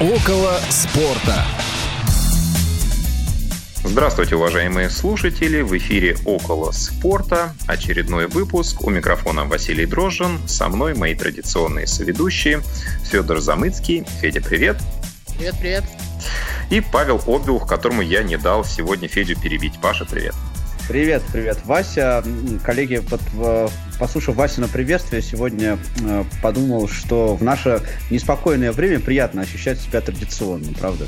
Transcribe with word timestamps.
Около 0.00 0.60
спорта. 0.70 1.44
Здравствуйте, 3.82 4.36
уважаемые 4.36 4.90
слушатели! 4.90 5.60
В 5.60 5.76
эфире 5.76 6.16
«Около 6.24 6.70
спорта» 6.70 7.52
очередной 7.66 8.28
выпуск. 8.28 8.84
У 8.84 8.90
микрофона 8.90 9.44
Василий 9.44 9.86
Дрожжин. 9.86 10.46
Со 10.46 10.68
мной 10.68 10.94
мои 10.94 11.16
традиционные 11.16 11.88
соведущие 11.88 12.60
Федор 13.10 13.40
Замыцкий. 13.40 14.04
Федя, 14.20 14.40
привет! 14.40 14.76
Привет, 15.36 15.56
привет! 15.58 15.84
И 16.70 16.80
Павел 16.80 17.20
Обиух, 17.26 17.66
которому 17.66 18.00
я 18.00 18.22
не 18.22 18.36
дал 18.36 18.64
сегодня 18.64 19.08
Федю 19.08 19.34
перебить. 19.40 19.80
Паша, 19.82 20.04
привет! 20.04 20.36
Привет, 20.88 21.22
привет, 21.30 21.58
Вася. 21.66 22.24
Коллеги, 22.64 23.00
под, 23.00 23.20
послушав 23.98 24.36
Вася 24.36 24.62
на 24.62 24.68
приветствие, 24.68 25.20
сегодня 25.20 25.78
э, 26.02 26.24
подумал, 26.42 26.88
что 26.88 27.36
в 27.36 27.42
наше 27.42 27.82
неспокойное 28.08 28.72
время 28.72 28.98
приятно 28.98 29.42
ощущать 29.42 29.78
себя 29.78 30.00
традиционно, 30.00 30.72
правда? 30.80 31.06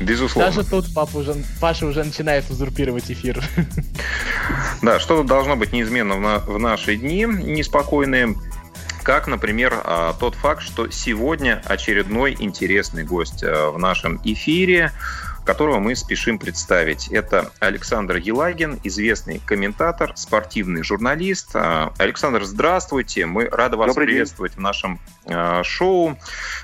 Безусловно. 0.00 0.52
Даже 0.52 0.68
тут 0.68 0.94
папа 0.94 1.16
уже, 1.16 1.34
Паша 1.62 1.86
уже 1.86 2.04
начинает 2.04 2.50
узурпировать 2.50 3.10
эфир. 3.10 3.42
Да, 4.80 5.00
что-то 5.00 5.24
должно 5.26 5.56
быть 5.56 5.72
неизменно 5.72 6.14
в, 6.14 6.20
на, 6.20 6.38
в 6.38 6.58
наши 6.58 6.96
дни 6.96 7.24
неспокойные. 7.26 8.34
Как, 9.02 9.26
например, 9.26 9.74
а, 9.84 10.14
тот 10.14 10.34
факт, 10.36 10.62
что 10.62 10.90
сегодня 10.90 11.60
очередной 11.64 12.36
интересный 12.38 13.04
гость 13.04 13.42
э, 13.42 13.70
в 13.70 13.78
нашем 13.78 14.20
эфире 14.24 14.92
которого 15.48 15.78
мы 15.78 15.96
спешим 15.96 16.38
представить. 16.38 17.08
Это 17.08 17.50
Александр 17.58 18.16
Елагин, 18.16 18.78
известный 18.84 19.40
комментатор, 19.46 20.12
спортивный 20.14 20.82
журналист. 20.82 21.56
А, 21.56 21.94
Александр, 21.96 22.44
здравствуйте. 22.44 23.24
Мы 23.24 23.46
рады 23.46 23.78
вас 23.78 23.88
Добрый 23.88 24.08
приветствовать 24.08 24.52
день. 24.52 24.60
в 24.60 24.62
нашем 24.62 25.00
а, 25.24 25.62
шоу. 25.64 26.18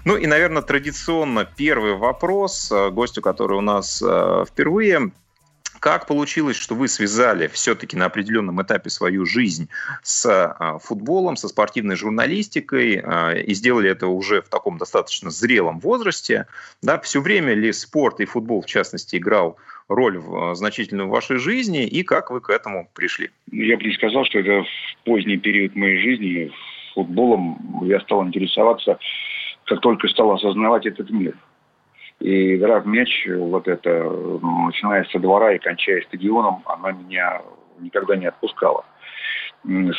Ну 0.05 0.19
и, 0.19 0.27
наверное, 0.27 0.61
традиционно 0.61 1.47
первый 1.47 1.95
вопрос 1.95 2.71
а, 2.71 2.91
гостю, 2.91 3.23
который 3.23 3.57
у 3.57 3.63
нас 3.63 4.03
впервые. 4.51 5.13
Как 5.85 6.07
получилось, 6.07 6.57
что 6.57 6.75
вы 6.75 6.89
связали 6.89 7.47
все-таки 7.47 7.95
на 7.95 8.07
определенном 8.07 8.63
этапе 8.63 8.89
свою 8.89 9.27
жизнь 9.27 9.69
с 10.03 10.25
а, 10.27 10.79
футболом, 10.79 11.37
со 11.37 11.47
спортивной 11.47 11.95
журналистикой 11.95 13.03
а, 13.05 13.33
и 13.33 13.53
сделали 13.53 13.91
это 13.91 14.07
уже 14.07 14.41
в 14.41 14.49
таком 14.49 14.79
достаточно 14.79 15.29
зрелом 15.29 15.81
возрасте? 15.81 16.47
Да, 16.81 16.99
все 17.01 17.21
время 17.21 17.53
ли 17.53 17.71
спорт 17.71 18.21
и 18.21 18.25
футбол, 18.25 18.63
в 18.63 18.67
частности, 18.67 19.17
играл 19.17 19.59
роль 19.89 20.17
в, 20.17 20.53
а, 20.53 20.55
значительную 20.55 21.09
в 21.09 21.11
вашей 21.11 21.37
жизни 21.37 21.87
и 21.87 22.03
как 22.03 22.31
вы 22.31 22.41
к 22.41 22.49
этому 22.49 22.89
пришли? 22.95 23.29
Я 23.53 23.77
бы 23.77 23.83
не 23.83 23.93
сказал, 23.93 24.25
что 24.25 24.39
это 24.39 24.63
в 24.63 25.05
поздний 25.05 25.37
период 25.37 25.77
моей 25.77 25.99
жизни 25.99 26.51
футболом 26.95 27.83
я 27.85 28.01
стал 28.01 28.27
интересоваться, 28.27 28.99
как 29.67 29.83
только 29.83 30.09
стал 30.09 30.33
осознавать 30.33 30.87
этот 30.87 31.11
мир– 31.11 31.37
и 32.25 32.57
игра 32.57 32.81
в 32.81 32.87
мяч, 32.87 33.29
вот 33.29 33.69
это, 33.69 33.91
начиная 34.41 35.05
со 35.05 35.19
двора 35.19 35.53
и 35.53 35.59
кончая 35.59 36.01
стадионом, 36.01 36.63
она 36.65 36.93
меня 36.93 37.43
никогда 37.81 38.17
не 38.17 38.25
отпускала. 38.25 38.87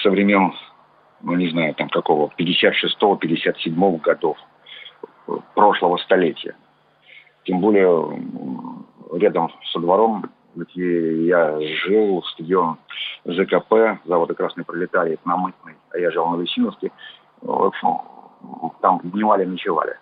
Со 0.01 0.09
времен, 0.09 0.51
ну 1.21 1.35
не 1.35 1.49
знаю, 1.49 1.75
там 1.75 1.87
какого, 1.87 2.31
56-57 2.39 4.01
годов 4.01 4.37
прошлого 5.53 5.97
столетия. 5.97 6.55
Тем 7.43 7.59
более 7.59 8.19
рядом 9.13 9.51
со 9.71 9.79
двором, 9.79 10.31
где 10.55 11.27
я 11.27 11.59
жил, 11.61 12.23
стадион 12.23 12.77
ЗКП, 13.25 13.99
завода 14.05 14.33
«Красный 14.33 14.65
пролетарий», 14.65 15.19
на 15.25 15.37
Мытной, 15.37 15.75
а 15.91 15.99
я 15.99 16.09
жил 16.09 16.25
на 16.25 16.37
Лысиновске. 16.37 16.91
В 17.41 17.65
общем, 17.65 17.99
там 18.81 18.99
дневали, 19.03 19.45
ночевали. 19.45 19.99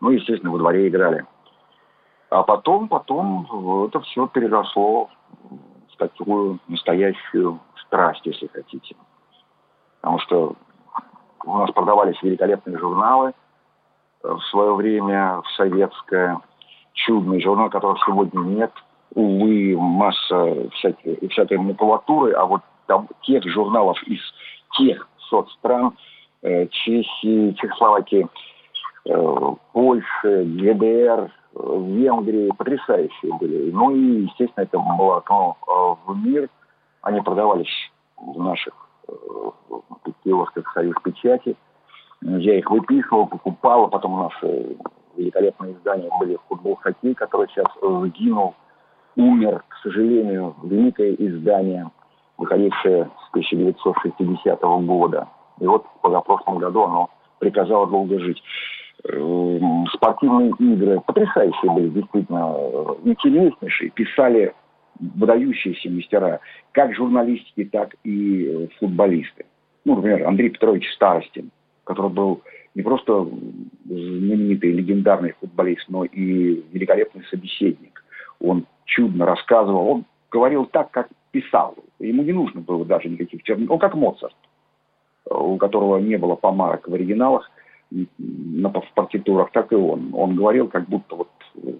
Ну, 0.00 0.10
естественно, 0.10 0.50
во 0.50 0.58
дворе 0.58 0.88
играли. 0.88 1.26
А 2.30 2.42
потом, 2.42 2.88
потом 2.88 3.86
это 3.86 4.00
все 4.00 4.26
переросло 4.26 5.08
в 5.92 5.96
такую 5.96 6.58
настоящую 6.68 7.58
страсть, 7.86 8.20
если 8.24 8.48
хотите. 8.48 8.96
Потому 10.00 10.18
что 10.20 10.54
у 11.44 11.58
нас 11.58 11.70
продавались 11.70 12.22
великолепные 12.22 12.78
журналы 12.78 13.32
в 14.22 14.40
свое 14.50 14.74
время, 14.74 15.40
в 15.40 15.48
советское, 15.56 16.38
чудный 16.92 17.40
журнал, 17.40 17.70
которого 17.70 17.98
сегодня 18.04 18.40
нет. 18.40 18.72
Увы, 19.14 19.74
масса 19.78 20.68
всякой, 20.72 21.28
всякой 21.28 21.58
макулатуры, 21.58 22.32
а 22.32 22.44
вот 22.44 22.60
там, 22.86 23.08
тех 23.22 23.42
журналов 23.48 24.00
из 24.04 24.20
тех 24.76 25.08
соцстран, 25.30 25.96
э, 26.42 26.66
Чехии, 26.66 27.52
Чехословакии, 27.52 28.28
э, 29.06 29.54
Польши, 29.72 30.44
ГДР, 30.44 31.32
в 31.58 31.86
Венгрии 31.86 32.50
потрясающие 32.56 33.36
были. 33.38 33.70
Ну 33.70 33.94
и, 33.94 34.22
естественно, 34.22 34.64
это 34.64 34.78
было 34.78 35.18
окно 35.18 35.56
э, 35.66 36.10
в 36.10 36.16
мир. 36.16 36.48
Они 37.02 37.20
продавались 37.20 37.90
в 38.16 38.38
наших 38.38 38.74
э, 39.08 39.12
киосках 40.24 40.70
«Союз 40.72 40.94
печати». 41.02 41.56
Я 42.20 42.58
их 42.58 42.70
выписывал, 42.70 43.26
покупал, 43.26 43.84
а 43.84 43.88
потом 43.88 44.18
наши 44.18 44.76
великолепные 45.16 45.74
издания 45.74 46.10
были 46.18 46.38
«Футбол-хоккей», 46.48 47.14
который 47.14 47.48
сейчас 47.48 47.66
сгинул, 47.80 48.54
умер, 49.16 49.64
к 49.68 49.76
сожалению, 49.82 50.54
великое 50.62 51.14
издание, 51.14 51.90
выходившее 52.36 53.10
с 53.26 53.30
1960 53.30 54.60
года. 54.62 55.28
И 55.60 55.66
вот 55.66 55.84
позапрошлом 56.02 56.58
году 56.58 56.82
оно 56.84 57.10
приказало 57.38 57.86
долго 57.86 58.18
жить. 58.18 58.42
Эм, 59.04 59.86
спортивные 59.92 60.50
игры 60.58 61.00
потрясающие 61.06 61.72
были, 61.72 61.88
действительно, 61.88 62.54
э, 62.56 62.94
интереснейшие. 63.04 63.90
Писали 63.90 64.52
выдающиеся 64.98 65.88
мастера, 65.88 66.40
как 66.72 66.94
журналистики, 66.94 67.64
так 67.64 67.94
и 68.02 68.46
э, 68.46 68.68
футболисты. 68.80 69.46
Ну, 69.84 69.94
например, 69.94 70.26
Андрей 70.26 70.50
Петрович 70.50 70.90
Старостин, 70.94 71.50
который 71.84 72.10
был 72.10 72.42
не 72.74 72.82
просто 72.82 73.28
знаменитый, 73.84 74.72
легендарный 74.72 75.34
футболист, 75.40 75.84
но 75.88 76.04
и 76.04 76.64
великолепный 76.72 77.22
собеседник. 77.30 78.02
Он 78.40 78.66
чудно 78.84 79.26
рассказывал, 79.26 79.88
он 79.88 80.04
говорил 80.30 80.66
так, 80.66 80.90
как 80.90 81.08
писал. 81.30 81.76
Ему 82.00 82.22
не 82.22 82.32
нужно 82.32 82.60
было 82.60 82.84
даже 82.84 83.08
никаких 83.08 83.44
терминов. 83.44 83.70
Он 83.70 83.78
как 83.78 83.94
Моцарт, 83.94 84.34
у 85.30 85.56
которого 85.56 85.98
не 85.98 86.16
было 86.16 86.34
помарок 86.34 86.88
в 86.88 86.94
оригиналах– 86.94 87.48
на, 87.90 88.68
в 88.70 88.92
партитурах, 88.94 89.50
так 89.52 89.72
и 89.72 89.76
он. 89.76 90.10
Он 90.12 90.34
говорил, 90.36 90.68
как 90.68 90.88
будто 90.88 91.16
вот 91.16 91.30
э, 91.56 91.70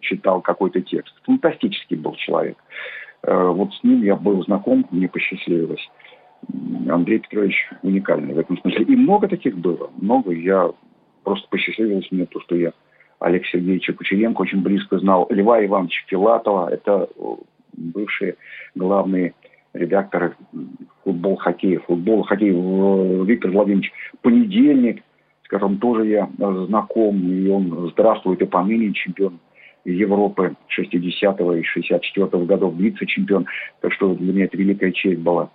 читал 0.00 0.40
какой-то 0.40 0.80
текст. 0.80 1.14
Фантастический 1.24 1.96
был 1.96 2.14
человек. 2.14 2.56
Э, 3.22 3.48
вот 3.48 3.74
с 3.74 3.84
ним 3.84 4.02
я 4.02 4.16
был 4.16 4.42
знаком, 4.44 4.86
мне 4.90 5.08
посчастливилось. 5.08 5.86
Андрей 6.88 7.18
Петрович 7.18 7.68
уникальный 7.82 8.34
в 8.34 8.38
этом 8.38 8.58
смысле. 8.58 8.84
И 8.84 8.96
много 8.96 9.28
таких 9.28 9.58
было. 9.58 9.90
Много. 10.00 10.32
Я 10.32 10.70
просто 11.24 11.48
посчастливилось 11.48 12.10
мне 12.10 12.26
то, 12.26 12.40
что 12.40 12.56
я 12.56 12.72
Олег 13.18 13.44
Сергеевича 13.46 13.92
Кучеренко 13.92 14.42
очень 14.42 14.62
близко 14.62 14.98
знал. 14.98 15.26
Льва 15.30 15.64
Ивановича 15.64 16.02
Филатова. 16.06 16.68
Это 16.70 17.08
э, 17.14 17.22
бывшие 17.72 18.36
главные 18.74 19.34
редакторы 19.74 20.34
футбол, 21.04 21.36
хоккея. 21.36 21.80
Футбол, 21.80 22.22
хоккей 22.22 22.50
Виктор 22.50 23.50
Владимирович 23.50 23.92
Понедельник, 24.22 25.02
которым 25.48 25.78
тоже 25.78 26.06
я 26.06 26.28
э, 26.38 26.64
знаком, 26.68 27.20
и 27.28 27.48
он 27.48 27.90
здравствует 27.90 28.40
и 28.40 28.46
поныне 28.46 28.92
чемпион 28.92 29.40
Европы 29.84 30.54
60-го 30.78 31.54
и 31.54 31.62
64-го 31.62 32.44
годов, 32.44 32.74
вице-чемпион. 32.76 33.46
Так 33.80 33.92
что 33.94 34.14
для 34.14 34.32
меня 34.32 34.44
это 34.44 34.56
великая 34.56 34.92
честь 34.92 35.20
была. 35.20 35.50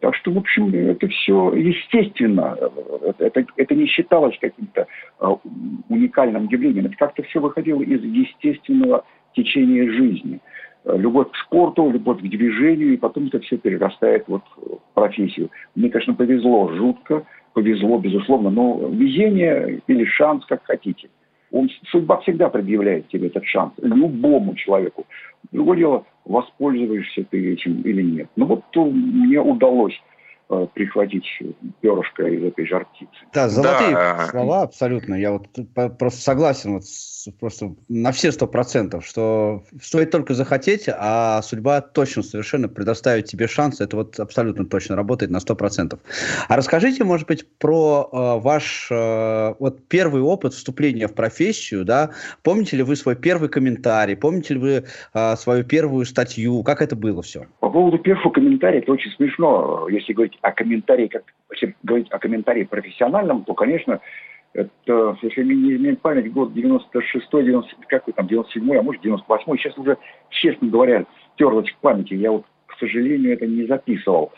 Так 0.00 0.16
что, 0.16 0.32
в 0.32 0.38
общем, 0.38 0.74
это 0.74 1.06
все 1.06 1.52
естественно. 1.52 2.58
Это, 3.18 3.46
это 3.56 3.74
не 3.74 3.86
считалось 3.86 4.36
каким-то 4.40 4.86
э, 5.20 5.26
уникальным 5.88 6.48
явлением. 6.48 6.86
Это 6.86 6.96
как-то 6.96 7.22
все 7.22 7.40
выходило 7.40 7.82
из 7.82 8.02
естественного 8.02 9.04
течения 9.34 9.90
жизни. 9.92 10.40
Любовь 10.84 11.30
к 11.30 11.36
спорту, 11.36 11.90
любовь 11.90 12.18
к 12.18 12.28
движению, 12.28 12.94
и 12.94 12.96
потом 12.96 13.26
это 13.26 13.38
все 13.40 13.56
перерастает 13.56 14.24
вот 14.26 14.42
в 14.56 14.94
профессию. 14.94 15.50
Мне, 15.74 15.90
конечно, 15.90 16.14
повезло 16.14 16.72
жутко 16.72 17.24
повезло, 17.52 17.98
безусловно, 17.98 18.50
но 18.50 18.88
везение 18.88 19.82
или 19.86 20.04
шанс, 20.04 20.44
как 20.46 20.64
хотите. 20.64 21.08
Он, 21.50 21.68
судьба 21.90 22.18
всегда 22.20 22.48
предъявляет 22.48 23.08
тебе 23.08 23.26
этот 23.26 23.44
шанс, 23.44 23.72
любому 23.82 24.54
человеку. 24.54 25.06
Другое 25.50 25.78
дело, 25.78 26.06
воспользуешься 26.24 27.24
ты 27.24 27.52
этим 27.52 27.82
или 27.82 28.02
нет. 28.02 28.28
Ну 28.36 28.46
вот 28.46 28.62
мне 28.74 29.38
удалось 29.38 29.92
э, 29.92 30.11
прихватить 30.74 31.26
перышко 31.80 32.26
из 32.26 32.42
этой 32.44 32.66
жартицы. 32.66 33.10
Да, 33.32 33.48
золотые 33.48 33.92
да. 33.94 34.26
слова 34.30 34.62
абсолютно. 34.62 35.14
Я 35.14 35.32
вот 35.32 35.48
просто 35.98 36.20
согласен 36.20 36.74
вот 36.74 36.84
с, 36.84 37.30
просто 37.38 37.74
на 37.88 38.12
все 38.12 38.32
сто 38.32 38.46
процентов, 38.46 39.06
что 39.06 39.62
стоит 39.80 40.10
только 40.10 40.34
захотеть, 40.34 40.88
а 40.88 41.42
судьба 41.42 41.80
точно 41.80 42.22
совершенно 42.22 42.68
предоставит 42.68 43.26
тебе 43.26 43.46
шанс. 43.46 43.80
Это 43.80 43.96
вот 43.96 44.18
абсолютно 44.18 44.66
точно 44.66 44.96
работает 44.96 45.30
на 45.30 45.40
сто 45.40 45.54
процентов. 45.54 46.00
А 46.48 46.56
расскажите, 46.56 47.04
может 47.04 47.26
быть, 47.26 47.46
про 47.58 48.08
э, 48.12 48.40
ваш 48.40 48.88
э, 48.90 49.54
вот 49.58 49.86
первый 49.88 50.22
опыт 50.22 50.54
вступления 50.54 51.08
в 51.08 51.14
профессию, 51.14 51.84
да? 51.84 52.10
Помните 52.42 52.76
ли 52.76 52.82
вы 52.82 52.96
свой 52.96 53.16
первый 53.16 53.48
комментарий? 53.48 54.16
Помните 54.16 54.54
ли 54.54 54.60
вы 54.60 54.84
э, 55.14 55.36
свою 55.36 55.64
первую 55.64 56.04
статью? 56.04 56.62
Как 56.62 56.82
это 56.82 56.96
было 56.96 57.22
все? 57.22 57.46
По 57.60 57.70
поводу 57.70 57.98
первого 57.98 58.30
комментария, 58.30 58.80
это 58.80 58.92
очень 58.92 59.10
смешно. 59.12 59.88
Если 59.88 60.12
говорить 60.12 60.38
о 60.42 60.52
комментарии, 60.52 61.06
как 61.06 61.24
если 61.52 61.74
говорить 61.82 62.10
о 62.10 62.18
комментарии 62.18 62.64
профессиональном, 62.64 63.44
то, 63.44 63.54
конечно, 63.54 64.00
это, 64.52 65.16
если 65.22 65.42
мне 65.42 65.54
не 65.54 65.74
изменяет 65.74 66.02
память, 66.02 66.32
год 66.32 66.52
96 66.52 67.26
90, 67.30 67.74
какой 67.88 68.12
там, 68.12 68.26
97 68.26 68.76
а 68.76 68.82
может 68.82 69.00
98 69.02 69.56
сейчас 69.56 69.78
уже, 69.78 69.96
честно 70.28 70.68
говоря, 70.68 71.06
стерлось 71.34 71.70
в 71.70 71.76
памяти. 71.78 72.14
Я 72.14 72.32
вот, 72.32 72.44
к 72.66 72.78
сожалению, 72.78 73.32
это 73.32 73.46
не 73.46 73.66
записывал. 73.66 74.32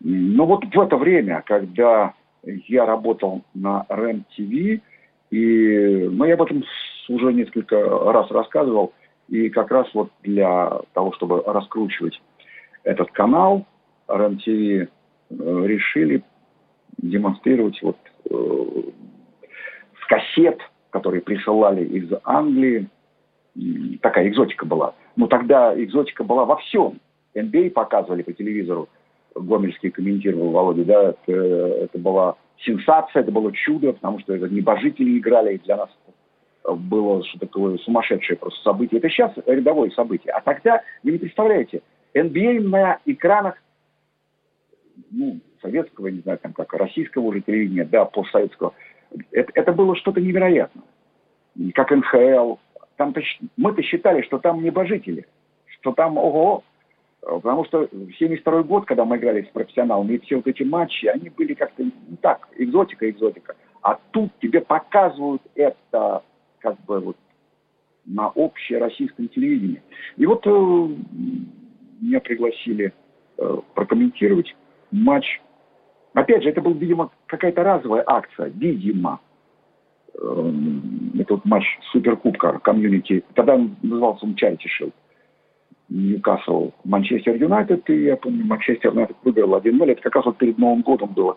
Но 0.00 0.46
вот 0.46 0.64
в 0.64 0.80
это 0.80 0.96
время, 0.96 1.42
когда 1.44 2.14
я 2.42 2.86
работал 2.86 3.42
на 3.54 3.84
РЕН-ТВ, 3.90 4.82
и, 5.30 6.08
ну, 6.10 6.24
я 6.24 6.34
об 6.34 6.42
этом 6.42 6.64
уже 7.08 7.32
несколько 7.32 7.76
раз 7.86 8.30
рассказывал, 8.30 8.94
и 9.28 9.50
как 9.50 9.70
раз 9.70 9.86
вот 9.92 10.10
для 10.22 10.80
того, 10.94 11.12
чтобы 11.12 11.42
раскручивать 11.46 12.20
этот 12.82 13.10
канал, 13.10 13.66
РЕН-ТВ 14.08 14.90
решили 15.30 16.22
демонстрировать 16.98 17.80
вот 17.82 17.96
э, 18.30 18.82
с 20.02 20.06
кассет, 20.06 20.60
которые 20.90 21.22
присылали 21.22 21.84
из 21.84 22.10
Англии, 22.24 22.88
такая 24.02 24.28
экзотика 24.28 24.66
была. 24.66 24.94
Но 25.16 25.26
тогда 25.26 25.74
экзотика 25.80 26.24
была 26.24 26.44
во 26.44 26.56
всем. 26.56 27.00
NBA 27.34 27.70
показывали 27.70 28.22
по 28.22 28.32
телевизору, 28.32 28.88
Гомельский 29.34 29.90
комментировал 29.90 30.50
Володя, 30.50 30.84
да, 30.84 31.10
это, 31.10 31.32
это 31.32 31.98
была 31.98 32.36
сенсация, 32.58 33.22
это 33.22 33.30
было 33.30 33.52
чудо, 33.52 33.92
потому 33.92 34.18
что 34.20 34.34
это 34.34 34.48
небожители 34.48 35.18
играли, 35.18 35.54
и 35.54 35.58
для 35.58 35.76
нас 35.76 35.90
было 36.64 37.24
что 37.24 37.38
такое 37.38 37.78
сумасшедшее 37.78 38.36
просто 38.36 38.60
событие. 38.62 38.98
Это 38.98 39.08
сейчас 39.08 39.32
рядовое 39.46 39.90
событие. 39.90 40.32
А 40.32 40.40
тогда, 40.40 40.82
вы 41.02 41.12
не 41.12 41.18
представляете, 41.18 41.82
NBA 42.14 42.60
на 42.68 42.98
экранах 43.06 43.54
ну, 45.10 45.40
советского, 45.60 46.08
не 46.08 46.20
знаю, 46.20 46.38
там 46.38 46.52
как 46.52 46.72
российского 46.74 47.22
уже 47.24 47.40
телевидения, 47.40 47.84
да, 47.84 48.04
постсоветского, 48.04 48.74
это, 49.32 49.50
это 49.54 49.72
было 49.72 49.96
что-то 49.96 50.20
невероятное. 50.20 50.84
Как 51.74 51.90
НХЛ. 51.90 52.56
Там-то, 52.96 53.22
мы-то 53.56 53.82
считали, 53.82 54.22
что 54.22 54.38
там 54.38 54.62
небожители, 54.62 55.26
что 55.66 55.92
там, 55.92 56.18
ого, 56.18 56.64
Потому 57.20 57.64
что 57.66 57.88
72 58.18 58.62
год, 58.62 58.86
когда 58.86 59.04
мы 59.04 59.18
играли 59.18 59.42
с 59.42 59.48
профессионалами, 59.48 60.14
и 60.14 60.18
все 60.20 60.36
вот 60.36 60.46
эти 60.46 60.62
матчи, 60.62 61.06
они 61.06 61.28
были 61.28 61.52
как-то 61.54 61.84
не 61.84 62.16
так, 62.20 62.48
экзотика, 62.56 63.08
экзотика. 63.10 63.56
А 63.82 63.98
тут 64.10 64.30
тебе 64.40 64.60
показывают 64.62 65.42
это 65.54 66.22
как 66.60 66.80
бы 66.84 67.00
вот 67.00 67.16
на 68.06 68.28
общее 68.30 68.78
российском 68.78 69.28
телевидении. 69.28 69.82
И 70.16 70.24
вот 70.24 70.46
э, 70.46 70.50
меня 72.00 72.20
пригласили 72.20 72.92
э, 73.36 73.56
прокомментировать 73.74 74.54
матч. 74.90 75.40
Опять 76.14 76.42
же, 76.42 76.50
это 76.50 76.60
был, 76.60 76.74
видимо, 76.74 77.10
какая-то 77.26 77.62
разовая 77.62 78.04
акция, 78.06 78.48
видимо. 78.48 79.20
Э, 80.14 80.52
это 81.18 81.34
вот 81.34 81.44
матч 81.44 81.64
Суперкубка 81.92 82.58
комьюнити. 82.58 83.24
Тогда 83.34 83.54
он 83.54 83.76
назывался 83.82 84.26
он 84.26 84.34
Charity 84.34 84.66
Shield. 84.80 84.92
Ньюкасл, 85.90 86.70
Манчестер 86.84 87.34
Юнайтед, 87.34 87.88
и 87.90 88.04
я 88.04 88.16
помню, 88.16 88.44
Манчестер 88.46 88.90
Юнайтед 88.90 89.16
выиграл 89.24 89.56
1-0, 89.56 89.90
это 89.90 90.02
как 90.02 90.14
раз 90.14 90.24
вот 90.24 90.38
перед 90.38 90.56
Новым 90.56 90.82
годом 90.82 91.12
было. 91.12 91.36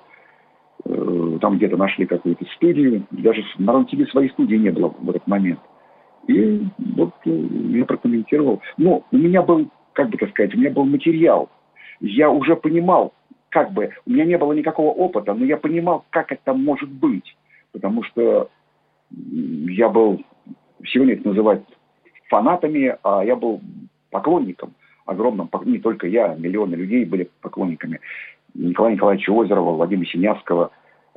Э, 0.86 1.38
там 1.42 1.58
где-то 1.58 1.76
нашли 1.76 2.06
какую-то 2.06 2.46
студию, 2.56 3.06
даже 3.12 3.44
на 3.58 3.72
рен 3.72 4.08
своей 4.08 4.30
студии 4.30 4.56
не 4.56 4.70
было 4.70 4.90
в 4.90 5.10
этот 5.10 5.26
момент. 5.28 5.60
И 6.28 6.64
вот 6.96 7.14
э, 7.26 7.30
я 7.30 7.86
прокомментировал. 7.86 8.62
Но 8.78 9.04
у 9.12 9.18
меня 9.18 9.42
был, 9.42 9.70
как 9.94 10.10
бы 10.10 10.18
так 10.18 10.30
сказать, 10.30 10.54
у 10.56 10.60
меня 10.60 10.70
был 10.70 10.86
материал. 10.86 11.50
Я 12.00 12.30
уже 12.30 12.56
понимал, 12.56 13.14
как 13.54 13.72
бы, 13.72 13.92
у 14.08 14.10
меня 14.10 14.26
не 14.26 14.38
было 14.38 14.52
никакого 14.54 14.90
опыта, 14.90 15.36
но 15.36 15.46
я 15.46 15.58
понимал, 15.58 16.06
как 16.10 16.32
это 16.32 16.54
может 16.56 16.90
быть. 16.90 17.38
Потому 17.72 18.04
что 18.04 18.50
я 19.12 19.90
был, 19.90 20.24
сегодня 20.84 21.14
это 21.14 21.28
называют 21.28 21.64
фанатами, 22.30 22.98
а 23.04 23.24
я 23.24 23.36
был 23.36 23.62
поклонником 24.10 24.74
огромным, 25.06 25.50
не 25.66 25.78
только 25.78 26.08
я, 26.08 26.34
миллионы 26.34 26.74
людей 26.74 27.06
были 27.06 27.30
поклонниками 27.42 28.00
Николая 28.56 28.94
Николаевича 28.94 29.32
Озерова, 29.32 29.74
Владимира 29.76 30.10
Синявского, 30.10 30.72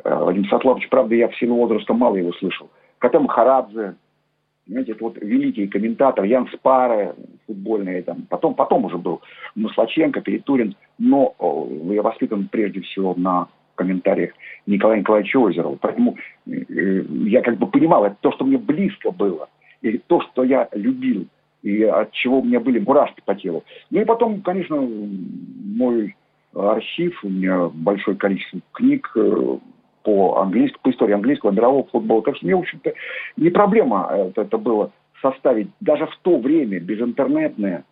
э, 0.05 0.15
Владимир 0.15 0.49
Сатлович, 0.51 0.89
правда, 0.91 1.15
я 1.15 1.29
в 1.29 1.37
силу 1.37 1.57
возраста 1.57 1.95
мало 1.95 2.17
его 2.17 2.33
слышал. 2.35 2.69
Коте 2.99 3.19
Махарадзе, 3.19 3.95
знаете, 4.67 4.93
это 4.93 5.05
вот 5.05 5.19
великий 5.21 5.67
комментатор, 5.69 6.25
Ян 6.25 6.49
Спаре, 6.49 7.15
футбольный, 7.47 8.03
там, 8.03 8.27
потом, 8.29 8.55
потом 8.55 8.85
уже 8.85 8.99
был 8.99 9.21
Маслаченко, 9.55 10.21
Перетурин, 10.21 10.75
но 10.99 11.35
я 11.85 12.03
воспитан 12.03 12.49
прежде 12.51 12.81
всего 12.81 13.15
на 13.17 13.49
комментариях 13.77 14.33
Николая 14.67 15.01
Николаевича 15.01 15.39
Озерова. 15.39 15.77
Поэтому 15.81 16.17
э, 16.47 16.53
я 17.27 17.43
как 17.43 17.59
бы 17.59 17.67
понимал, 17.69 18.05
это 18.05 18.17
то, 18.21 18.33
что 18.33 18.45
мне 18.45 18.59
близко 18.59 19.11
было, 19.13 19.49
и 19.83 19.99
то, 19.99 20.21
что 20.23 20.43
я 20.43 20.69
любил 20.73 21.27
и 21.63 21.83
от 21.83 22.13
чего 22.13 22.41
у 22.41 22.45
меня 22.45 22.61
были 22.61 22.79
мурашки 22.79 23.21
по 23.25 23.35
телу. 23.35 23.65
Ну 23.91 24.01
и 24.01 24.05
потом, 24.05 24.41
конечно, 24.41 24.77
мой 24.77 26.15
архив, 26.55 27.19
у 27.25 27.29
меня 27.29 27.69
большое 27.73 28.17
количество 28.17 28.61
книг 28.73 29.11
э, 29.17 29.59
по 30.07 30.39
английскому, 30.39 30.83
по 30.85 30.91
истории 30.91 31.15
английского, 31.15 31.51
мирового 31.51 31.85
футбола. 31.89 32.23
Так 32.23 32.37
что 32.37 32.47
мне, 32.47 32.55
в 32.55 32.61
общем-то, 32.61 32.93
не 33.37 33.51
проблема 33.51 34.09
это, 34.13 34.43
это 34.43 34.57
было 34.57 34.93
составить, 35.21 35.69
даже 35.81 36.07
в 36.07 36.17
то 36.23 36.39
время, 36.39 36.79
безинтернетное, 36.79 37.85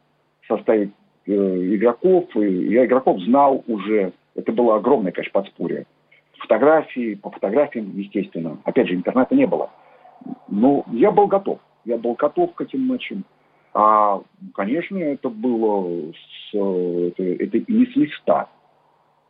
составить 0.46 0.92
э, 1.26 1.32
игроков. 1.32 2.24
И 2.36 2.68
я 2.68 2.86
игроков 2.86 3.20
знал 3.22 3.64
уже. 3.66 4.12
Это 4.36 4.52
было 4.52 4.76
огромное, 4.76 5.10
конечно, 5.10 5.32
подспорье. 5.32 5.86
Фотографии, 6.38 7.16
по 7.16 7.30
фотографиям, 7.30 7.90
естественно. 7.96 8.58
Опять 8.62 8.86
же, 8.86 8.94
интернета 8.94 9.34
не 9.34 9.46
было. 9.48 9.70
Но 10.46 10.84
я 10.92 11.10
был 11.10 11.26
готов. 11.26 11.58
Я 11.84 11.98
был 11.98 12.14
готов 12.14 12.54
к 12.54 12.60
этим 12.60 12.86
матчам. 12.86 13.24
А, 13.72 14.22
конечно, 14.54 14.98
это 14.98 15.28
было 15.28 16.12
с, 16.12 16.54
это, 16.54 17.24
это 17.24 17.58
не 17.66 17.86
с 17.86 17.96
листа. 17.96 18.48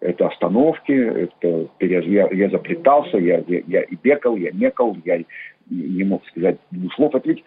Это 0.00 0.26
остановки, 0.28 0.92
это 0.92 1.68
я, 1.80 2.28
я 2.30 2.50
заплетался, 2.50 3.18
я, 3.18 3.42
я, 3.46 3.82
и 3.82 3.96
бекал, 3.96 4.36
я 4.36 4.50
мекал, 4.52 4.96
я 5.04 5.22
не 5.70 6.04
мог 6.04 6.26
сказать 6.26 6.58
двух 6.70 6.92
слов. 6.94 7.14
Это 7.14 7.28
ведь 7.28 7.44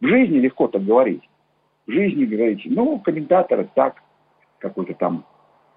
в 0.00 0.06
жизни 0.06 0.38
легко 0.38 0.68
так 0.68 0.84
говорить. 0.84 1.22
В 1.86 1.90
жизни 1.90 2.24
говорите, 2.24 2.68
ну, 2.70 2.98
комментатор 3.00 3.66
так, 3.74 4.02
какой-то 4.58 4.94
там 4.94 5.24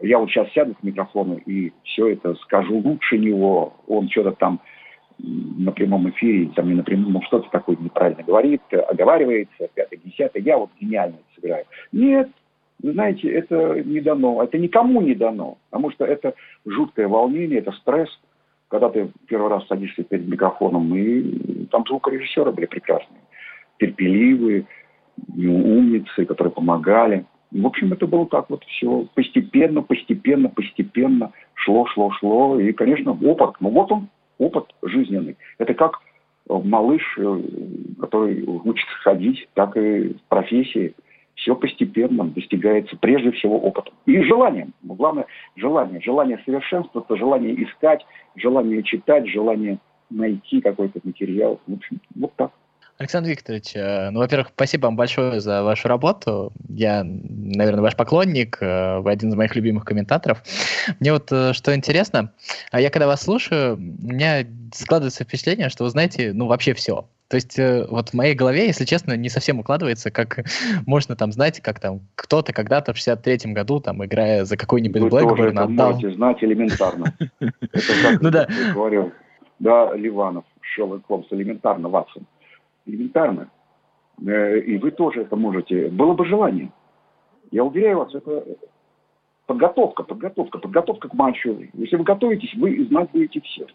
я 0.02 0.18
вот 0.18 0.30
сейчас 0.30 0.52
сяду 0.52 0.74
к 0.76 0.84
микрофону 0.84 1.38
и 1.46 1.72
все 1.84 2.10
это 2.14 2.36
скажу 2.36 2.78
лучше 2.80 3.18
него, 3.18 3.74
он 3.88 4.10
что-то 4.10 4.32
там 4.32 4.60
на 5.20 5.72
прямом 5.72 6.10
эфире, 6.10 6.52
там 6.56 6.68
не 6.68 6.76
на 6.76 6.84
прямом, 6.84 7.14
ну, 7.14 7.22
что-то 7.24 7.50
такое 7.52 7.78
неправильно 7.78 8.24
говорит, 8.24 8.62
оговаривается, 8.72 9.70
пятое, 9.74 10.00
десятое, 10.04 10.42
я 10.42 10.58
вот 10.58 10.72
гениально 10.80 11.18
сыграю. 11.36 11.66
Нет, 11.92 12.30
вы 12.82 12.94
знаете, 12.94 13.30
это 13.30 13.82
не 13.84 14.02
дано, 14.02 14.44
это 14.44 14.58
никому 14.58 15.02
не 15.02 15.16
дано, 15.16 15.58
потому 15.70 15.92
что 15.92 16.06
это 16.06 16.34
жуткое 16.66 17.08
волнение, 17.08 17.60
это 17.60 17.72
стресс, 17.74 18.10
когда 18.70 18.90
ты 18.90 19.12
первый 19.28 19.50
раз 19.50 19.68
садишься 19.68 20.04
перед 20.04 20.28
микрофоном, 20.28 20.96
и 20.96 21.66
там 21.68 21.84
звукорежиссеры 21.88 22.52
были 22.52 22.66
прекрасные, 22.66 23.22
терпеливые, 23.80 24.66
умницы, 25.38 26.26
которые 26.26 26.54
помогали. 26.54 27.26
В 27.52 27.66
общем, 27.68 27.92
это 27.92 28.08
было 28.08 28.26
так 28.28 28.50
вот 28.50 28.64
все 28.64 29.08
постепенно, 29.14 29.82
постепенно, 29.82 30.50
постепенно 30.50 31.32
шло, 31.54 31.86
шло, 31.88 32.12
шло. 32.12 32.60
И, 32.60 32.72
конечно, 32.72 33.12
опыт. 33.12 33.56
Ну 33.60 33.70
вот 33.70 33.92
он, 33.92 34.08
опыт 34.38 34.74
жизненный. 34.82 35.38
Это 35.58 35.74
как 35.74 36.00
малыш, 36.48 37.02
э, 37.18 37.42
который 38.00 38.44
учится 38.44 38.96
ходить, 39.04 39.48
так 39.54 39.76
и 39.76 40.14
в 40.14 40.22
профессии. 40.30 40.94
Все 41.36 41.56
постепенно 41.56 42.26
достигается 42.26 42.96
прежде 42.98 43.32
всего 43.32 43.60
опытом. 43.60 43.94
И 44.06 44.22
желанием. 44.24 44.74
Главное, 44.84 45.26
желание. 45.56 46.02
Желание 46.02 46.40
совершенствоваться, 46.46 47.16
желание 47.16 47.64
искать, 47.64 48.06
желание 48.36 48.84
читать, 48.84 49.28
желание 49.28 49.80
найти 50.10 50.62
какой-то 50.62 51.00
материал. 51.04 51.60
В 51.68 51.74
общем, 51.74 52.00
вот 52.16 52.34
так. 52.36 52.52
Александр 53.02 53.30
Викторович, 53.32 53.76
э, 53.76 54.12
ну, 54.12 54.20
во-первых, 54.20 54.50
спасибо 54.54 54.86
вам 54.86 54.96
большое 54.96 55.42
за 55.42 55.64
вашу 55.64 55.88
работу. 55.88 56.54
Я, 56.70 57.04
наверное, 57.04 57.82
ваш 57.82 57.96
поклонник, 57.96 58.60
э, 58.62 59.00
вы 59.00 59.12
один 59.12 59.30
из 59.30 59.36
моих 59.36 59.56
любимых 59.56 59.86
комментаторов. 59.86 60.44
Мне 61.00 61.12
вот 61.12 61.32
э, 61.32 61.54
что 61.54 61.74
интересно, 61.76 62.32
а 62.70 62.80
я 62.80 62.92
когда 62.92 63.08
вас 63.08 63.24
слушаю, 63.24 63.76
у 63.76 63.80
меня 63.80 64.46
складывается 64.72 65.24
впечатление, 65.24 65.70
что 65.70 65.84
вы 65.84 65.90
знаете, 65.90 66.32
ну, 66.32 66.46
вообще 66.46 66.76
все. 66.76 67.10
То 67.32 67.36
есть 67.36 67.58
вот 67.90 68.10
в 68.10 68.14
моей 68.14 68.36
голове, 68.36 68.68
если 68.68 68.86
честно, 68.86 69.16
не 69.18 69.30
совсем 69.30 69.60
укладывается, 69.60 70.12
как 70.12 70.46
можно 70.86 71.16
там 71.16 71.32
знать, 71.32 71.62
как 71.62 71.80
там 71.80 72.02
кто-то 72.16 72.54
когда-то 72.54 72.94
в 72.94 72.98
63-м 72.98 73.54
году, 73.54 73.80
там, 73.80 74.06
играя 74.06 74.46
за 74.46 74.58
какой-нибудь 74.58 75.10
Блэкборн, 75.10 75.58
отдал... 75.58 75.94
можете 75.94 76.12
знать 76.12 76.44
элементарно. 76.44 77.14
Это 77.40 77.94
как 78.04 78.22
ну, 78.22 78.30
да. 78.30 78.48
говорил, 78.76 79.12
да, 79.58 79.96
Ливанов, 79.96 80.44
Шерлок 80.62 81.08
Холмс, 81.08 81.28
элементарно, 81.32 81.90
Ватсон 81.90 82.28
элементарно. 82.86 83.50
Э, 84.26 84.60
и 84.60 84.78
вы 84.78 84.92
тоже 84.92 85.22
это 85.22 85.36
можете. 85.36 85.90
Было 85.90 86.14
бы 86.14 86.26
желание. 86.26 86.72
Я 87.52 87.64
уверяю 87.64 88.00
вас, 88.00 88.14
это 88.14 88.46
подготовка, 89.46 90.04
подготовка, 90.04 90.60
подготовка 90.60 91.10
к 91.10 91.14
матчу. 91.14 91.68
Если 91.74 91.96
вы 91.96 92.04
готовитесь, 92.04 92.54
вы 92.56 92.86
знать 92.86 93.10
будете 93.12 93.42
все. 93.42 93.68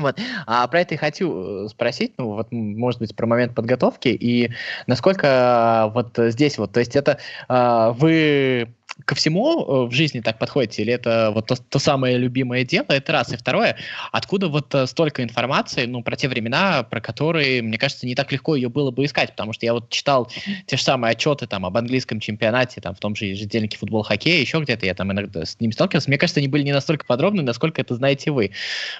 Вот. 0.00 0.18
А 0.46 0.66
про 0.66 0.80
это 0.80 0.94
и 0.94 0.98
хочу 0.98 1.64
э, 1.64 1.68
спросить, 1.68 2.14
ну, 2.18 2.34
вот, 2.34 2.48
может 2.50 3.00
быть, 3.00 3.14
про 3.14 3.26
момент 3.26 3.54
подготовки 3.54 4.08
и 4.08 4.50
насколько 4.86 5.90
вот 5.94 6.16
здесь 6.16 6.58
вот, 6.58 6.72
то 6.72 6.80
есть 6.80 6.96
это 6.96 7.18
э, 7.48 7.92
вы 7.96 8.68
ко 9.04 9.14
всему 9.14 9.84
э, 9.84 9.86
в 9.86 9.92
жизни 9.92 10.20
так 10.20 10.38
подходите, 10.38 10.82
или 10.82 10.92
это 10.92 11.30
вот 11.34 11.46
то, 11.46 11.54
то 11.56 11.78
самое 11.78 12.18
любимое 12.18 12.64
дело, 12.64 12.86
это 12.88 13.12
раз. 13.12 13.32
И 13.32 13.36
второе, 13.36 13.76
откуда 14.12 14.48
вот 14.48 14.74
э, 14.74 14.86
столько 14.86 15.22
информации, 15.22 15.86
ну, 15.86 16.02
про 16.02 16.16
те 16.16 16.28
времена, 16.28 16.82
про 16.82 17.00
которые, 17.00 17.62
мне 17.62 17.78
кажется, 17.78 18.06
не 18.06 18.14
так 18.14 18.32
легко 18.32 18.54
ее 18.54 18.68
было 18.68 18.90
бы 18.90 19.04
искать, 19.04 19.30
потому 19.30 19.52
что 19.52 19.66
я 19.66 19.72
вот 19.72 19.90
читал 19.90 20.30
те 20.66 20.76
же 20.76 20.82
самые 20.82 21.12
отчеты 21.12 21.46
там 21.46 21.66
об 21.66 21.76
английском 21.76 22.20
чемпионате, 22.20 22.80
там 22.80 22.94
в 22.94 23.00
том 23.00 23.14
же 23.14 23.26
ежедневнике 23.26 23.78
футбол, 23.78 24.02
хоккей, 24.02 24.40
еще 24.40 24.60
где-то 24.60 24.86
я 24.86 24.94
там 24.94 25.12
иногда 25.12 25.44
с 25.44 25.58
ними 25.60 25.72
сталкивался. 25.72 26.10
Мне 26.10 26.18
кажется, 26.18 26.40
они 26.40 26.48
были 26.48 26.62
не 26.62 26.72
настолько 26.72 27.04
подробны, 27.06 27.42
насколько 27.42 27.80
это 27.80 27.94
знаете 27.94 28.30
вы. 28.30 28.50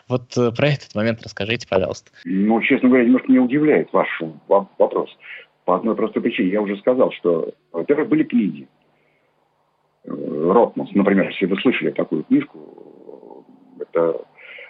Вот 0.09 0.37
э, 0.37 0.53
про 0.53 0.69
этот 0.69 0.95
момент 0.95 1.23
расскажите, 1.23 1.67
пожалуйста. 1.69 2.11
Ну, 2.25 2.61
честно 2.63 2.89
говоря, 2.89 3.05
немножко 3.05 3.31
меня 3.31 3.43
удивляет 3.43 3.93
ваш 3.93 4.09
вопрос. 4.49 5.11
По 5.65 5.77
одной 5.77 5.95
простой 5.95 6.23
причине. 6.23 6.51
Я 6.51 6.63
уже 6.63 6.77
сказал, 6.79 7.13
что, 7.13 7.53
во-первых, 7.73 8.09
были 8.09 8.25
книги, 8.25 8.67
Ротманс, 10.05 10.91
например, 10.95 11.29
если 11.29 11.47
вы 11.47 11.57
слышали 11.61 11.91
такую 11.91 12.25
книжку, 12.25 13.45
это 13.79 14.25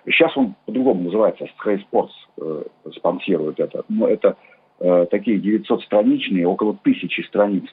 сейчас 0.07 0.37
он 0.37 0.55
по-другому 0.67 1.05
называется, 1.05 1.47
Sky 1.65 1.81
Sports 1.91 2.11
э, 2.39 2.63
спонсирует 2.97 3.61
это, 3.61 3.85
но 3.89 4.09
это 4.09 4.37
э, 4.81 5.07
такие 5.11 5.39
900-страничные, 5.39 6.47
около 6.47 6.77
тысячи 6.83 7.21
страниц 7.23 7.65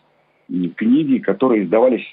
книги, 0.76 1.18
которые 1.18 1.66
издавались 1.66 2.06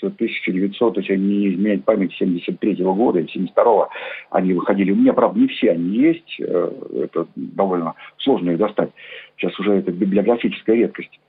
с 0.00 0.04
1900, 0.04 0.96
если 0.98 1.16
не 1.16 1.48
изменять 1.48 1.84
память, 1.84 2.14
73 2.14 2.74
-го 2.74 2.94
года 2.94 3.20
или 3.20 3.28
72 3.28 3.64
-го, 3.64 3.88
они 4.30 4.52
выходили. 4.52 4.92
У 4.92 4.96
меня, 4.96 5.12
правда, 5.12 5.38
не 5.38 5.48
все 5.48 5.72
они 5.72 5.96
есть, 5.96 6.40
э, 6.40 6.72
это 7.04 7.26
довольно 7.36 7.94
сложно 8.18 8.50
их 8.50 8.58
достать. 8.58 8.90
Сейчас 9.36 9.58
уже 9.60 9.74
это 9.74 9.92
библиографическая 9.92 10.76
редкость. 10.76 11.20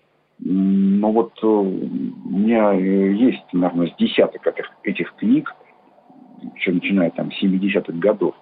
Но 0.46 1.10
вот 1.12 1.32
э, 1.42 1.46
у 1.46 2.38
меня 2.38 2.74
э, 2.74 3.14
есть, 3.14 3.46
наверное, 3.54 3.88
с 3.88 3.96
десяток 3.96 4.46
этих, 4.46 4.70
этих 4.84 5.16
книг, 5.16 5.56
еще 6.56 6.74
начиная 6.74 7.12
там 7.12 7.32
с 7.32 7.42
70-х 7.42 7.94
годов 7.94 8.36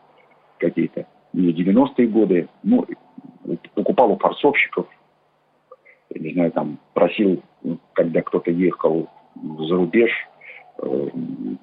какие-то, 0.58 1.06
не 1.34 1.54
90-е 1.54 2.08
годы. 2.08 2.48
Ну, 2.64 2.88
покупал 3.76 4.14
у 4.14 4.18
форцовщиков, 4.18 4.88
не 6.16 6.34
знаю, 6.34 6.52
там 6.52 6.80
просил, 6.96 7.44
когда 7.94 8.24
кто-то 8.24 8.50
ехал 8.50 9.08
за 9.36 9.76
рубеж, 9.76 10.10
э, 10.82 11.08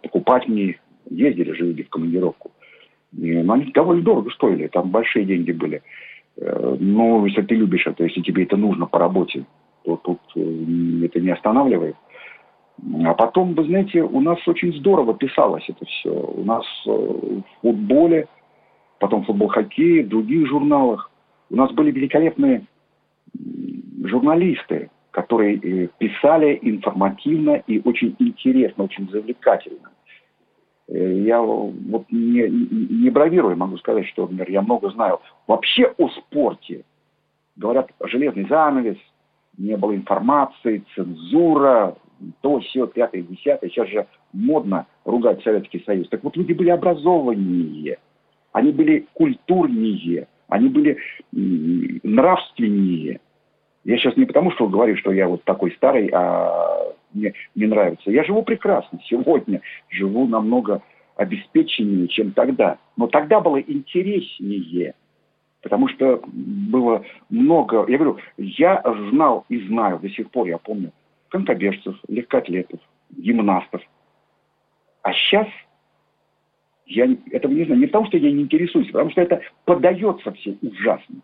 покупать 0.04 0.46
мне, 0.46 0.78
ездили 1.10 1.50
же 1.50 1.64
люди 1.64 1.82
в 1.82 1.88
командировку. 1.88 2.52
Но 3.10 3.54
они 3.54 3.72
довольно 3.72 4.02
дорого 4.02 4.30
стоили, 4.30 4.68
там 4.68 4.90
большие 4.90 5.24
деньги 5.24 5.50
были. 5.50 5.82
Но 6.36 7.26
если 7.26 7.42
ты 7.42 7.56
любишь 7.56 7.86
это, 7.86 8.04
если 8.04 8.20
тебе 8.20 8.44
это 8.44 8.56
нужно 8.56 8.86
по 8.86 8.98
работе, 8.98 9.46
тут 9.96 10.20
э, 10.36 11.04
это 11.04 11.20
не 11.20 11.30
останавливает. 11.30 11.96
А 13.04 13.14
потом, 13.14 13.54
вы 13.54 13.64
знаете, 13.64 14.02
у 14.02 14.20
нас 14.20 14.38
очень 14.46 14.72
здорово 14.74 15.14
писалось 15.14 15.64
это 15.68 15.84
все. 15.84 16.10
У 16.10 16.44
нас 16.44 16.64
э, 16.86 16.90
в 16.90 17.42
футболе, 17.60 18.28
потом 19.00 19.24
футбол-хоккей, 19.24 20.04
в 20.04 20.08
других 20.08 20.46
журналах. 20.46 21.10
У 21.50 21.56
нас 21.56 21.72
были 21.72 21.90
великолепные 21.90 22.62
журналисты, 24.04 24.90
которые 25.10 25.56
э, 25.56 25.88
писали 25.98 26.58
информативно 26.62 27.62
и 27.66 27.80
очень 27.84 28.14
интересно, 28.18 28.84
очень 28.84 29.10
завлекательно. 29.10 29.90
Я 30.90 31.42
вот 31.42 32.06
не, 32.10 32.48
не 32.48 33.10
бравируя 33.10 33.54
могу 33.54 33.76
сказать, 33.76 34.06
что, 34.06 34.22
например, 34.22 34.50
я 34.50 34.62
много 34.62 34.88
знаю 34.88 35.20
вообще 35.46 35.92
о 35.98 36.08
спорте. 36.08 36.84
Говорят, 37.56 37.90
железный 38.00 38.46
занавес– 38.48 38.96
не 39.58 39.76
было 39.76 39.94
информации, 39.94 40.84
цензура, 40.94 41.96
то, 42.40 42.60
все, 42.60 42.86
пятое, 42.86 43.22
десятое. 43.22 43.68
Сейчас 43.68 43.88
же 43.88 44.06
модно 44.32 44.86
ругать 45.04 45.42
Советский 45.42 45.82
Союз. 45.84 46.08
Так 46.08 46.24
вот, 46.24 46.36
люди 46.36 46.52
были 46.52 46.70
образованнее, 46.70 47.98
они 48.52 48.72
были 48.72 49.06
культурнее, 49.12 50.28
они 50.48 50.68
были 50.68 50.98
нравственнее. 51.32 53.20
Я 53.84 53.96
сейчас 53.96 54.16
не 54.16 54.24
потому, 54.24 54.50
что 54.52 54.68
говорю, 54.68 54.96
что 54.96 55.12
я 55.12 55.28
вот 55.28 55.44
такой 55.44 55.72
старый, 55.72 56.08
а 56.12 56.92
мне 57.12 57.32
не 57.54 57.66
нравится. 57.66 58.10
Я 58.10 58.24
живу 58.24 58.42
прекрасно. 58.42 59.00
Сегодня 59.04 59.62
живу 59.88 60.26
намного 60.26 60.82
обеспеченнее, 61.16 62.08
чем 62.08 62.32
тогда. 62.32 62.78
Но 62.96 63.06
тогда 63.06 63.40
было 63.40 63.58
интереснее. 63.60 64.94
Потому 65.62 65.88
что 65.88 66.22
было 66.24 67.04
много... 67.30 67.84
Я 67.88 67.98
говорю, 67.98 68.18
я 68.36 68.82
знал 69.10 69.44
и 69.48 69.58
знаю 69.66 69.98
до 69.98 70.08
сих 70.08 70.30
пор, 70.30 70.46
я 70.46 70.58
помню, 70.58 70.92
конькобежцев, 71.28 71.96
легкоатлетов, 72.06 72.80
гимнастов. 73.10 73.82
А 75.02 75.12
сейчас 75.12 75.48
я 76.86 77.08
этого 77.30 77.52
не 77.52 77.64
знаю. 77.64 77.80
Не 77.80 77.86
потому, 77.86 78.06
что 78.06 78.16
я 78.16 78.30
не 78.30 78.42
интересуюсь, 78.42 78.88
а 78.88 78.92
потому 78.92 79.10
что 79.10 79.20
это 79.20 79.42
подается 79.64 80.32
все 80.32 80.56
ужасно. 80.62 81.16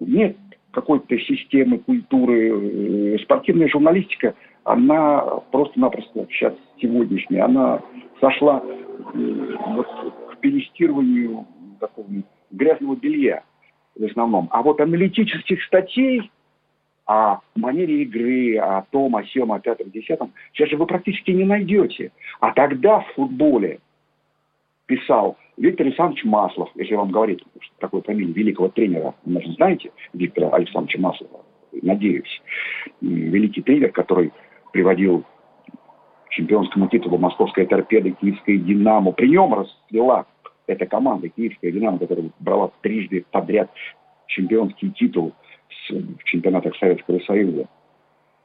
Нет 0.00 0.36
какой-то 0.70 1.18
системы, 1.18 1.78
культуры. 1.78 3.14
Э, 3.14 3.18
спортивная 3.22 3.68
журналистика, 3.68 4.34
она 4.64 5.20
просто-напросто 5.50 6.26
сейчас 6.30 6.54
сегодняшняя, 6.80 7.42
она 7.42 7.82
сошла 8.20 8.62
э, 8.62 9.56
вот, 9.66 9.86
к 10.30 10.36
пелестированию 10.40 11.46
такому 11.80 12.22
грязного 12.50 12.96
белья 12.96 13.42
в 13.96 14.04
основном. 14.04 14.48
А 14.50 14.62
вот 14.62 14.80
аналитических 14.80 15.62
статей 15.64 16.30
о 17.06 17.40
манере 17.56 18.02
игры, 18.02 18.58
о 18.58 18.82
том, 18.90 19.16
о 19.16 19.24
сем, 19.24 19.52
о 19.52 19.60
пятом, 19.60 19.90
десятом, 19.90 20.32
сейчас 20.52 20.68
же 20.68 20.76
вы 20.76 20.86
практически 20.86 21.30
не 21.30 21.44
найдете. 21.44 22.12
А 22.40 22.52
тогда 22.52 23.00
в 23.00 23.12
футболе 23.14 23.80
писал 24.86 25.36
Виктор 25.56 25.86
Александрович 25.86 26.24
Маслов, 26.24 26.70
если 26.74 26.94
вам 26.94 27.10
говорить 27.10 27.42
такое 27.78 28.02
фамилия 28.02 28.32
великого 28.32 28.68
тренера, 28.68 29.14
вы, 29.24 29.32
наверное, 29.32 29.54
знаете 29.56 29.90
Виктора 30.12 30.50
Александровича 30.50 31.00
Маслова, 31.00 31.44
надеюсь. 31.82 32.42
Великий 33.00 33.62
тренер, 33.62 33.90
который 33.90 34.32
приводил 34.72 35.24
чемпионскому 36.30 36.88
титулу 36.88 37.18
московская 37.18 37.66
торпеда, 37.66 38.10
киевская 38.10 38.56
динамо. 38.56 39.12
При 39.12 39.28
нем 39.28 39.54
расцвела 39.54 40.26
эта 40.68 40.86
команда, 40.86 41.28
киевская 41.28 41.72
«Динамо», 41.72 41.98
которая 41.98 42.30
брала 42.38 42.70
трижды 42.82 43.24
подряд 43.30 43.70
чемпионский 44.26 44.90
титул 44.90 45.34
в 45.88 46.24
чемпионатах 46.24 46.76
Советского 46.76 47.18
Союза. 47.20 47.66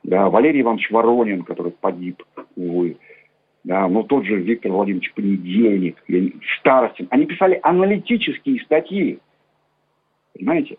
Да, 0.03 0.29
Валерий 0.29 0.61
Иванович 0.61 0.89
Воронин, 0.91 1.43
который 1.43 1.71
погиб, 1.71 2.23
увы. 2.55 2.97
Да, 3.63 3.87
но 3.87 4.03
тот 4.03 4.25
же 4.25 4.35
Виктор 4.41 4.71
Владимирович 4.71 5.13
Понедельник, 5.13 5.97
Старостин. 6.59 7.07
Они 7.11 7.25
писали 7.25 7.59
аналитические 7.63 8.59
статьи, 8.61 9.19
понимаете, 10.33 10.77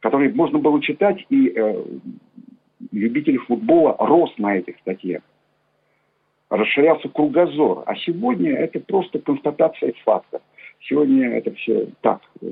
которые 0.00 0.32
можно 0.32 0.58
было 0.58 0.80
читать, 0.82 1.24
и 1.28 1.52
э, 1.54 1.84
любители 2.90 3.36
футбола 3.36 3.96
рос 3.98 4.32
на 4.38 4.56
этих 4.56 4.78
статьях. 4.78 5.22
Расширялся 6.50 7.08
кругозор. 7.08 7.82
А 7.86 7.94
сегодня 7.96 8.52
это 8.52 8.80
просто 8.80 9.18
констатация 9.18 9.92
фактов. 10.04 10.40
Сегодня 10.80 11.36
это 11.36 11.54
все 11.54 11.88
так, 12.00 12.20
э, 12.40 12.46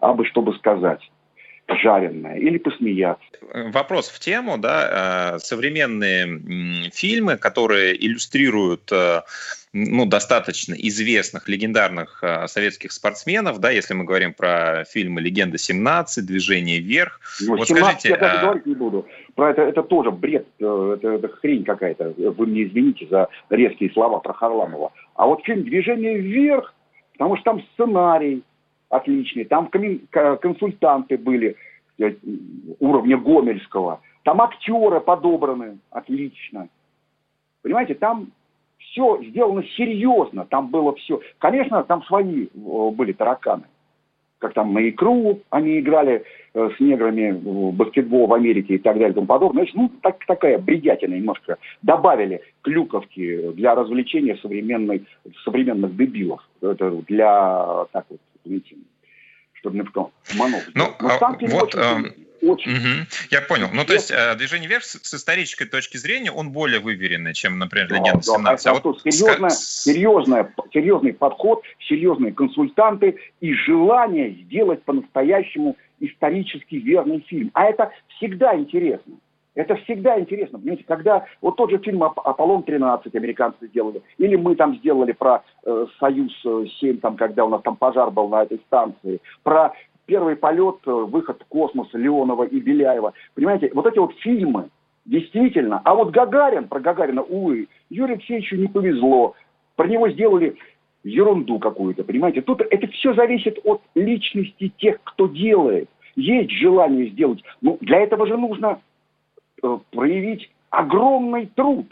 абы 0.00 0.26
чтобы 0.26 0.54
сказать. 0.54 1.00
жареное 1.68 2.36
или 2.36 2.58
посмеяться. 2.58 3.24
Вопрос 3.72 4.08
в 4.08 4.18
тему, 4.18 4.58
да, 4.58 5.34
э, 5.34 5.38
современные 5.38 6.90
фильмы, 6.92 7.36
которые 7.36 7.94
иллюстрируют 8.04 8.90
э, 8.92 9.22
ну, 9.72 10.04
достаточно 10.04 10.74
известных, 10.74 11.48
легендарных 11.48 12.22
э, 12.22 12.46
советских 12.46 12.92
спортсменов, 12.92 13.58
да, 13.58 13.70
если 13.70 13.94
мы 13.94 14.04
говорим 14.04 14.34
про 14.34 14.84
фильмы 14.84 15.20
«Легенда 15.20 15.56
17», 15.56 16.26
«Движение 16.26 16.78
вверх». 16.78 17.20
Ну, 17.40 17.56
вот 17.56 17.68
скажите, 17.68 18.10
я 18.10 18.16
даже 18.18 18.38
а... 18.38 18.42
говорить 18.42 18.66
не 18.66 18.74
буду. 18.74 19.06
Про 19.34 19.50
это, 19.50 19.62
это 19.62 19.82
тоже 19.82 20.10
бред, 20.10 20.46
это, 20.58 21.08
это 21.08 21.28
хрень 21.28 21.64
какая-то. 21.64 22.12
Вы 22.16 22.46
мне 22.46 22.64
извините 22.64 23.06
за 23.08 23.28
резкие 23.48 23.90
слова 23.92 24.18
про 24.18 24.34
Харламова. 24.34 24.92
А 25.14 25.26
вот 25.26 25.42
фильм 25.44 25.64
«Движение 25.64 26.18
вверх», 26.18 26.74
потому 27.22 27.36
что 27.36 27.44
там 27.44 27.62
сценарий, 27.74 28.42
отличный. 28.88 29.44
Там 29.44 29.68
консультанты 29.68 31.16
были 31.16 31.54
э, 32.00 32.14
уровня 32.80 33.16
Гомельского. 33.16 34.00
Там 34.24 34.40
актеры 34.40 35.00
подобраны 35.00 35.78
отлично. 35.90 36.68
Понимаете, 37.62 37.94
там 37.94 38.32
все 38.78 39.22
сделано 39.22 39.62
серьезно, 39.76 40.46
там 40.46 40.66
было 40.66 40.96
все. 40.96 41.20
Конечно, 41.38 41.84
там 41.84 42.02
свои 42.06 42.48
были 42.54 43.12
тараканы. 43.12 43.66
Как 44.42 44.54
там 44.54 44.74
на 44.74 44.88
икру 44.88 45.40
они 45.50 45.78
играли 45.78 46.24
э, 46.52 46.70
с 46.76 46.80
неграми 46.80 47.30
в 47.30 47.72
баскетбол 47.74 48.26
в 48.26 48.34
Америке 48.34 48.74
и 48.74 48.78
так 48.78 48.94
далее 48.94 49.12
и 49.12 49.14
тому 49.14 49.28
подобное. 49.28 49.62
Значит, 49.62 49.76
ну, 49.76 49.88
так, 50.02 50.18
такая 50.26 50.58
бредятина 50.58 51.14
немножко. 51.14 51.58
Добавили 51.82 52.42
клюковки 52.62 53.52
для 53.52 53.76
развлечения 53.76 54.36
современной, 54.42 55.04
современных 55.44 55.96
дебилов. 55.96 56.40
Это 56.60 56.90
для, 57.06 57.86
так 57.92 58.06
вот, 58.10 58.18
извините, 58.44 58.74
чтобы 59.52 59.76
немножко 59.76 60.08
манов. 60.36 60.62
Ну, 60.74 60.86
Но 61.00 61.08
а, 61.08 61.36
вот, 61.38 61.74
очень, 61.76 62.21
очень. 62.42 62.72
Угу, 62.72 63.06
я 63.30 63.40
понял. 63.40 63.68
Ну, 63.72 63.84
то 63.84 63.92
есть 63.92 64.10
э, 64.10 64.34
движение 64.36 64.68
вверх 64.68 64.84
с, 64.84 64.98
с 65.02 65.14
исторической 65.14 65.64
точки 65.64 65.96
зрения 65.96 66.30
он 66.30 66.50
более 66.50 66.80
выверенный, 66.80 67.34
чем, 67.34 67.58
например, 67.58 67.88
да, 67.88 67.96
легенда 67.96 68.22
17. 68.22 68.64
Да, 68.64 68.70
а 68.70 68.74
вот 68.74 69.00
серьезная, 69.02 69.50
с... 69.50 69.82
серьезная, 69.84 70.54
серьезный 70.72 71.12
подход, 71.12 71.62
серьезные 71.88 72.32
консультанты 72.32 73.16
и 73.40 73.54
желание 73.54 74.30
сделать 74.30 74.82
по-настоящему 74.82 75.76
исторически 76.00 76.76
верный 76.76 77.24
фильм. 77.28 77.50
А 77.54 77.64
это 77.64 77.90
всегда 78.16 78.56
интересно. 78.56 79.14
Это 79.54 79.76
всегда 79.76 80.18
интересно, 80.18 80.58
понимаете, 80.58 80.84
когда 80.84 81.26
вот 81.42 81.56
тот 81.56 81.70
же 81.70 81.78
фильм 81.78 82.02
«Аполлон-13» 82.02 83.14
американцы 83.14 83.66
сделали, 83.66 84.00
или 84.16 84.34
мы 84.36 84.56
там 84.56 84.76
сделали 84.78 85.12
про 85.12 85.42
э, 85.64 85.86
«Союз-7», 86.00 87.00
там, 87.00 87.16
когда 87.16 87.44
у 87.44 87.50
нас 87.50 87.60
там 87.60 87.76
пожар 87.76 88.10
был 88.10 88.28
на 88.28 88.44
этой 88.44 88.58
станции, 88.66 89.20
про 89.42 89.74
первый 90.06 90.36
полет, 90.36 90.76
э, 90.86 90.90
выход 90.90 91.42
в 91.42 91.46
космос 91.46 91.88
Леонова 91.92 92.44
и 92.44 92.60
Беляева. 92.60 93.12
Понимаете, 93.34 93.70
вот 93.74 93.86
эти 93.86 93.98
вот 93.98 94.14
фильмы, 94.18 94.68
действительно. 95.04 95.80
А 95.84 95.94
вот 95.94 96.10
Гагарин, 96.10 96.68
про 96.68 96.80
Гагарина, 96.80 97.22
увы, 97.22 97.68
Юрию 97.90 98.16
Алексеевичу 98.16 98.56
не 98.56 98.68
повезло. 98.68 99.34
Про 99.76 99.88
него 99.88 100.08
сделали 100.10 100.56
ерунду 101.04 101.58
какую-то, 101.58 102.04
понимаете. 102.04 102.42
Тут 102.42 102.60
это 102.60 102.86
все 102.88 103.14
зависит 103.14 103.58
от 103.64 103.82
личности 103.94 104.72
тех, 104.78 104.98
кто 105.02 105.26
делает. 105.26 105.88
Есть 106.14 106.50
желание 106.50 107.08
сделать. 107.08 107.42
Ну, 107.60 107.78
для 107.80 108.00
этого 108.00 108.26
же 108.26 108.36
нужно 108.36 108.80
Э, 109.62 109.78
проявить 109.92 110.50
огромный 110.70 111.46
труд. 111.46 111.86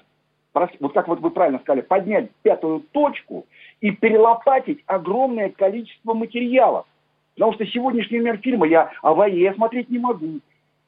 Вот 0.80 0.92
как 0.92 1.06
вот 1.06 1.20
вы 1.20 1.30
правильно 1.30 1.60
сказали, 1.60 1.82
поднять 1.82 2.30
пятую 2.42 2.80
точку 2.90 3.46
и 3.80 3.92
перелопатить 3.92 4.82
огромное 4.86 5.50
количество 5.50 6.12
материалов. 6.12 6.86
Потому 7.40 7.54
что 7.54 7.64
сегодняшний 7.68 8.18
мир 8.18 8.36
фильма 8.36 8.66
я 8.66 8.90
о 9.00 9.14
войне 9.14 9.54
смотреть 9.54 9.88
не 9.88 9.98
могу. 9.98 10.40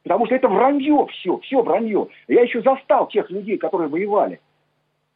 Потому 0.03 0.27
что 0.27 0.35
это 0.35 0.47
вранье 0.47 1.07
все, 1.09 1.39
все 1.39 1.63
вранье. 1.63 2.09
Я 2.27 2.43
еще 2.43 2.61
застал 2.61 3.07
тех 3.07 3.31
людей, 3.31 3.57
которые 3.57 3.89
воевали. 3.89 4.39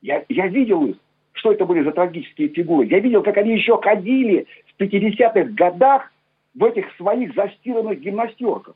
Я, 0.01 0.25
я 0.29 0.47
видел 0.47 0.83
их, 0.87 0.95
что 1.33 1.51
это 1.51 1.63
были 1.67 1.83
за 1.83 1.91
трагические 1.91 2.47
фигуры. 2.47 2.87
Я 2.87 2.97
видел, 2.97 3.21
как 3.21 3.37
они 3.37 3.53
еще 3.53 3.79
ходили 3.79 4.47
в 4.65 4.81
50-х 4.81 5.43
годах 5.53 6.11
в 6.55 6.63
этих 6.63 6.91
своих 6.95 7.35
застиранных 7.35 7.99
гимнастерках. 7.99 8.73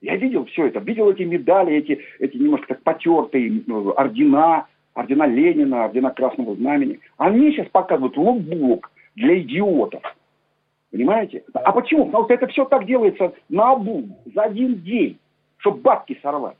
Я 0.00 0.16
видел 0.16 0.46
все 0.46 0.68
это, 0.68 0.80
видел 0.80 1.10
эти 1.10 1.24
медали, 1.24 1.74
эти, 1.74 2.00
эти 2.18 2.38
немножко 2.38 2.68
так 2.68 2.82
потертые 2.82 3.62
ну, 3.66 3.92
ордена, 3.94 4.68
ордена 4.94 5.26
Ленина, 5.26 5.84
ордена 5.84 6.12
Красного 6.12 6.56
Знамени. 6.56 7.00
Они 7.18 7.50
сейчас 7.50 7.68
показывают 7.68 8.16
лубок 8.16 8.90
для 9.16 9.38
идиотов. 9.38 10.02
Понимаете? 10.90 11.44
А 11.52 11.72
почему? 11.72 12.06
Потому 12.06 12.24
что 12.24 12.34
это 12.34 12.46
все 12.46 12.64
так 12.64 12.86
делается 12.86 13.32
на 13.48 13.72
обум, 13.72 14.16
за 14.34 14.44
один 14.44 14.80
день, 14.82 15.18
чтобы 15.58 15.80
бабки 15.80 16.18
сорвать. 16.22 16.56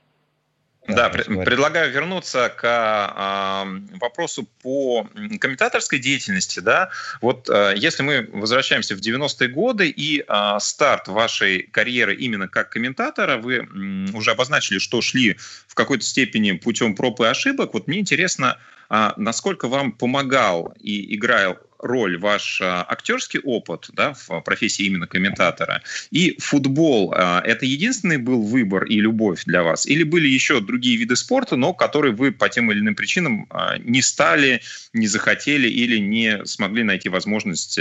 Да, 0.86 1.10
пред, 1.10 1.26
предлагаю 1.26 1.92
вернуться 1.92 2.50
к 2.56 2.62
а, 2.64 3.66
вопросу 4.00 4.48
по 4.62 5.06
комментаторской 5.38 5.98
деятельности. 5.98 6.60
Да? 6.60 6.88
Вот 7.20 7.48
а, 7.50 7.72
если 7.72 8.02
мы 8.02 8.28
возвращаемся 8.32 8.96
в 8.96 9.00
90-е 9.00 9.48
годы 9.48 9.88
и 9.90 10.24
а, 10.26 10.58
старт 10.60 11.08
вашей 11.08 11.62
карьеры 11.62 12.14
именно 12.14 12.48
как 12.48 12.70
комментатора, 12.70 13.36
вы 13.36 13.56
м, 13.56 14.14
уже 14.14 14.30
обозначили, 14.30 14.78
что 14.78 15.02
шли 15.02 15.36
в 15.66 15.74
какой-то 15.74 16.04
степени 16.04 16.52
путем 16.52 16.94
проб 16.94 17.20
и 17.20 17.24
ошибок. 17.24 17.74
Вот 17.74 17.86
мне 17.86 17.98
интересно, 17.98 18.56
а 18.88 19.12
насколько 19.18 19.68
вам 19.68 19.92
помогал 19.92 20.72
и 20.80 21.14
играл 21.14 21.58
роль 21.78 22.18
ваш 22.18 22.60
а, 22.60 22.84
актерский 22.88 23.40
опыт 23.40 23.88
да, 23.92 24.14
в 24.14 24.40
профессии 24.40 24.84
именно 24.86 25.06
комментатора 25.06 25.82
и 26.10 26.36
футбол 26.40 27.14
а, 27.14 27.40
это 27.44 27.66
единственный 27.66 28.18
был 28.18 28.42
выбор 28.42 28.84
и 28.84 29.00
любовь 29.00 29.44
для 29.44 29.62
вас? 29.62 29.86
Или 29.86 30.02
были 30.02 30.28
еще 30.28 30.60
другие 30.60 30.96
виды 30.96 31.16
спорта, 31.16 31.56
но 31.56 31.72
которые 31.72 32.14
вы 32.14 32.32
по 32.32 32.48
тем 32.48 32.70
или 32.70 32.80
иным 32.80 32.94
причинам 32.94 33.46
а, 33.50 33.78
не 33.78 34.02
стали, 34.02 34.60
не 34.92 35.06
захотели 35.06 35.68
или 35.68 35.98
не 35.98 36.44
смогли 36.44 36.82
найти 36.82 37.08
возможность 37.08 37.78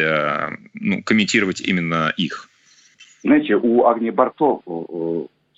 ну, 0.74 1.04
комментировать 1.04 1.62
именно 1.62 2.14
их? 2.18 2.50
Знаете, 3.24 3.56
у 3.56 3.86
Агни 3.86 4.10
Барто, 4.10 4.62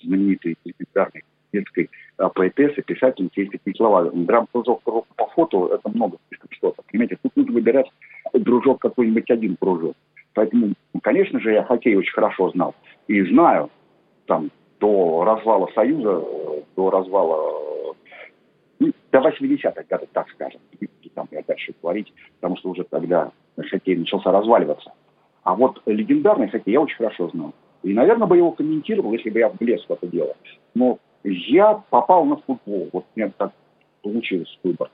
знаменитой 0.02 0.56
легендарной 0.63 1.23
детской 1.52 1.89
поэтессы, 2.36 2.82
писательницы, 2.82 3.41
есть 3.41 3.52
такие 3.52 3.75
слова. 3.75 4.10
Драм-кружок 4.13 4.84
по 4.84 5.28
фото– 5.36 5.73
это 5.73 5.89
много 5.89 6.17
что-то. 6.52 6.82
Понимаете, 6.91 7.17
тут 7.21 7.36
нужно 7.36 7.54
выбирать 7.54 7.88
дружок 8.34 8.80
какой-нибудь 8.80 9.30
один 9.30 9.56
кружок. 9.58 9.96
Поэтому, 10.34 10.74
конечно 11.02 11.39
же, 11.39 11.52
я 11.52 11.63
хоккей 11.63 11.96
очень 11.96 12.13
хорошо 12.13 12.50
знал. 12.52 12.76
И 13.08 13.22
знаю, 13.24 13.70
там, 14.26 14.52
до 14.80 15.24
развала 15.26 15.70
Союза, 15.74 16.24
до 16.76 16.89
развала, 16.89 17.96
ну, 18.80 18.92
до 19.12 19.20
80-х 19.20 19.84
годов, 19.89 20.10
так 20.13 20.30
скажем. 20.30 20.62
И 20.80 20.88
там 21.13 21.28
я 21.32 21.42
дальше 21.46 21.74
говорить, 21.82 22.13
потому 22.39 22.58
что 22.58 22.70
уже 22.70 22.84
тогда 22.84 23.32
хоккей 23.58 23.98
начался 23.98 24.32
разваливаться. 24.32 24.94
А 25.44 25.56
вот 25.56 25.82
легендарный 25.86 26.50
хоккей 26.50 26.74
я 26.74 26.82
очень 26.82 26.98
хорошо 26.98 27.30
знал. 27.30 27.54
И, 27.84 27.94
наверное, 27.94 28.28
бы 28.28 28.38
его 28.38 28.52
комментировал, 28.52 29.13
если 29.13 29.30
бы 29.30 29.39
я 29.39 29.50
влез 29.50 29.84
в 29.86 29.92
это 29.92 30.06
дело. 30.08 30.36
Но 30.76 31.00
я 31.24 31.82
попал 31.89 32.26
на 32.26 32.38
футбол. 32.38 32.89
Вот 32.94 33.06
у 33.15 33.20
меня 33.20 33.32
так 33.38 33.52
получилось 34.02 34.60
выбор 34.63 34.89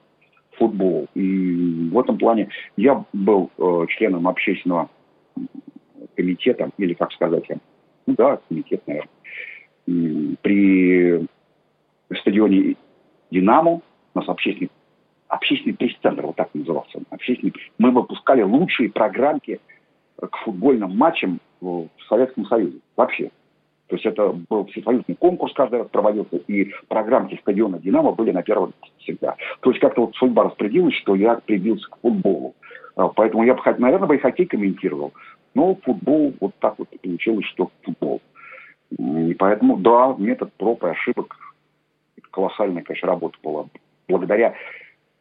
футбол. 0.58 1.08
И 1.14 1.90
в 1.92 2.00
этом 2.00 2.18
плане 2.18 2.50
я 2.78 3.04
был 3.14 3.52
э, 3.58 3.86
членом 3.90 4.28
общественного 4.28 4.90
комитета, 6.16 6.70
или 6.78 6.94
как 6.94 7.12
сказать, 7.12 7.46
ну 8.06 8.16
да, 8.16 8.40
комитет, 8.48 8.82
наверное, 8.88 10.36
при 10.42 11.28
стадионе 12.20 12.76
«Динамо», 13.32 13.82
у 14.14 14.20
нас 14.20 14.30
общественный, 14.30 14.72
общественный 15.28 15.76
пресс-центр, 15.76 16.26
вот 16.26 16.36
так 16.36 16.50
назывался, 16.54 17.02
общественный, 17.10 17.54
мы 17.78 17.92
выпускали 17.92 18.42
лучшие 18.42 18.90
программки 18.90 19.60
к 20.18 20.36
футбольным 20.38 20.96
матчам 20.98 21.40
в 21.60 21.90
Советском 22.08 22.46
Союзе 22.46 22.80
вообще. 22.96 23.32
То 23.88 23.96
есть 23.96 24.06
это 24.06 24.30
был 24.50 24.66
всесоюзный 24.66 25.16
конкурс 25.16 25.54
каждый 25.54 25.80
раз 25.80 25.88
проводился, 25.90 26.38
и 26.48 26.72
программки 26.88 27.38
стадиона 27.42 27.80
«Динамо» 27.80 28.14
были 28.14 28.32
на 28.32 28.42
первом 28.42 28.74
всегда. 28.98 29.36
То 29.62 29.70
есть 29.70 29.80
как-то 29.80 30.02
вот 30.02 30.16
судьба 30.16 30.46
распределилась, 30.46 30.96
что 30.96 31.16
я 31.16 31.36
прибился 31.36 31.88
к 31.90 32.00
футболу. 32.02 32.56
А, 32.96 33.10
поэтому 33.10 33.44
я 33.44 33.54
бы, 33.54 33.62
наверное, 33.78 34.08
бы 34.08 34.16
и 34.16 34.20
хоккей 34.20 34.48
комментировал. 34.48 35.14
Но 35.54 35.76
футбол 35.76 36.34
вот 36.40 36.54
так 36.60 36.80
вот 36.80 36.90
получилось, 37.02 37.46
что 37.46 37.70
футбол. 37.84 38.22
И 38.90 39.36
поэтому, 39.38 39.78
да, 39.78 40.16
метод 40.18 40.52
проб 40.58 40.84
и 40.84 40.88
ошибок 40.88 41.36
колоссальная, 42.36 42.84
конечно, 42.84 43.08
работа 43.08 43.38
была. 43.42 43.66
Благодаря 44.08 44.54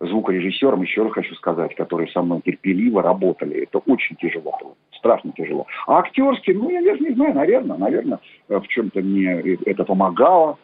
звукорежиссерам, 0.07 0.83
еще 0.83 1.03
раз 1.03 1.13
хочу 1.13 1.35
сказать, 1.35 1.75
которые 1.75 2.09
со 2.11 2.23
мной 2.23 2.41
терпеливо 2.45 3.03
работали. 3.03 3.63
Это 3.63 3.79
очень 3.79 4.17
тяжело 4.17 4.57
было, 4.61 4.75
страшно 4.93 5.33
тяжело. 5.33 5.67
А 5.87 5.99
актерский, 5.99 6.55
ну, 6.55 6.71
я 6.71 6.83
даже 6.83 7.03
не 7.03 7.15
знаю, 7.15 7.35
наверное, 7.35 7.77
наверное, 7.77 8.21
э, 8.49 8.59
в 8.59 8.67
чем-то 8.69 9.01
мне 9.01 9.57
это 9.67 9.85
помогало, 9.85 10.59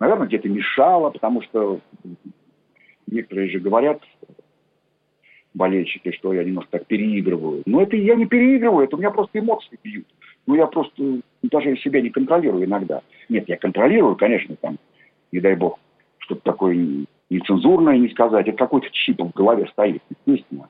наверное, 0.00 0.26
где-то 0.26 0.48
мешало, 0.48 1.10
потому 1.10 1.42
что 1.42 1.80
некоторые 3.06 3.50
же 3.50 3.60
говорят, 3.60 4.00
болельщики, 5.54 6.12
что 6.12 6.32
я 6.32 6.44
немножко 6.44 6.72
так 6.72 6.86
переигрываю. 6.86 7.62
Но 7.66 7.82
это 7.82 7.96
я 7.96 8.14
не 8.14 8.26
переигрываю, 8.26 8.86
это 8.86 8.96
у 8.96 8.98
меня 8.98 9.10
просто 9.10 9.38
эмоции 9.38 9.78
бьют. 9.82 10.06
ну, 10.46 10.54
я 10.54 10.66
просто 10.66 11.20
даже 11.42 11.76
себя 11.78 12.00
не 12.00 12.10
контролирую 12.10 12.64
иногда. 12.64 13.02
Нет, 13.28 13.48
я 13.48 13.56
контролирую, 13.56 14.16
конечно, 14.16 14.56
там, 14.56 14.78
не 15.32 15.40
дай 15.40 15.56
бог, 15.56 15.78
что-то 16.18 16.42
такое 16.42 17.06
нецензурное 17.30 17.98
не 17.98 18.08
сказать. 18.08 18.48
Это 18.48 18.56
какой-то 18.56 18.88
чип 18.90 19.20
в 19.20 19.32
голове 19.32 19.66
стоит, 19.72 20.02
естественно. 20.10 20.68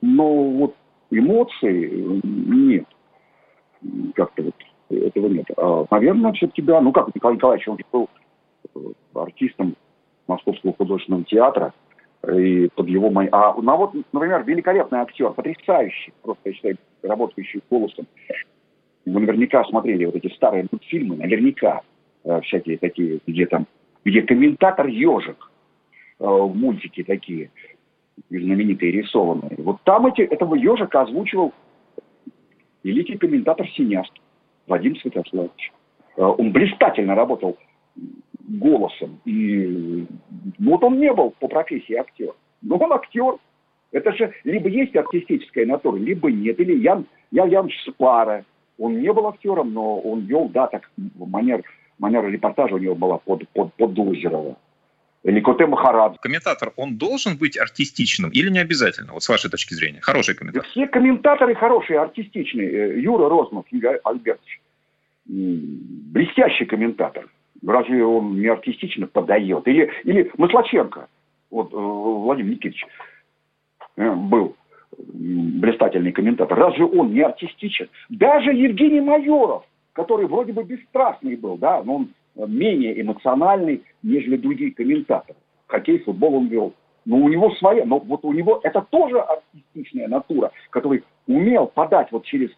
Но 0.00 0.44
вот 0.50 0.74
эмоций 1.10 2.20
нет. 2.22 2.86
Как-то 4.14 4.42
вот 4.42 4.54
этого 4.90 5.28
нет. 5.28 5.46
А, 5.56 5.84
наверное, 5.90 6.32
все-таки 6.32 6.62
да. 6.62 6.80
Ну, 6.80 6.92
как 6.92 7.14
Николай 7.14 7.36
Николаевич, 7.36 7.68
он 7.68 7.78
был 7.92 8.08
э, 8.74 8.78
артистом 9.14 9.76
Московского 10.26 10.74
художественного 10.74 11.24
театра. 11.24 11.72
И 12.28 12.68
под 12.74 12.88
его... 12.88 13.12
А, 13.32 13.54
ну, 13.60 13.72
а 13.72 13.76
вот, 13.76 13.94
например, 14.12 14.44
великолепный 14.44 15.00
актер, 15.00 15.30
потрясающий, 15.30 16.12
просто, 16.22 16.48
я 16.48 16.52
считаю, 16.52 16.76
работающий 17.02 17.62
голосом. 17.70 18.06
Вы 19.06 19.20
наверняка 19.20 19.64
смотрели 19.64 20.04
вот 20.04 20.16
эти 20.16 20.32
старые 20.34 20.66
мультфильмы, 20.70 21.16
наверняка, 21.16 21.82
э, 22.24 22.40
всякие 22.42 22.78
такие, 22.78 23.20
где 23.26 23.46
там, 23.46 23.66
где 24.04 24.22
комментатор 24.22 24.86
ежик 24.86 25.50
э, 26.20 26.24
в 26.24 26.54
мультике 26.54 27.04
такие, 27.04 27.50
знаменитые 28.30 28.92
рисованные. 28.92 29.56
Вот 29.58 29.82
там 29.84 30.06
эти, 30.06 30.22
этого 30.22 30.54
ежика 30.54 31.02
озвучивал 31.02 31.52
великий 32.82 33.16
комментатор-синяст 33.16 34.12
Вадим 34.66 34.96
Святославович. 34.96 35.72
Э, 36.16 36.22
он 36.22 36.52
блистательно 36.52 37.14
работал 37.14 37.56
голосом. 38.48 39.20
И 39.24 40.06
ну, 40.58 40.70
вот 40.70 40.84
он 40.84 40.98
не 40.98 41.12
был 41.12 41.34
по 41.38 41.48
профессии 41.48 41.94
актер. 41.94 42.32
Но 42.62 42.76
он 42.76 42.92
актер. 42.92 43.36
Это 43.90 44.12
же 44.12 44.32
либо 44.44 44.68
есть 44.68 44.94
артистическая 44.96 45.66
натура, 45.66 45.96
либо 45.96 46.30
нет. 46.30 46.58
Или 46.60 46.78
Ян, 46.78 47.06
Ян 47.30 47.48
Янович 47.48 47.78
Спара. 47.86 48.44
Он 48.78 49.00
не 49.00 49.12
был 49.12 49.26
актером, 49.26 49.72
но 49.72 49.98
он 49.98 50.20
вел, 50.20 50.48
да, 50.48 50.68
так, 50.68 50.88
манер, 51.16 51.64
манера 51.98 52.28
репортажа 52.28 52.76
у 52.76 52.78
него 52.78 52.94
была 52.94 53.18
под, 53.18 53.48
под, 53.48 53.74
под 53.74 53.98
Озерова. 53.98 54.56
Или 55.24 55.40
Коте 55.40 55.66
Махарад. 55.66 56.18
Комментатор, 56.20 56.72
он 56.76 56.96
должен 56.96 57.36
быть 57.36 57.58
артистичным 57.58 58.30
или 58.30 58.50
не 58.50 58.60
обязательно, 58.60 59.12
вот 59.12 59.22
с 59.22 59.28
вашей 59.28 59.50
точки 59.50 59.74
зрения? 59.74 60.00
Хороший 60.00 60.34
комментатор. 60.34 60.68
Все 60.70 60.86
комментаторы 60.86 61.54
хорошие, 61.54 62.00
артистичные. 62.00 62.70
Э, 62.70 63.00
Юра 63.00 63.28
Розмов, 63.28 63.66
Игорь 63.70 63.98
Альбертович, 64.04 64.60
блестящий 65.26 66.66
комментатор. 66.66 67.26
Разве 67.66 68.04
он 68.04 68.40
не 68.40 68.46
артистично 68.46 69.08
подает? 69.08 69.66
Или, 69.66 69.90
или 70.04 70.30
Маслаченко, 70.36 71.08
вот 71.50 71.72
э, 71.72 71.76
Владимир 71.76 72.52
Никитич 72.52 72.84
э, 73.96 74.14
был 74.14 74.56
блистательный 74.96 76.12
комментатор. 76.12 76.56
Разве 76.56 76.84
он 76.84 77.12
не 77.12 77.20
артистичен? 77.20 77.88
Даже 78.08 78.52
Евгений 78.52 79.00
Майоров, 79.00 79.64
который 79.92 80.26
вроде 80.26 80.52
бы 80.52 80.62
бесстрастный 80.62 81.36
был, 81.36 81.56
да, 81.56 81.82
но 81.82 81.96
он 81.96 82.08
менее 82.46 83.00
эмоциональный, 83.00 83.82
нежели 84.02 84.36
другие 84.36 84.72
комментаторы. 84.72 85.38
Хоккей, 85.66 85.98
футбол 85.98 86.36
он 86.36 86.46
вел. 86.48 86.74
Но 87.04 87.16
у 87.16 87.28
него 87.28 87.50
своя, 87.52 87.84
но 87.86 87.98
вот 87.98 88.24
у 88.24 88.32
него 88.32 88.60
это 88.62 88.82
тоже 88.90 89.18
артистичная 89.18 90.08
натура, 90.08 90.50
который 90.70 91.04
умел 91.26 91.66
подать 91.66 92.12
вот 92.12 92.24
через 92.24 92.50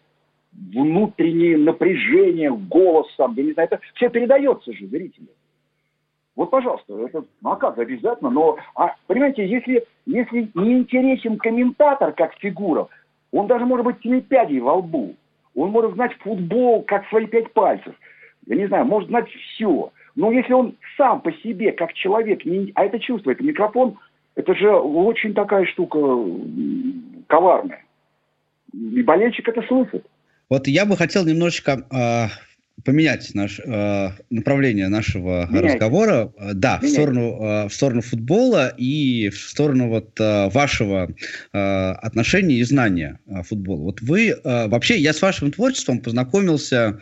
внутреннее 0.51 1.57
напряжение 1.57 2.51
голосом, 2.51 3.33
я 3.35 3.43
не 3.43 3.53
знаю, 3.53 3.69
это 3.71 3.81
все 3.95 4.09
передается 4.09 4.73
же 4.73 4.87
зрителю. 4.87 5.29
Вот, 6.35 6.49
пожалуйста, 6.49 6.97
это, 6.97 7.23
ну 7.41 7.51
а 7.51 7.55
как, 7.55 7.77
обязательно, 7.77 8.29
но, 8.29 8.57
а, 8.75 8.95
понимаете, 9.07 9.47
если, 9.47 9.85
если 10.05 10.49
не 10.53 10.79
интересен 10.79 11.37
комментатор 11.37 12.13
как 12.13 12.33
фигура, 12.35 12.87
он 13.31 13.47
даже 13.47 13.65
может 13.65 13.85
быть 13.85 14.01
семипядей 14.01 14.59
во 14.59 14.75
лбу, 14.75 15.15
он 15.55 15.71
может 15.71 15.93
знать 15.93 16.13
футбол 16.19 16.83
как 16.83 17.07
свои 17.09 17.27
пять 17.27 17.51
пальцев, 17.53 17.93
я 18.47 18.55
не 18.55 18.67
знаю, 18.67 18.85
может 18.85 19.09
знать 19.09 19.29
все, 19.29 19.91
но 20.15 20.31
если 20.31 20.53
он 20.53 20.75
сам 20.97 21.21
по 21.21 21.31
себе, 21.31 21.71
как 21.71 21.93
человек, 21.93 22.45
не, 22.45 22.71
а 22.75 22.85
это 22.85 22.99
чувствует, 22.99 23.39
микрофон, 23.41 23.97
это 24.35 24.55
же 24.55 24.69
очень 24.71 25.33
такая 25.33 25.65
штука 25.65 25.97
коварная, 27.27 27.83
и 28.73 29.01
болельщик 29.03 29.47
это 29.47 29.61
слышит. 29.67 30.05
Вот 30.49 30.67
я 30.67 30.85
бы 30.85 30.97
хотел 30.97 31.25
немножечко 31.25 31.85
э, 31.91 32.27
поменять 32.83 33.33
наш, 33.33 33.59
э, 33.59 34.09
направление 34.29 34.87
нашего 34.87 35.47
Меняйте. 35.49 35.73
разговора, 35.73 36.33
да, 36.53 36.79
в 36.79 36.87
сторону, 36.87 37.37
э, 37.41 37.67
в 37.67 37.73
сторону 37.73 38.01
футбола 38.01 38.73
и 38.77 39.29
в 39.29 39.37
сторону 39.37 39.89
вот 39.89 40.19
э, 40.19 40.49
вашего 40.49 41.09
э, 41.53 41.57
отношения 41.57 42.55
и 42.55 42.63
знания 42.63 43.19
э, 43.27 43.43
футбола. 43.43 43.81
Вот 43.81 44.01
вы 44.01 44.29
э, 44.29 44.67
вообще, 44.67 44.97
я 44.97 45.13
с 45.13 45.21
вашим 45.21 45.51
творчеством 45.51 45.99
познакомился 45.99 46.99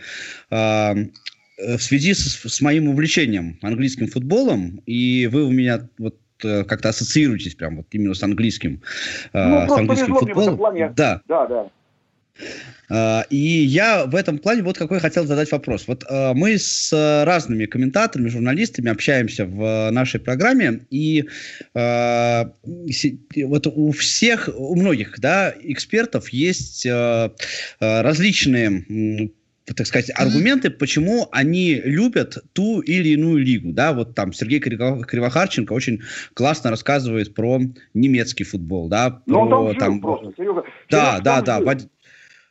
э, 0.50 0.56
в 0.56 1.80
связи 1.80 2.14
с, 2.14 2.42
с 2.46 2.62
моим 2.62 2.90
увлечением 2.90 3.58
английским 3.62 4.08
футболом, 4.08 4.82
и 4.86 5.28
вы 5.28 5.44
у 5.44 5.52
меня 5.52 5.88
вот 5.98 6.18
как-то 6.42 6.88
ассоциируетесь 6.88 7.56
прям 7.56 7.78
вот 7.78 7.88
именно 7.92 8.14
с 8.14 8.24
английским, 8.24 8.82
ну, 9.34 9.68
с 9.68 9.72
английским 9.72 10.16
футболом. 10.16 10.58
Да. 10.96 11.22
да, 11.28 11.48
да. 11.48 11.70
А, 12.90 13.26
и 13.30 13.38
я 13.38 14.06
в 14.06 14.16
этом 14.16 14.40
плане 14.40 14.64
вот 14.64 14.78
какой 14.78 15.00
хотел 15.00 15.26
задать 15.26 15.52
вопрос. 15.52 15.88
Вот 15.88 16.04
а, 16.10 16.34
мы 16.34 16.58
с 16.58 16.92
разными 17.26 17.66
комментаторами, 17.66 18.30
журналистами 18.30 18.90
общаемся 18.90 19.46
в 19.46 19.92
нашей 19.92 20.20
программе, 20.20 20.86
и 20.90 21.26
а, 21.76 22.52
вот 22.64 23.68
у 23.68 23.92
всех, 23.92 24.50
у 24.54 24.76
многих, 24.76 25.20
да, 25.20 25.54
экспертов 25.62 26.30
есть 26.30 26.88
различные 27.80 29.32
так 29.76 29.86
сказать, 29.86 30.12
аргументы, 30.16 30.72
почему 30.72 31.28
они 31.32 31.76
любят 31.76 32.40
ту 32.54 32.80
или 32.80 33.10
иную 33.10 33.38
лигу. 33.38 33.72
Да, 33.72 33.94
вот 33.94 34.16
там 34.16 34.34
Сергей 34.34 34.60
Кривохарченко 34.60 35.74
очень 35.74 36.02
классно 36.34 36.72
рассказывает 36.72 37.36
про 37.36 37.60
немецкий 37.94 38.46
футбол, 38.46 38.90
да, 38.90 39.12
про, 39.12 39.22
Но 39.28 39.42
он 39.42 39.76
там, 39.76 39.78
там 39.78 40.02
просто, 40.02 40.34
Серега, 40.38 40.64
да, 40.90 41.18
Серега 41.18 41.24
да, 41.24 41.42
да, 41.42 41.60
Э, 41.60 41.64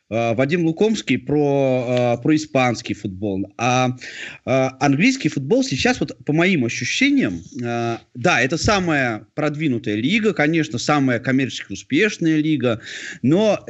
Вадим 0.09 0.65
Лукомский 0.65 1.19
про, 1.19 2.15
э, 2.17 2.21
про 2.21 2.35
испанский 2.35 2.95
футбол. 2.95 3.53
А 3.57 3.89
э, 4.45 4.69
английский 4.79 5.29
футбол 5.29 5.63
сейчас, 5.63 5.99
вот 5.99 6.17
по 6.25 6.33
моим 6.33 6.65
ощущениям, 6.65 7.41
да, 7.53 8.41
это 8.41 8.57
самая 8.57 9.27
продвинутая 9.35 9.95
лига, 9.95 10.33
конечно, 10.33 10.79
самая 10.79 11.19
коммерчески 11.19 11.73
успешная 11.73 12.37
лига, 12.37 12.81
но 13.21 13.63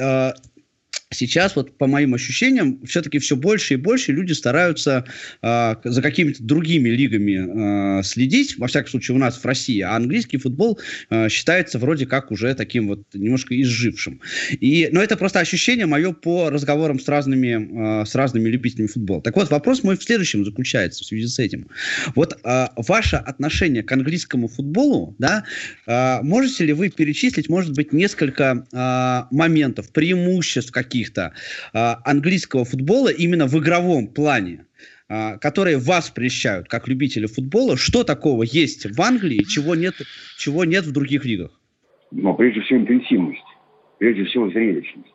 Сейчас, 1.12 1.56
вот 1.56 1.76
по 1.76 1.88
моим 1.88 2.14
ощущениям, 2.14 2.86
все-таки 2.86 3.18
все 3.18 3.36
больше 3.36 3.74
и 3.74 3.78
больше 3.78 4.12
люди 4.12 4.34
стараются 4.34 5.06
э, 5.42 5.76
за 5.84 6.02
какими-то 6.04 6.44
другими 6.44 6.90
лигами 6.90 8.00
э, 8.00 8.04
следить. 8.04 8.60
Во 8.60 8.68
всяком 8.68 8.92
случае, 8.92 9.16
у 9.16 9.18
нас 9.18 9.40
в 9.40 9.44
России. 9.44 9.82
А 9.82 9.96
английский 9.96 10.38
футбол 10.38 10.80
э, 11.10 11.28
считается 11.30 11.80
вроде 11.80 12.06
как 12.06 12.30
уже 12.30 12.54
таким 12.54 12.90
вот 12.90 13.02
немножко 13.16 13.60
изжившим. 13.60 14.22
И, 14.52 14.88
но 14.92 15.02
это 15.02 15.18
просто 15.18 15.40
ощущение 15.40 15.88
мое 15.88 16.14
по 16.14 16.52
разговорам 16.52 17.00
с 17.00 17.08
разными, 17.08 18.02
э, 18.02 18.06
с 18.06 18.14
разными 18.14 18.48
любителями 18.48 18.86
футбола. 18.86 19.24
Так 19.24 19.36
вот, 19.36 19.50
вопрос 19.50 19.82
мой 19.82 19.98
в 19.98 20.04
следующем 20.04 20.46
заключается 20.46 21.04
в 21.04 21.08
связи 21.08 21.26
с 21.26 21.40
этим. 21.40 21.70
Вот 22.14 22.38
э, 22.44 22.68
ваше 22.76 23.16
отношение 23.16 23.82
к 23.82 23.92
английскому 23.92 24.48
футболу, 24.48 25.16
да, 25.18 25.44
э, 25.88 26.22
можете 26.22 26.66
ли 26.66 26.74
вы 26.74 26.90
перечислить, 26.90 27.50
может 27.50 27.74
быть, 27.74 27.94
несколько 27.94 28.64
э, 28.72 29.36
моментов, 29.36 29.92
преимуществ 29.92 30.72
каких 30.72 30.99
каких-то 31.00 31.34
а, 31.74 32.00
английского 32.04 32.66
футбола 32.66 33.10
именно 33.10 33.48
в 33.48 33.58
игровом 33.58 34.08
плане, 34.08 34.66
а, 35.08 35.38
которые 35.38 35.78
вас 35.78 36.10
прельщают 36.10 36.68
как 36.68 36.88
любители 36.88 37.26
футбола, 37.26 37.78
что 37.78 38.04
такого 38.04 38.44
есть 38.44 38.86
в 38.86 39.02
Англии, 39.02 39.44
чего 39.44 39.76
нет, 39.76 39.96
чего 40.38 40.66
нет 40.66 40.84
в 40.84 40.92
других 40.92 41.26
лигах? 41.26 41.52
Ну, 42.12 42.34
прежде 42.34 42.62
всего, 42.62 42.80
интенсивность, 42.80 43.44
прежде 43.98 44.26
всего, 44.26 44.50
зрелищность. 44.50 45.14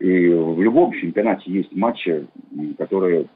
И 0.00 0.28
в 0.28 0.60
любом 0.60 0.92
чемпионате 0.92 1.50
есть 1.50 1.72
матчи, 1.72 2.26
которые 2.76 3.26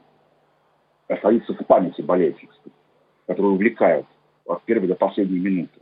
остаются 1.07 1.53
в 1.53 1.65
памяти 1.65 2.01
болельщиков, 2.01 2.55
которые 3.27 3.53
увлекают 3.53 4.05
от 4.45 4.63
первой 4.63 4.87
до 4.87 4.95
последней 4.95 5.39
минуты. 5.39 5.79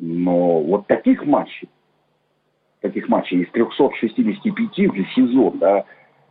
Но 0.00 0.62
вот 0.62 0.86
таких 0.86 1.24
матчей 1.24 1.68
таких 2.80 3.08
матчей 3.08 3.42
из 3.42 3.50
365 3.50 4.76
за 4.76 5.04
сезон, 5.14 5.58
да, 5.58 5.84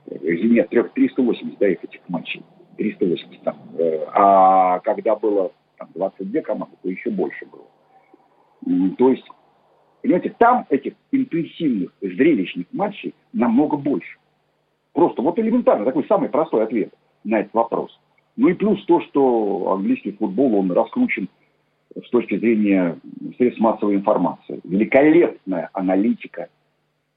нет, 0.10 0.70
380, 0.70 1.58
да, 1.60 1.68
этих 1.68 2.00
матчей, 2.08 2.44
380 2.78 3.42
там. 3.44 3.58
Э, 3.78 4.06
а 4.14 4.80
когда 4.80 5.16
было 5.16 5.52
там, 5.78 5.90
22 5.96 6.42
команды, 6.42 6.76
то 6.82 6.90
еще 6.90 7.10
больше 7.10 7.46
было. 7.46 7.66
То 8.98 9.10
есть, 9.10 9.28
понимаете, 10.02 10.34
там 10.38 10.66
этих 10.70 10.94
интенсивных, 11.12 11.92
зрелищных 12.02 12.68
матчей 12.72 13.14
намного 13.34 13.78
больше. 13.78 14.18
Просто 14.94 15.22
вот 15.22 15.38
элементарно, 15.40 15.86
такой 15.86 16.06
самый 16.08 16.30
простой 16.30 16.64
ответ 16.64 16.94
на 17.24 17.42
этот 17.42 17.54
вопрос. 17.54 18.00
Ну 18.36 18.48
и 18.50 18.54
плюс 18.54 18.84
то, 18.86 19.02
что 19.02 19.74
английский 19.74 20.12
футбол, 20.12 20.56
он 20.56 20.72
раскручен 20.72 21.28
с 22.06 22.10
точки 22.10 22.38
зрения 22.38 22.98
средств 23.38 23.60
массовой 23.60 23.96
информации. 23.96 24.60
Великолепная 24.64 25.70
аналитика. 25.74 26.50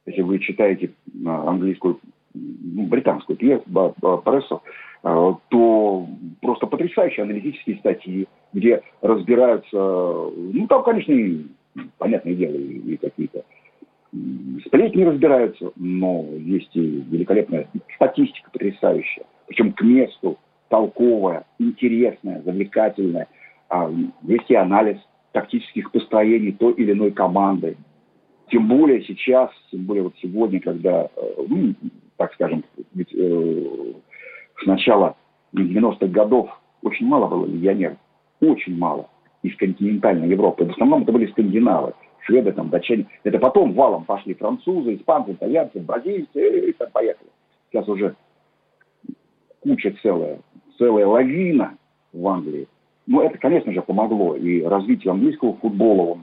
Если 0.07 0.23
вы 0.23 0.39
читаете 0.39 0.91
а, 1.27 1.49
английскую 1.49 2.01
британскую 2.33 3.37
прессу, 3.37 4.63
э, 5.03 5.33
то 5.49 6.07
просто 6.41 6.67
потрясающие 6.67 7.25
аналитические 7.25 7.79
статьи, 7.79 8.29
где 8.53 8.83
разбираются, 9.03 9.77
ну 9.77 10.67
там, 10.69 10.85
конечно, 10.85 11.13
и, 11.13 11.47
понятное 11.99 12.35
дело, 12.35 12.55
и, 12.55 12.95
и 12.95 12.97
какие-то 12.97 13.43
сплетни 14.67 15.03
разбираются, 15.03 15.73
но 15.77 16.25
есть 16.39 16.71
и 16.75 17.05
великолепная 17.11 17.69
статистика 17.97 18.51
потрясающая, 18.53 19.25
причем 19.47 19.73
к 19.73 19.83
месту, 19.83 20.39
толковая, 20.69 21.45
интересная, 21.59 22.43
завлекательная. 22.43 23.29
А, 23.71 23.89
есть 24.23 24.51
и 24.51 24.55
анализ 24.57 24.99
тактических 25.33 25.93
построений 25.93 26.53
той 26.53 26.73
или 26.73 26.91
иной 26.91 27.13
команды. 27.13 27.77
Тем 28.49 28.67
более 28.67 29.05
сейчас, 29.05 29.51
тем 29.71 29.85
более 29.85 30.03
вот 30.03 30.15
сегодня, 30.21 30.61
когда, 30.61 31.05
э, 31.05 31.45
ну, 31.47 31.75
так 32.17 32.35
скажем, 32.35 32.65
ведь 32.93 33.15
э, 33.15 33.93
с 34.61 34.67
начала 34.67 35.15
90-х 35.55 36.09
годов 36.09 36.51
очень 36.83 37.07
мало 37.07 37.29
было 37.29 37.47
легионеров, 37.47 37.97
очень 38.41 38.77
мало 38.77 39.09
из 39.45 39.55
континентальной 39.57 40.29
Европы. 40.29 40.65
В 40.65 40.71
основном 40.71 41.03
это 41.05 41.13
были 41.13 41.31
скандинавы, 41.31 41.95
шведы, 42.27 42.51
там, 42.51 42.71
датчане. 42.71 43.07
Это 43.23 43.39
потом 43.39 43.73
валом 43.75 44.05
пошли 44.05 44.35
французы, 44.35 44.97
испанцы, 44.97 45.33
итальянцы, 45.33 45.79
бразильцы, 45.79 46.71
и 46.71 46.73
там 46.73 46.89
поехали. 46.91 47.31
Сейчас 47.71 47.87
уже 47.87 48.17
куча 49.61 49.95
целая, 50.03 50.41
целая 50.77 51.07
лавина 51.07 51.79
в 52.13 52.27
Англии 52.27 52.67
ну, 53.11 53.23
это, 53.23 53.39
конечно 53.39 53.73
же, 53.73 53.83
помогло. 53.83 54.37
И 54.37 54.63
развитию 54.63 55.13
английского 55.13 55.55
футбола 55.57 56.13
он 56.13 56.21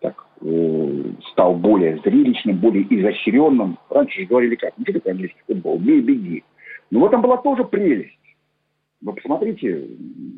так, 0.00 0.14
э, 0.42 1.02
стал 1.32 1.56
более 1.56 1.98
зрелищным, 2.04 2.58
более 2.58 2.84
изощренным. 2.84 3.78
Раньше 3.90 4.20
же 4.20 4.26
говорили 4.26 4.54
как, 4.54 4.74
ну 4.76 4.84
что 4.84 4.92
такое 4.92 5.14
английский 5.14 5.40
футбол, 5.44 5.80
бей, 5.80 6.00
беги. 6.00 6.44
Но 6.92 7.00
в 7.00 7.04
этом 7.06 7.20
была 7.20 7.38
тоже 7.38 7.64
прелесть. 7.64 8.16
Вы 9.00 9.14
посмотрите, 9.14 9.88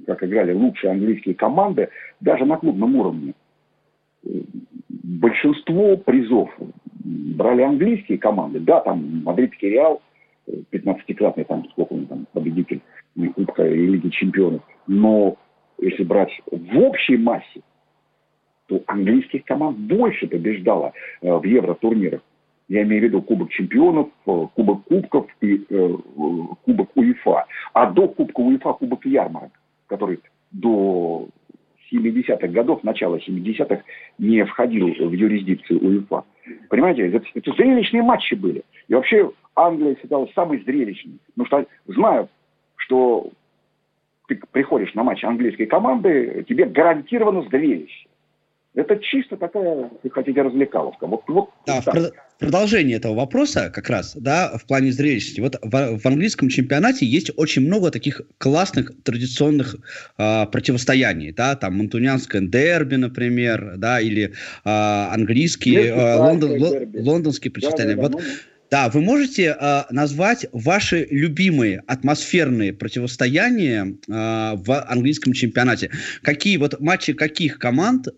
как 0.06 0.24
играли 0.24 0.54
лучшие 0.54 0.92
английские 0.92 1.34
команды, 1.34 1.90
даже 2.20 2.46
на 2.46 2.56
клубном 2.56 2.96
уровне. 2.96 3.34
Большинство 4.88 5.98
призов 5.98 6.48
брали 7.04 7.60
английские 7.60 8.16
команды. 8.16 8.60
Да, 8.60 8.80
там 8.80 9.24
Мадридский 9.24 9.68
Реал, 9.68 10.00
15-кратный 10.48 11.44
там, 11.44 11.68
сколько 11.68 11.92
он 11.92 12.06
там, 12.06 12.26
победитель 12.32 12.80
Кубка 13.34 13.66
и 13.66 13.86
Лиги 13.86 14.08
Чемпионов. 14.10 14.62
Но 14.86 15.36
если 15.78 16.04
брать 16.04 16.30
в 16.50 16.78
общей 16.78 17.16
массе, 17.16 17.62
то 18.66 18.82
английских 18.86 19.44
команд 19.44 19.78
больше 19.78 20.26
побеждало 20.26 20.92
э, 21.20 21.32
в 21.32 21.44
евротурнирах. 21.44 22.20
Я 22.68 22.82
имею 22.82 23.02
в 23.02 23.04
виду 23.04 23.22
Кубок 23.22 23.50
Чемпионов, 23.50 24.08
э, 24.26 24.46
Кубок 24.54 24.84
Кубков 24.84 25.26
и 25.40 25.64
э, 25.68 25.96
Кубок 26.64 26.90
УЕФА. 26.94 27.46
А 27.74 27.90
до 27.90 28.08
Кубка 28.08 28.40
УЕФА 28.40 28.72
Кубок 28.72 29.04
Ярмарок, 29.04 29.50
который 29.86 30.20
до 30.50 31.28
70-х 31.92 32.48
годов, 32.48 32.82
начала 32.84 33.16
70-х, 33.16 33.82
не 34.18 34.44
входил 34.44 34.86
в 34.86 35.12
юрисдикцию 35.12 35.84
УЕФА. 35.84 36.24
Понимаете, 36.70 37.08
это, 37.08 37.22
это 37.34 37.52
зрелищные 37.52 38.02
матчи 38.02 38.34
были. 38.34 38.62
И 38.88 38.94
вообще 38.94 39.30
Англия 39.54 39.96
считалась 40.00 40.32
самой 40.32 40.62
зрелищной. 40.64 41.18
Потому 41.34 41.46
что 41.46 41.66
знаю 41.86 42.28
что 42.84 43.30
ты 44.28 44.40
приходишь 44.52 44.94
на 44.94 45.02
матч 45.02 45.24
английской 45.24 45.66
команды, 45.66 46.44
тебе 46.48 46.66
гарантированно 46.66 47.42
зрелище. 47.50 48.06
Это 48.74 48.96
чисто 48.96 49.36
такая, 49.36 49.88
если 50.02 50.08
хотите, 50.08 50.42
развлекаловка. 50.42 51.06
Вот, 51.06 51.22
вот 51.28 51.50
да, 51.64 51.80
в 51.80 51.86
прод- 51.86 52.12
продолжение 52.40 52.96
этого 52.96 53.14
вопроса 53.14 53.70
как 53.72 53.88
раз, 53.88 54.16
да, 54.16 54.58
в 54.58 54.66
плане 54.66 54.90
зрелищности. 54.90 55.40
Вот 55.40 55.56
в, 55.62 55.98
в 55.98 56.06
английском 56.06 56.48
чемпионате 56.48 57.06
есть 57.06 57.30
очень 57.36 57.62
много 57.62 57.92
таких 57.92 58.22
классных 58.38 58.90
традиционных 59.04 59.76
э, 60.18 60.46
противостояний, 60.46 61.30
да, 61.30 61.54
там 61.54 61.78
монтунянское 61.78 62.42
дерби, 62.42 62.96
например, 62.96 63.74
да, 63.76 64.00
или 64.00 64.32
э, 64.32 64.32
английские, 64.64 65.90
э, 65.90 66.16
лондон, 66.16 66.60
лондонские 66.96 67.52
противостояния. 67.52 67.94
Да, 67.94 68.02
да, 68.02 68.08
да, 68.08 68.16
вот, 68.16 68.24
да, 68.74 68.88
вы 68.92 69.02
можете 69.02 69.54
э, 69.54 69.82
назвать 69.92 70.46
ваши 70.52 71.06
любимые 71.08 71.84
атмосферные 71.86 72.72
противостояния 72.72 73.84
э, 73.84 73.92
в 74.08 74.68
английском 74.90 75.32
чемпионате? 75.32 75.90
Какие 76.24 76.56
вот 76.56 76.80
матчи 76.80 77.12
каких 77.12 77.60
команд 77.60 78.08
э, 78.08 78.12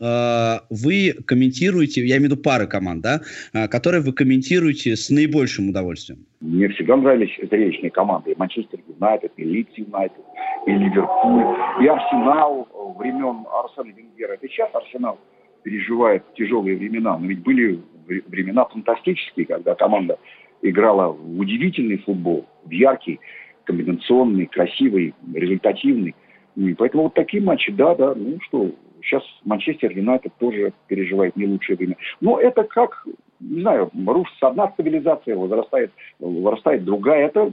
вы 0.70 1.12
комментируете, 1.26 2.00
я 2.06 2.16
имею 2.16 2.30
в 2.30 2.32
виду 2.32 2.42
пары 2.42 2.66
команд, 2.66 3.02
да, 3.02 3.20
э, 3.52 3.68
которые 3.68 4.00
вы 4.00 4.14
комментируете 4.14 4.96
с 4.96 5.10
наибольшим 5.10 5.68
удовольствием? 5.68 6.20
Мне 6.40 6.70
всегда 6.70 6.96
нравились 6.96 7.36
зрелищные 7.50 7.90
команды. 7.90 8.34
Манчестер 8.38 8.78
Юнайтед, 8.88 9.32
и 9.36 9.44
Лидс 9.44 9.72
Юнайтед, 9.76 10.24
и 10.66 10.70
Ливерпуль, 10.70 11.44
и 11.82 11.86
Арсенал 11.86 12.66
времен 12.98 13.44
Арсена 13.52 13.94
Венгера. 13.94 14.32
Это 14.32 14.48
сейчас 14.48 14.70
Арсенал 14.72 15.18
переживает 15.64 16.22
тяжелые 16.34 16.78
времена, 16.78 17.18
но 17.18 17.26
ведь 17.26 17.40
были 17.40 17.78
времена 18.06 18.64
фантастические, 18.64 19.46
когда 19.46 19.74
команда 19.74 20.18
играла 20.62 21.08
в 21.08 21.38
удивительный 21.38 21.98
футбол, 21.98 22.46
в 22.64 22.70
яркий, 22.70 23.20
комбинационный, 23.64 24.46
красивый, 24.46 25.14
результативный. 25.34 26.14
И 26.56 26.74
поэтому 26.74 27.04
вот 27.04 27.14
такие 27.14 27.42
матчи, 27.42 27.72
да, 27.72 27.94
да, 27.94 28.14
ну 28.14 28.38
что, 28.42 28.70
сейчас 29.02 29.22
Манчестер 29.44 29.92
Юнайтед 29.92 30.32
тоже 30.38 30.72
переживает 30.88 31.36
не 31.36 31.46
лучшее 31.46 31.76
время. 31.76 31.96
Но 32.20 32.40
это 32.40 32.64
как, 32.64 33.06
не 33.40 33.60
знаю, 33.60 33.90
рушится 34.06 34.48
одна 34.48 34.70
стабилизация, 34.72 35.36
возрастает, 35.36 35.92
вырастает 36.18 36.84
другая. 36.84 37.26
Это 37.26 37.52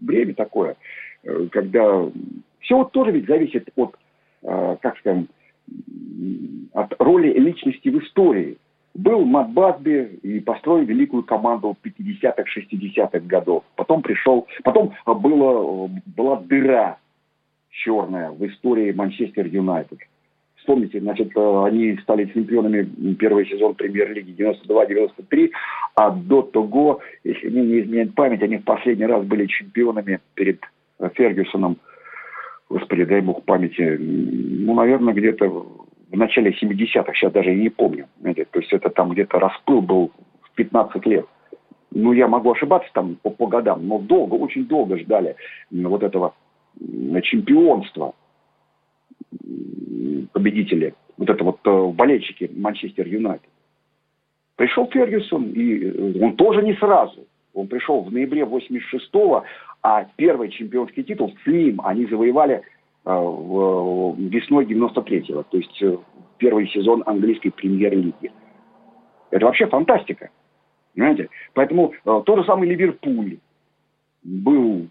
время 0.00 0.34
такое, 0.34 0.76
э, 1.24 1.48
когда 1.50 2.08
все 2.60 2.76
вот 2.76 2.92
тоже 2.92 3.10
ведь 3.10 3.26
зависит 3.26 3.68
от, 3.76 3.96
э, 4.42 4.76
как 4.80 4.98
скажем, 4.98 5.28
от 6.72 6.94
роли 7.00 7.32
личности 7.38 7.88
в 7.88 8.02
истории. 8.02 8.58
Был 8.94 9.24
Мат 9.24 9.50
Басби 9.52 10.18
и 10.22 10.40
построил 10.40 10.84
великую 10.84 11.22
команду 11.22 11.76
50-х, 11.84 12.42
60-х 12.42 13.20
годов. 13.20 13.64
Потом 13.76 14.02
пришел, 14.02 14.46
потом 14.64 14.92
было, 15.06 15.88
была 16.06 16.40
дыра 16.40 16.98
черная 17.70 18.30
в 18.30 18.44
истории 18.46 18.92
Манчестер 18.92 19.46
Юнайтед. 19.46 19.98
Вспомните, 20.56 21.00
значит, 21.00 21.30
они 21.36 21.96
стали 22.02 22.26
чемпионами 22.26 23.14
первый 23.14 23.46
сезон 23.46 23.74
премьер-лиги 23.74 24.34
92-93, 24.36 25.50
а 25.94 26.10
до 26.10 26.42
того, 26.42 27.00
если 27.24 27.48
мне 27.48 27.62
не 27.62 27.80
изменяет 27.80 28.14
память, 28.14 28.42
они 28.42 28.58
в 28.58 28.64
последний 28.64 29.06
раз 29.06 29.24
были 29.24 29.46
чемпионами 29.46 30.20
перед 30.34 30.60
Фергюсоном, 31.14 31.78
господи, 32.68 33.04
дай 33.04 33.22
бог 33.22 33.44
памяти, 33.44 33.96
ну, 33.98 34.74
наверное, 34.74 35.14
где-то 35.14 35.86
в 36.10 36.16
начале 36.16 36.50
70-х, 36.50 37.12
сейчас 37.14 37.32
даже 37.32 37.54
и 37.54 37.60
не 37.60 37.68
помню. 37.68 38.06
Знаете, 38.20 38.44
то 38.50 38.58
есть 38.58 38.72
это 38.72 38.90
там 38.90 39.10
где-то 39.10 39.38
распыл 39.38 39.80
был 39.80 40.10
в 40.42 40.50
15 40.54 41.06
лет. 41.06 41.26
Ну, 41.92 42.12
я 42.12 42.28
могу 42.28 42.52
ошибаться 42.52 42.88
там 42.92 43.16
по, 43.22 43.30
по 43.30 43.46
годам, 43.46 43.86
но 43.86 43.98
долго, 43.98 44.34
очень 44.34 44.66
долго 44.66 44.98
ждали 44.98 45.36
вот 45.70 46.02
этого 46.02 46.34
чемпионства 47.22 48.14
победители, 50.32 50.94
вот 51.16 51.30
это 51.30 51.44
вот 51.44 51.58
э, 51.64 51.92
болельщики 51.92 52.50
Манчестер 52.54 53.06
Юнайтед. 53.06 53.48
Пришел 54.56 54.86
Фергюсон, 54.86 55.50
и 55.50 55.84
э, 55.84 56.24
он 56.24 56.36
тоже 56.36 56.62
не 56.62 56.74
сразу. 56.74 57.26
Он 57.54 57.66
пришел 57.66 58.02
в 58.02 58.12
ноябре 58.12 58.42
86-го, 58.42 59.44
а 59.82 60.06
первый 60.16 60.50
чемпионский 60.50 61.02
титул 61.02 61.34
с 61.44 61.46
ним 61.46 61.80
они 61.84 62.06
завоевали 62.06 62.62
весной 63.04 64.66
93-го, 64.66 65.42
то 65.44 65.56
есть 65.56 65.82
э, 65.82 65.96
первый 66.38 66.68
сезон 66.68 67.02
английской 67.06 67.50
премьер-лиги. 67.50 68.32
Это 69.30 69.46
вообще 69.46 69.66
фантастика. 69.66 70.30
Понимаете? 70.94 71.28
Поэтому 71.54 71.92
э, 71.92 72.22
тот 72.26 72.38
же 72.38 72.44
самый 72.44 72.68
Ливерпуль 72.68 73.38
был 74.22 74.88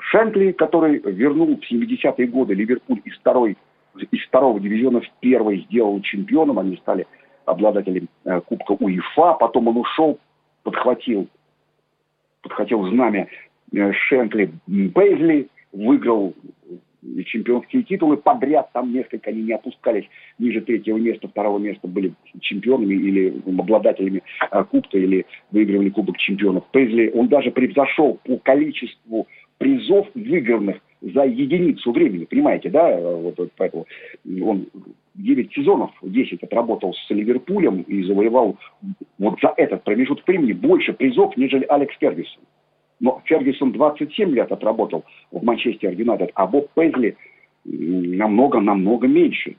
Шенкли, 0.00 0.52
который 0.52 0.98
вернул 0.98 1.56
в 1.56 1.72
70-е 1.72 2.26
годы 2.26 2.54
Ливерпуль 2.54 3.00
из, 3.04 3.16
второй, 3.18 3.56
из 3.96 4.26
второго 4.26 4.60
дивизиона 4.60 5.00
в 5.00 5.10
первый, 5.20 5.64
сделал 5.68 6.00
чемпионом, 6.02 6.58
они 6.58 6.76
стали 6.76 7.06
обладателем 7.44 8.08
э, 8.24 8.40
Кубка 8.42 8.72
УЕФА, 8.72 9.34
потом 9.34 9.68
он 9.68 9.78
ушел, 9.78 10.18
подхватил, 10.62 11.28
подхватил 12.42 12.86
знамя 12.88 13.28
э, 13.72 13.92
Шенкли 13.92 14.52
Бейзли, 14.66 15.48
выиграл 15.72 16.34
чемпионские 17.26 17.82
титулы 17.84 18.16
подряд, 18.16 18.70
там 18.72 18.92
несколько 18.92 19.30
они 19.30 19.42
не 19.42 19.52
опускались 19.52 20.04
ниже 20.38 20.60
третьего 20.60 20.96
места, 20.96 21.28
второго 21.28 21.58
места 21.58 21.86
были 21.86 22.12
чемпионами 22.40 22.94
или 22.94 23.42
обладателями 23.46 24.22
а, 24.50 24.64
кубка, 24.64 24.98
или 24.98 25.26
выигрывали 25.50 25.90
кубок 25.90 26.16
чемпионов. 26.18 26.64
Пейзли, 26.72 27.10
он 27.14 27.28
даже 27.28 27.50
превзошел 27.50 28.18
по 28.24 28.36
количеству 28.38 29.26
призов 29.58 30.08
выигранных 30.14 30.78
за 31.00 31.24
единицу 31.24 31.92
времени, 31.92 32.24
понимаете, 32.24 32.70
да? 32.70 32.96
Вот, 32.98 33.38
вот 33.38 33.52
поэтому 33.56 33.86
он 34.42 34.66
9 35.14 35.52
сезонов, 35.52 35.90
10 36.02 36.42
отработал 36.42 36.94
с 36.94 37.10
Ливерпулем 37.10 37.82
и 37.82 38.02
завоевал 38.02 38.56
вот 39.18 39.38
за 39.40 39.52
этот 39.56 39.84
промежуток 39.84 40.26
времени 40.26 40.52
больше 40.52 40.92
призов, 40.92 41.36
нежели 41.36 41.64
Алекс 41.68 41.96
Фергюсон. 41.98 42.42
Но 43.00 43.22
Фергюсон 43.24 43.72
27 43.72 44.30
лет 44.30 44.50
отработал 44.50 45.04
в 45.30 45.44
Манчестер 45.44 45.92
Юнайтед, 45.92 46.30
а 46.34 46.46
Боб 46.46 46.68
Пейзли 46.74 47.16
намного-намного 47.64 49.06
меньше. 49.06 49.56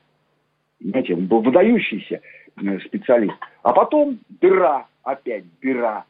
Знаете, 0.80 1.14
он 1.14 1.26
был 1.26 1.40
выдающийся 1.40 2.20
э, 2.56 2.78
специалист. 2.80 3.36
А 3.62 3.72
потом 3.72 4.18
дыра, 4.40 4.86
опять 5.02 5.44
дыра. 5.60 6.04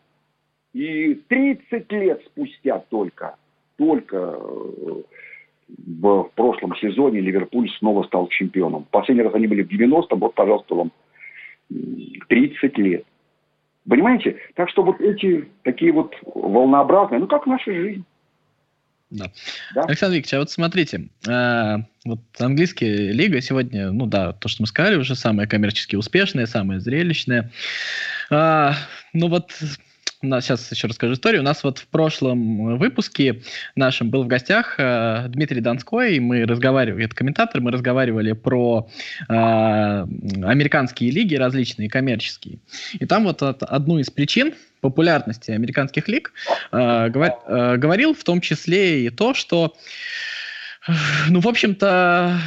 И 0.73 1.15
30 1.29 1.93
лет 1.93 2.23
спустя 2.27 2.79
только, 2.89 3.37
только 3.77 4.17
э, 4.17 5.03
в 5.69 6.31
прошлом 6.35 6.77
сезоне 6.77 7.21
Ливерпуль 7.21 7.71
снова 7.79 8.05
стал 8.05 8.29
чемпионом. 8.29 8.87
Последний 8.91 9.23
раз 9.23 9.35
они 9.35 9.47
были 9.47 9.63
в 9.63 9.71
90-м, 9.71 10.19
вот, 10.19 10.35
пожалуйста, 10.35 10.75
вам 10.75 10.93
30 12.29 12.79
лет. 12.79 13.05
Понимаете? 13.91 14.37
Так 14.55 14.71
что 14.71 14.85
вот 14.85 15.01
эти 15.01 15.49
такие 15.65 15.91
вот 15.93 16.15
волнообразные, 16.25 17.19
ну 17.19 17.27
как 17.27 17.45
наша 17.47 17.73
жизнь. 17.73 18.05
Да. 19.11 19.33
да. 19.75 19.83
Александр 19.83 20.19
Викторович, 20.19 20.35
а 20.35 20.39
вот 20.39 20.51
смотрите, 20.53 21.09
э, 21.29 21.77
вот 22.05 22.21
английская 22.39 23.11
лига 23.11 23.41
сегодня, 23.41 23.91
ну 23.91 24.07
да, 24.07 24.33
то, 24.33 24.47
что 24.47 24.63
мы 24.63 24.69
сказали, 24.69 24.95
уже 24.95 25.17
самая 25.17 25.49
коммерчески 25.49 25.97
успешная, 25.97 26.47
самая 26.47 26.79
зрелищная. 26.79 27.51
Э, 28.31 28.71
ну 29.13 29.27
вот 29.29 29.51
нас 30.23 30.45
сейчас 30.45 30.71
еще 30.71 30.87
расскажу 30.87 31.15
историю. 31.15 31.41
У 31.41 31.45
нас 31.45 31.65
вот 31.65 31.79
в 31.79 31.87
прошлом 31.87 32.77
выпуске 32.77 33.43
нашем 33.75 34.11
был 34.11 34.25
в 34.25 34.27
гостях 34.27 34.75
э, 34.79 35.27
Дмитрий 35.29 35.61
Донской, 35.61 36.17
и 36.17 36.21
мы 36.21 36.45
разговаривали, 36.45 37.07
это 37.07 37.15
комментатор, 37.15 37.61
мы 37.61 37.71
разговаривали 37.71 38.33
про 38.33 38.89
э, 39.29 39.33
американские 39.33 41.11
лиги 41.11 41.37
различные, 41.37 41.89
коммерческие. 41.89 42.59
И 42.99 43.07
там 43.07 43.25
вот 43.25 43.43
от, 43.43 43.63
одну 43.63 43.99
из 43.99 44.11
причин 44.11 44.55
популярности 44.81 45.53
американских 45.53 46.09
лиг 46.09 46.33
э, 46.73 47.09
говор, 47.09 47.31
э, 47.47 47.77
говорил 47.77 48.15
в 48.15 48.23
том 48.23 48.41
числе 48.41 49.07
и 49.07 49.11
то, 49.11 49.35
что 49.35 49.75
ну, 51.29 51.41
в 51.41 51.47
общем-то, 51.49 52.41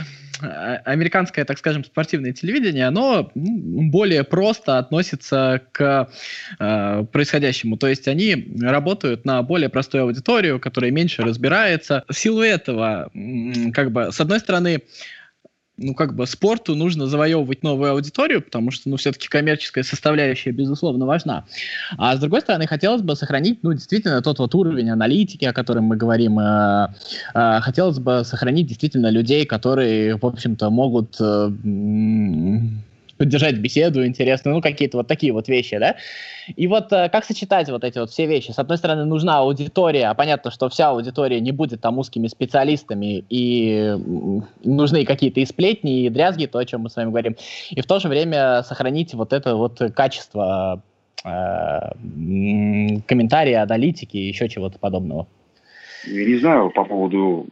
американское, 0.85 1.45
так 1.45 1.57
скажем, 1.57 1.83
спортивное 1.83 2.33
телевидение, 2.33 2.87
оно 2.87 3.31
более 3.33 4.23
просто 4.23 4.77
относится 4.77 5.61
к 5.71 6.09
э, 6.59 7.05
происходящему. 7.11 7.77
То 7.77 7.87
есть 7.87 8.07
они 8.07 8.47
работают 8.61 9.25
на 9.25 9.41
более 9.41 9.69
простую 9.69 10.03
аудиторию, 10.03 10.59
которая 10.59 10.91
меньше 10.91 11.23
разбирается. 11.23 12.03
В 12.07 12.17
силу 12.17 12.41
этого, 12.41 13.09
как 13.73 13.91
бы, 13.91 14.11
с 14.11 14.19
одной 14.19 14.39
стороны, 14.39 14.83
ну, 15.77 15.95
как 15.95 16.15
бы 16.15 16.27
спорту 16.27 16.75
нужно 16.75 17.07
завоевывать 17.07 17.63
новую 17.63 17.91
аудиторию, 17.91 18.41
потому 18.43 18.69
что, 18.71 18.89
ну, 18.89 18.97
все-таки 18.97 19.27
коммерческая 19.27 19.83
составляющая, 19.83 20.51
безусловно, 20.51 21.05
важна. 21.05 21.45
А 21.97 22.15
с 22.15 22.19
другой 22.19 22.41
стороны, 22.41 22.67
хотелось 22.67 23.01
бы 23.01 23.15
сохранить, 23.15 23.63
ну, 23.63 23.73
действительно, 23.73 24.21
тот 24.21 24.39
вот 24.39 24.53
уровень 24.53 24.91
аналитики, 24.91 25.45
о 25.45 25.53
котором 25.53 25.85
мы 25.85 25.95
говорим. 25.95 26.39
Э, 26.39 26.89
э, 27.33 27.59
хотелось 27.61 27.99
бы 27.99 28.23
сохранить 28.23 28.67
действительно 28.67 29.09
людей, 29.09 29.45
которые, 29.45 30.17
в 30.17 30.25
общем-то, 30.25 30.69
могут 30.69 31.15
э, 31.19 31.51
поддержать 33.23 33.57
беседу 33.57 34.05
интересную, 34.05 34.55
ну, 34.55 34.61
какие-то 34.61 34.97
вот 34.97 35.07
такие 35.07 35.31
вот 35.31 35.47
вещи, 35.47 35.77
да. 35.77 35.95
И 36.57 36.67
вот 36.67 36.91
э, 36.91 37.07
как 37.07 37.23
сочетать 37.23 37.69
вот 37.69 37.85
эти 37.85 37.97
вот 37.97 38.09
все 38.09 38.25
вещи? 38.25 38.51
С 38.51 38.59
одной 38.59 38.77
стороны, 38.77 39.05
нужна 39.05 39.37
аудитория, 39.37 40.07
а 40.07 40.13
понятно, 40.13 40.51
что 40.51 40.67
вся 40.67 40.89
аудитория 40.89 41.39
не 41.39 41.53
будет 41.53 41.79
там 41.79 41.97
узкими 41.99 42.27
специалистами, 42.27 43.23
и 43.29 43.95
нужны 44.65 45.05
какие-то 45.05 45.39
и 45.39 45.45
сплетни, 45.45 46.03
и 46.03 46.09
дрязги, 46.09 46.47
то, 46.47 46.59
о 46.59 46.65
чем 46.65 46.81
мы 46.81 46.89
с 46.89 46.97
вами 46.97 47.11
говорим. 47.11 47.37
И 47.69 47.79
в 47.79 47.85
то 47.85 47.99
же 47.99 48.09
время 48.09 48.61
сохранить 48.63 49.13
вот 49.13 49.31
это 49.31 49.55
вот 49.55 49.79
качество 49.95 50.83
э, 51.23 51.29
комментария, 53.07 53.63
аналитики 53.63 54.17
и 54.17 54.27
еще 54.27 54.49
чего-то 54.49 54.79
подобного. 54.79 55.27
Я 56.05 56.25
не 56.25 56.35
знаю 56.35 56.71
по 56.71 56.83
поводу 56.83 57.47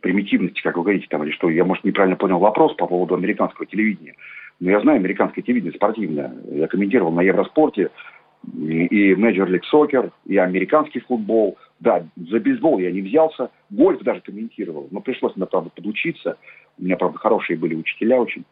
примитивности, 0.00 0.60
как 0.62 0.76
вы 0.76 0.82
говорите, 0.84 1.06
там, 1.10 1.24
или 1.24 1.32
что, 1.32 1.50
я, 1.50 1.64
может, 1.64 1.82
неправильно 1.82 2.14
понял 2.14 2.38
вопрос 2.38 2.76
по 2.76 2.86
поводу 2.86 3.14
американского 3.14 3.66
телевидения. 3.66 4.14
Но 4.60 4.70
я 4.70 4.80
знаю 4.80 4.98
американское 4.98 5.42
телевидение 5.42 5.74
спортивное. 5.74 6.32
Я 6.50 6.68
комментировал 6.68 7.12
на 7.12 7.22
Евроспорте 7.22 7.90
и 8.52 9.12
Major 9.12 9.48
League 9.48 9.64
Soccer, 9.72 10.10
и 10.26 10.36
американский 10.36 11.00
футбол. 11.00 11.58
Да, 11.80 12.06
за 12.16 12.38
бейсбол 12.38 12.78
я 12.78 12.92
не 12.92 13.02
взялся, 13.02 13.50
гольф 13.70 14.02
даже 14.02 14.20
комментировал, 14.20 14.88
но 14.90 15.00
пришлось 15.00 15.34
мне, 15.36 15.46
правда, 15.46 15.70
подучиться. 15.74 16.38
У 16.78 16.84
меня, 16.84 16.96
правда, 16.96 17.18
хорошие 17.18 17.58
были 17.58 17.74
учителя 17.74 18.20
очень, 18.20 18.44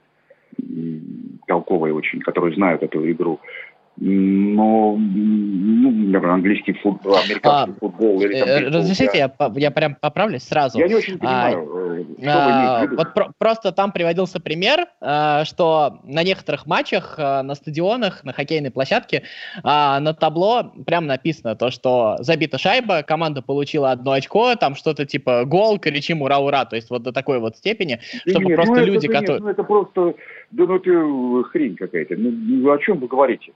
толковые 1.46 1.94
очень, 1.94 2.20
которые 2.20 2.54
знают 2.54 2.82
эту 2.82 3.10
игру 3.10 3.40
но 3.96 4.96
ну, 4.96 6.32
английский 6.32 6.72
футбол, 6.72 7.14
американский 7.14 7.72
а, 7.76 7.78
футбол. 7.78 8.22
Или, 8.22 8.38
там, 8.38 8.48
бейсбол, 8.48 8.80
разрешите, 8.80 9.18
я, 9.18 9.32
я, 9.54 9.70
прям 9.70 9.96
поправлюсь 10.00 10.44
сразу. 10.44 10.78
Я 10.78 10.88
не 10.88 10.94
очень 10.94 11.18
понимаю, 11.18 11.58
а, 11.60 12.22
что 12.22 12.32
а, 12.32 12.86
вы 12.86 12.96
Вот 12.96 13.14
про- 13.14 13.32
просто 13.36 13.72
там 13.72 13.92
приводился 13.92 14.40
пример, 14.40 14.86
а, 15.00 15.44
что 15.44 16.00
на 16.04 16.22
некоторых 16.22 16.66
матчах 16.66 17.16
а, 17.18 17.42
на 17.42 17.54
стадионах, 17.54 18.24
на 18.24 18.32
хоккейной 18.32 18.70
площадке 18.70 19.24
а, 19.62 20.00
на 20.00 20.14
табло 20.14 20.72
прям 20.86 21.06
написано 21.06 21.54
то, 21.54 21.70
что 21.70 22.16
забита 22.20 22.56
шайба, 22.56 23.02
команда 23.02 23.42
получила 23.42 23.90
одно 23.90 24.12
очко, 24.12 24.54
там 24.56 24.74
что-то 24.74 25.04
типа 25.04 25.44
гол, 25.44 25.78
кричим 25.78 26.22
ура-ура, 26.22 26.64
то 26.64 26.76
есть 26.76 26.88
вот 26.88 27.02
до 27.02 27.12
такой 27.12 27.40
вот 27.40 27.58
степени, 27.58 28.00
чтобы 28.26 28.46
нет, 28.46 28.56
просто 28.56 28.74
ну, 28.74 28.86
люди, 28.86 29.06
это, 29.06 29.14
которые... 29.14 29.34
Нет, 29.34 29.42
ну 29.42 29.48
это 29.50 29.64
просто, 29.64 30.14
да 30.50 30.64
ну 30.64 30.76
это 30.76 31.48
хрень 31.50 31.76
какая-то, 31.76 32.14
ну 32.16 32.72
о 32.72 32.78
чем 32.78 32.98
вы 32.98 33.06
говорите? 33.06 33.52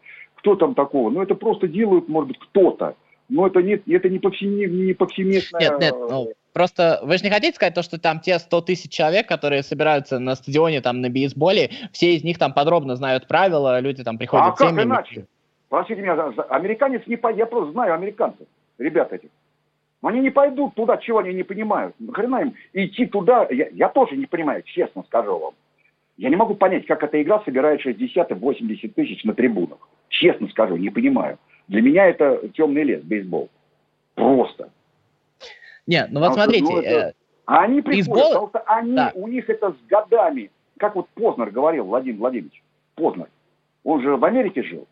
Кто 0.47 0.55
там 0.55 0.77
такого? 0.77 1.11
Ну, 1.11 1.21
это 1.23 1.35
просто 1.35 1.67
делают, 1.67 2.09
может 2.09 2.29
быть, 2.29 2.39
кто-то. 2.39 2.95
Но 3.29 3.49
это, 3.49 3.61
не, 3.63 3.83
это 3.93 4.09
не, 4.09 4.21
повсеместно. 4.21 4.77
Не 4.77 4.93
повсеместно... 4.93 5.59
Нет, 5.59 5.81
нет, 5.81 5.95
ну, 5.99 6.29
просто 6.53 7.01
вы 7.03 7.19
же 7.19 7.25
не 7.25 7.31
хотите 7.31 7.57
сказать 7.57 7.75
то, 7.75 7.83
что 7.83 7.99
там 7.99 8.21
те 8.21 8.39
100 8.39 8.61
тысяч 8.61 8.93
человек, 8.93 9.27
которые 9.27 9.65
собираются 9.65 10.21
на 10.21 10.37
стадионе 10.37 10.81
там 10.83 11.01
на 11.01 11.11
бейсболе, 11.11 11.71
все 11.91 12.15
из 12.15 12.23
них 12.23 12.39
там 12.39 12.53
подробно 12.53 12.95
знают 12.95 13.27
правила, 13.27 13.81
люди 13.81 14.05
там 14.05 14.19
приходят 14.19 14.55
а 14.55 14.57
семьями. 14.57 14.77
как 14.77 14.87
иначе? 14.87 15.27
Простите 15.69 16.01
меня, 16.01 16.13
американец 16.49 17.03
не 17.09 17.17
пойдет, 17.17 17.41
я 17.41 17.47
просто 17.47 17.73
знаю 17.73 17.95
американцев, 17.95 18.47
ребят 18.79 19.13
этих. 19.13 19.31
Они 20.01 20.21
не 20.21 20.31
пойдут 20.31 20.77
туда, 20.77 20.99
чего 20.99 21.19
они 21.19 21.35
не 21.35 21.43
понимают. 21.43 21.97
Хрена 22.13 22.43
им 22.43 22.55
идти 22.73 23.07
туда, 23.07 23.49
я, 23.51 23.67
я 23.73 23.89
тоже 23.89 24.17
не 24.17 24.27
понимаю, 24.27 24.63
честно 24.63 25.03
скажу 25.09 25.37
вам. 25.37 25.55
Я 26.17 26.31
не 26.31 26.37
могу 26.37 26.55
понять, 26.55 26.87
как 26.87 27.03
эта 27.03 27.23
игра 27.23 27.43
собирает 27.45 27.85
60-80 27.85 28.93
тысяч 28.95 29.25
на 29.25 29.35
трибунах. 29.35 29.79
Честно 30.09 30.49
скажу, 30.49 30.77
не 30.77 30.89
понимаю. 30.89 31.39
Для 31.69 31.83
меня 31.83 32.07
это 32.07 32.49
темный 32.55 32.85
лес, 32.85 33.03
бейсбол. 33.03 33.51
Просто. 34.15 34.71
Нет, 35.87 36.09
ну 36.11 36.21
вот 36.21 36.31
Потому 36.31 36.45
смотрите. 36.45 36.73
Ну, 36.73 36.81
это... 36.81 37.13
А 37.45 37.63
они 37.63 37.83
приходят, 37.83 38.09
бейсбол... 38.09 38.29
потому 38.29 38.49
что 38.49 38.59
они, 38.61 38.97
да. 38.97 39.13
у 39.15 39.29
них 39.29 39.49
это 39.51 39.73
с 39.73 39.89
годами. 39.89 40.51
Как 40.79 40.95
вот 40.95 41.09
Познер 41.11 41.51
говорил, 41.51 41.85
Владимир 41.85 42.19
Владимирович, 42.19 42.63
Познер. 42.95 43.29
Он 43.85 44.03
же 44.03 44.17
в 44.17 44.25
Америке 44.25 44.63
жил. 44.63 44.87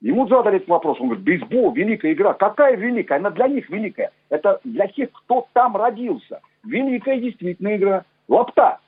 Ему 0.00 0.28
задали 0.28 0.56
этот 0.56 0.68
вопрос, 0.68 1.00
он 1.00 1.08
говорит, 1.08 1.24
бейсбол, 1.24 1.72
великая 1.72 2.12
игра. 2.12 2.32
Какая 2.34 2.76
великая? 2.76 3.18
Она 3.18 3.30
для 3.30 3.48
них 3.48 3.68
великая. 3.68 4.12
Это 4.28 4.60
для 4.62 4.86
тех, 4.86 5.10
кто 5.12 5.48
там 5.52 5.76
родился. 5.76 6.40
Великая 6.64 7.18
действительно 7.20 7.76
игра. 7.76 8.04
Лапта. 8.28 8.78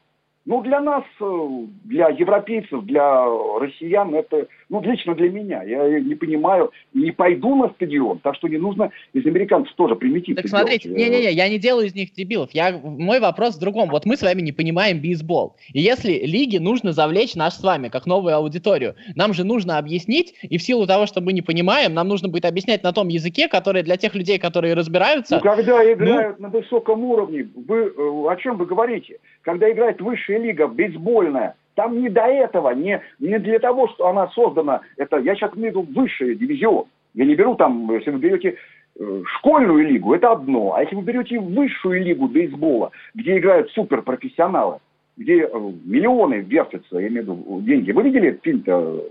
Ну, 0.46 0.62
для 0.62 0.80
нас, 0.80 1.04
э, 1.20 1.48
для 1.84 2.08
европейцев, 2.08 2.84
для 2.84 3.24
россиян, 3.58 4.14
это, 4.14 4.48
ну, 4.70 4.80
лично 4.80 5.14
для 5.16 5.28
меня. 5.28 5.62
Я 5.64 6.00
не 6.00 6.14
понимаю, 6.14 6.70
не 6.94 7.10
пойду 7.10 7.56
на 7.56 7.70
стадион, 7.70 8.20
так 8.20 8.36
что 8.36 8.46
не 8.46 8.56
нужно 8.56 8.90
из 9.12 9.26
американцев 9.26 9.74
тоже 9.74 9.96
примитивно 9.96 10.40
Так 10.40 10.48
смотрите, 10.48 10.88
не-не-не, 10.88 11.32
я 11.32 11.48
не 11.48 11.58
делаю 11.58 11.86
из 11.86 11.94
них 11.94 12.12
дебилов. 12.12 12.50
Я, 12.52 12.78
мой 12.78 13.18
вопрос 13.18 13.56
в 13.56 13.60
другом. 13.60 13.90
Вот 13.90 14.06
мы 14.06 14.16
с 14.16 14.22
вами 14.22 14.40
не 14.42 14.52
понимаем 14.52 15.00
бейсбол. 15.00 15.56
И 15.72 15.80
если 15.80 16.24
лиге 16.24 16.60
нужно 16.60 16.92
завлечь 16.92 17.34
наш 17.34 17.54
с 17.54 17.62
вами, 17.62 17.88
как 17.88 18.06
новую 18.06 18.36
аудиторию, 18.36 18.94
нам 19.16 19.34
же 19.34 19.42
нужно 19.42 19.76
объяснить, 19.76 20.34
и 20.42 20.56
в 20.56 20.62
силу 20.62 20.86
того, 20.86 21.06
что 21.06 21.20
мы 21.20 21.32
не 21.32 21.42
понимаем, 21.42 21.92
нам 21.92 22.06
нужно 22.06 22.28
будет 22.28 22.44
объяснять 22.44 22.84
на 22.84 22.92
том 22.92 23.08
языке, 23.08 23.48
который 23.48 23.82
для 23.82 23.96
тех 23.96 24.14
людей, 24.14 24.38
которые 24.38 24.74
разбираются... 24.74 25.36
Ну, 25.36 25.40
когда 25.40 25.78
ну, 25.78 25.92
играют 25.92 26.38
ну... 26.38 26.46
на 26.46 26.48
высоком 26.48 27.02
уровне, 27.04 27.48
вы 27.56 27.92
э, 27.96 28.30
о 28.30 28.36
чем 28.36 28.56
вы 28.56 28.66
говорите? 28.66 29.18
Когда 29.42 29.68
играет 29.70 30.00
высшая 30.00 30.38
лига 30.38 30.68
бейсбольная, 30.68 31.56
там 31.80 31.98
не 31.98 32.10
до 32.10 32.26
этого, 32.26 32.74
не, 32.74 33.00
не 33.18 33.38
для 33.38 33.58
того, 33.58 33.88
что 33.88 34.08
она 34.08 34.28
создана, 34.28 34.82
это, 34.98 35.16
я 35.16 35.34
сейчас 35.34 35.56
имею 35.56 35.72
в 35.72 35.76
виду 35.78 36.00
высший 36.00 36.34
дивизион. 36.34 36.84
Я 37.14 37.24
не 37.24 37.34
беру 37.34 37.54
там, 37.54 37.90
если 37.94 38.10
вы 38.10 38.18
берете 38.18 38.56
э, 38.98 39.22
школьную 39.38 39.88
лигу, 39.88 40.12
это 40.12 40.32
одно. 40.32 40.74
А 40.74 40.82
если 40.82 40.94
вы 40.94 41.02
берете 41.02 41.40
высшую 41.40 42.04
лигу 42.04 42.28
бейсбола, 42.28 42.90
где 43.14 43.38
играют 43.38 43.70
суперпрофессионалы, 43.70 44.80
где 45.16 45.44
э, 45.44 45.72
миллионы 45.86 46.40
вертятся, 46.40 46.98
я 46.98 47.08
имею 47.08 47.24
в 47.24 47.28
виду 47.28 47.60
деньги. 47.62 47.92
Вы 47.92 48.02
видели 48.02 48.38
фильм-то, 48.42 49.06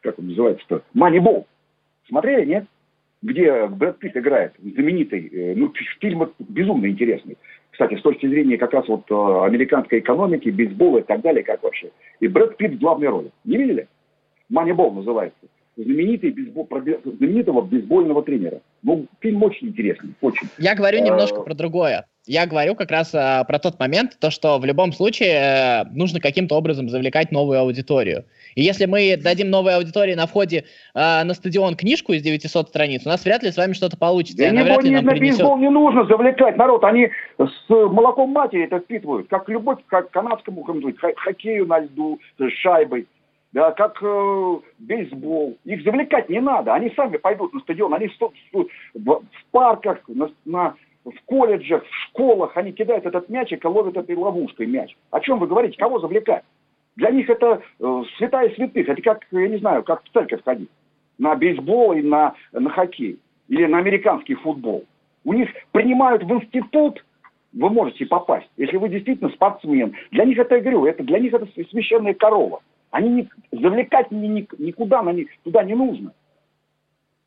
как 0.00 0.18
он 0.18 0.28
называется-то, 0.28 0.84
«Манибол»? 0.94 1.46
Смотрели, 2.08 2.46
нет? 2.46 2.64
где 3.22 3.66
Брэд 3.66 3.98
Питт 3.98 4.16
играет, 4.16 4.52
знаменитый, 4.62 5.28
э, 5.28 5.54
ну, 5.56 5.72
фильм 6.00 6.30
безумно 6.38 6.86
интересный. 6.86 7.36
Кстати, 7.70 7.96
с 7.96 8.02
точки 8.02 8.26
зрения 8.26 8.58
как 8.58 8.72
раз 8.72 8.88
вот 8.88 9.10
э, 9.10 9.44
американской 9.46 10.00
экономики, 10.00 10.48
бейсбола 10.48 10.98
и 10.98 11.02
так 11.02 11.20
далее, 11.20 11.44
как 11.44 11.62
вообще. 11.62 11.90
И 12.20 12.28
Брэд 12.28 12.56
Питт 12.56 12.74
в 12.74 12.78
главной 12.80 13.08
роли. 13.08 13.30
Не 13.44 13.56
видели? 13.56 13.88
Манибол 14.48 14.92
называется. 14.92 15.38
Знаменитый 15.76 16.30
бейсбол, 16.30 16.68
знаменитого 16.68 17.62
бейсбольного 17.62 18.22
тренера. 18.24 18.60
Ну, 18.82 19.06
фильм 19.20 19.42
очень 19.44 19.68
интересный, 19.68 20.14
очень. 20.20 20.48
Я 20.58 20.74
говорю 20.74 21.04
немножко 21.04 21.42
про 21.42 21.54
другое. 21.54 22.06
Я 22.28 22.46
говорю 22.46 22.74
как 22.74 22.90
раз 22.90 23.14
а, 23.14 23.42
про 23.44 23.58
тот 23.58 23.80
момент, 23.80 24.18
то, 24.20 24.30
что 24.30 24.58
в 24.58 24.64
любом 24.66 24.92
случае 24.92 25.32
э, 25.32 25.84
нужно 25.92 26.20
каким-то 26.20 26.56
образом 26.56 26.90
завлекать 26.90 27.32
новую 27.32 27.58
аудиторию. 27.58 28.26
И 28.54 28.62
если 28.62 28.84
мы 28.84 29.16
дадим 29.16 29.48
новой 29.48 29.74
аудитории 29.74 30.14
на 30.14 30.26
входе 30.26 30.64
э, 30.94 31.24
на 31.24 31.32
стадион 31.32 31.74
книжку 31.74 32.12
из 32.12 32.20
900 32.20 32.68
страниц, 32.68 33.06
у 33.06 33.08
нас 33.08 33.24
вряд 33.24 33.42
ли 33.42 33.50
с 33.50 33.56
вами 33.56 33.72
что-то 33.72 33.96
получится. 33.96 34.44
Да 34.44 34.50
не, 34.50 34.62
ли 34.62 34.90
нам 34.90 35.06
на 35.06 35.12
принесет... 35.12 35.38
бейсбол 35.38 35.56
не 35.56 35.70
нужно 35.70 36.04
завлекать 36.04 36.58
народ. 36.58 36.84
Они 36.84 37.08
с 37.38 37.68
молоком 37.70 38.28
матери 38.28 38.66
это 38.66 38.80
впитывают. 38.80 39.26
Как 39.28 39.48
любовь 39.48 39.78
к 39.86 40.02
канадскому 40.10 40.66
хоккею 41.16 41.66
на 41.66 41.78
льду, 41.78 42.20
с 42.38 42.52
шайбой. 42.60 43.06
Да, 43.52 43.70
как 43.70 44.02
э, 44.02 44.56
бейсбол. 44.80 45.56
Их 45.64 45.82
завлекать 45.82 46.28
не 46.28 46.40
надо. 46.40 46.74
Они 46.74 46.92
сами 46.94 47.16
пойдут 47.16 47.54
на 47.54 47.60
стадион. 47.60 47.94
Они 47.94 48.08
в, 48.08 48.32
в, 48.52 48.66
в 48.94 49.22
парках, 49.50 50.00
на, 50.08 50.30
на 50.44 50.74
в 51.10 51.24
колледжах, 51.24 51.84
в 51.84 51.94
школах, 52.08 52.56
они 52.56 52.72
кидают 52.72 53.06
этот 53.06 53.28
мячик 53.28 53.64
и 53.64 53.68
ловят 53.68 53.96
этой 53.96 54.16
ловушкой 54.16 54.66
мяч. 54.66 54.96
О 55.10 55.20
чем 55.20 55.38
вы 55.38 55.46
говорите? 55.46 55.76
Кого 55.78 55.98
завлекать? 56.00 56.44
Для 56.96 57.10
них 57.10 57.30
это 57.30 57.62
э, 57.78 58.02
святая 58.16 58.50
святых. 58.50 58.88
Это 58.88 59.00
как, 59.02 59.26
я 59.30 59.48
не 59.48 59.58
знаю, 59.58 59.84
как 59.84 60.02
в 60.02 60.12
церковь 60.12 60.42
ходить. 60.44 60.70
На 61.18 61.34
бейсбол 61.36 61.92
и 61.92 62.02
на, 62.02 62.34
на 62.52 62.70
хоккей. 62.70 63.18
Или 63.48 63.66
на 63.66 63.78
американский 63.78 64.34
футбол. 64.34 64.84
У 65.24 65.32
них 65.32 65.48
принимают 65.72 66.22
в 66.22 66.32
институт, 66.32 67.04
вы 67.52 67.70
можете 67.70 68.06
попасть, 68.06 68.48
если 68.56 68.76
вы 68.76 68.88
действительно 68.88 69.30
спортсмен. 69.30 69.94
Для 70.10 70.24
них 70.24 70.38
это, 70.38 70.56
я 70.56 70.60
говорю, 70.60 70.86
это, 70.86 71.02
для 71.02 71.18
них 71.18 71.32
это 71.32 71.46
священная 71.70 72.14
корова. 72.14 72.60
Они 72.90 73.10
не, 73.10 73.28
завлекать 73.52 74.10
ни, 74.10 74.26
ни, 74.26 74.48
никуда 74.58 75.02
на 75.02 75.10
них, 75.10 75.28
туда 75.44 75.62
не 75.64 75.74
нужно. 75.74 76.12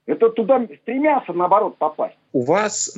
Это 0.08 0.30
туда 0.30 0.68
стремятся, 0.82 1.32
наоборот, 1.34 1.78
попасть. 1.78 2.16
У 2.34 2.41
вас 2.41 2.97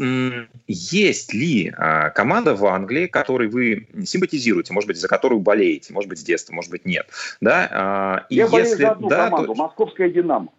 есть 0.68 1.34
ли 1.34 1.74
а, 1.76 2.10
команда 2.12 2.56
в 2.56 2.66
Англии, 2.66 3.08
которой 3.08 3.50
вы 3.50 3.88
симпатизируете, 4.06 4.74
может 4.74 4.88
быть, 4.88 4.98
за 4.98 5.08
которую 5.08 5.42
болеете, 5.42 5.94
может 5.94 6.10
быть, 6.10 6.20
с 6.20 6.24
детства, 6.24 6.54
может 6.54 6.72
быть, 6.72 6.86
нет? 6.86 7.08
Да? 7.42 7.70
А, 7.72 8.26
и 8.30 8.36
Я 8.36 8.44
если, 8.44 8.54
болею 8.54 8.78
за 8.78 8.92
одну 8.92 9.10
да, 9.10 9.26
команду, 9.26 9.48
то... 9.48 9.56
Московская 9.56 10.10
«Динамо». 10.10 10.50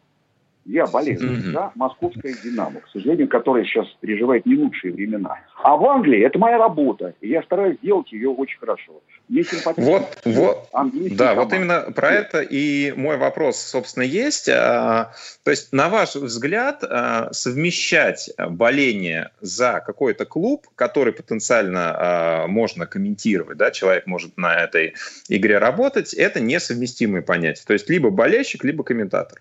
Я 0.66 0.86
болею 0.86 1.20
mm-hmm. 1.20 1.52
за 1.52 1.72
московская 1.74 2.34
«Динамо», 2.42 2.80
к 2.80 2.88
сожалению, 2.88 3.28
которая 3.28 3.64
сейчас 3.64 3.86
переживает 4.00 4.46
не 4.46 4.56
лучшие 4.56 4.94
времена. 4.94 5.38
А 5.62 5.76
в 5.76 5.84
Англии 5.86 6.24
это 6.24 6.38
моя 6.38 6.58
работа, 6.58 7.14
и 7.20 7.28
я 7.28 7.42
стараюсь 7.42 7.78
делать 7.82 8.10
ее 8.12 8.30
очень 8.30 8.58
хорошо. 8.58 9.02
Мне 9.28 9.42
вот, 9.76 10.20
вот, 10.24 10.68
да, 10.72 11.34
команды. 11.34 11.34
вот 11.34 11.52
именно 11.52 11.80
про 11.94 12.10
это 12.10 12.40
и 12.42 12.92
мой 12.92 13.16
вопрос, 13.16 13.58
собственно, 13.58 14.04
есть. 14.04 14.48
А, 14.50 15.12
то 15.44 15.50
есть, 15.50 15.72
на 15.72 15.88
ваш 15.88 16.14
взгляд, 16.14 16.82
а, 16.82 17.32
совмещать 17.32 18.30
боление 18.50 19.30
за 19.40 19.82
какой-то 19.84 20.26
клуб, 20.26 20.66
который 20.76 21.12
потенциально 21.12 21.94
а, 21.96 22.46
можно 22.48 22.86
комментировать, 22.86 23.56
да, 23.56 23.70
человек 23.70 24.06
может 24.06 24.36
на 24.36 24.54
этой 24.54 24.94
игре 25.28 25.58
работать, 25.58 26.12
это 26.12 26.40
несовместимые 26.40 27.22
понятия. 27.22 27.64
То 27.66 27.72
есть, 27.72 27.88
либо 27.88 28.10
болельщик, 28.10 28.64
либо 28.64 28.84
комментатор. 28.84 29.40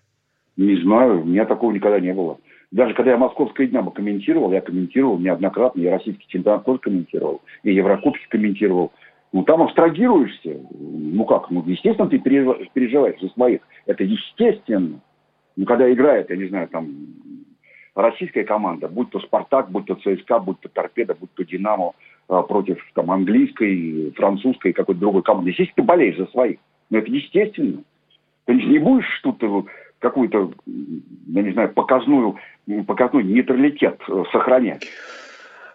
Не 0.58 0.76
знаю, 0.82 1.22
у 1.22 1.26
меня 1.26 1.46
такого 1.46 1.72
никогда 1.72 2.00
не 2.00 2.14
было. 2.14 2.38
Даже 2.72 2.94
когда 2.94 3.12
я 3.12 3.18
«Московское 3.18 3.68
днямо» 3.68 3.92
комментировал, 3.92 4.52
я 4.52 4.62
комментировал 4.62 5.20
неоднократно, 5.20 5.80
я 5.80 5.92
российский 5.92 6.26
чемпионат 6.28 6.66
тоже 6.66 6.80
комментировал, 6.80 7.42
и 7.64 7.74
Еврокубки 7.74 8.26
комментировал. 8.30 8.92
Ну, 9.32 9.44
там 9.44 9.62
абстрагируешься. 9.64 10.60
Ну 10.72 11.26
как, 11.26 11.50
ну, 11.50 11.64
естественно, 11.66 12.10
ты 12.10 12.20
переживаешь 12.20 13.20
за 13.20 13.30
своих. 13.30 13.62
Это 13.86 14.04
естественно. 14.04 15.00
Ну, 15.56 15.66
когда 15.66 15.92
играет, 15.92 16.30
я 16.30 16.36
не 16.36 16.48
знаю, 16.48 16.68
там, 16.68 16.88
российская 17.96 18.44
команда, 18.44 18.88
будь 18.88 19.10
то 19.10 19.20
«Спартак», 19.20 19.72
будь 19.72 19.86
то 19.86 19.96
«ЦСКА», 19.96 20.40
будь 20.40 20.60
то 20.60 20.70
«Торпеда», 20.70 21.16
будь 21.16 21.32
то 21.34 21.44
«Динамо», 21.44 21.94
а, 22.28 22.42
против 22.42 22.80
там, 22.94 23.12
английской, 23.12 24.12
французской, 24.16 24.74
какой-то 24.74 25.02
другой 25.02 25.24
команды. 25.24 25.52
Естественно, 25.52 25.76
ты 25.76 25.84
болеешь 25.84 26.18
за 26.18 26.26
своих. 26.28 26.60
Но 26.90 27.00
это 27.00 27.12
естественно. 27.12 27.84
Ты 28.46 28.54
не 28.56 28.80
будешь 28.80 29.20
тут 29.22 29.42
какую-то, 30.04 30.52
я 30.66 31.42
не 31.42 31.54
знаю, 31.54 31.70
показную, 31.74 32.36
показной 32.86 33.24
нейтралитет 33.24 34.00
э, 34.08 34.24
сохранять. 34.32 34.86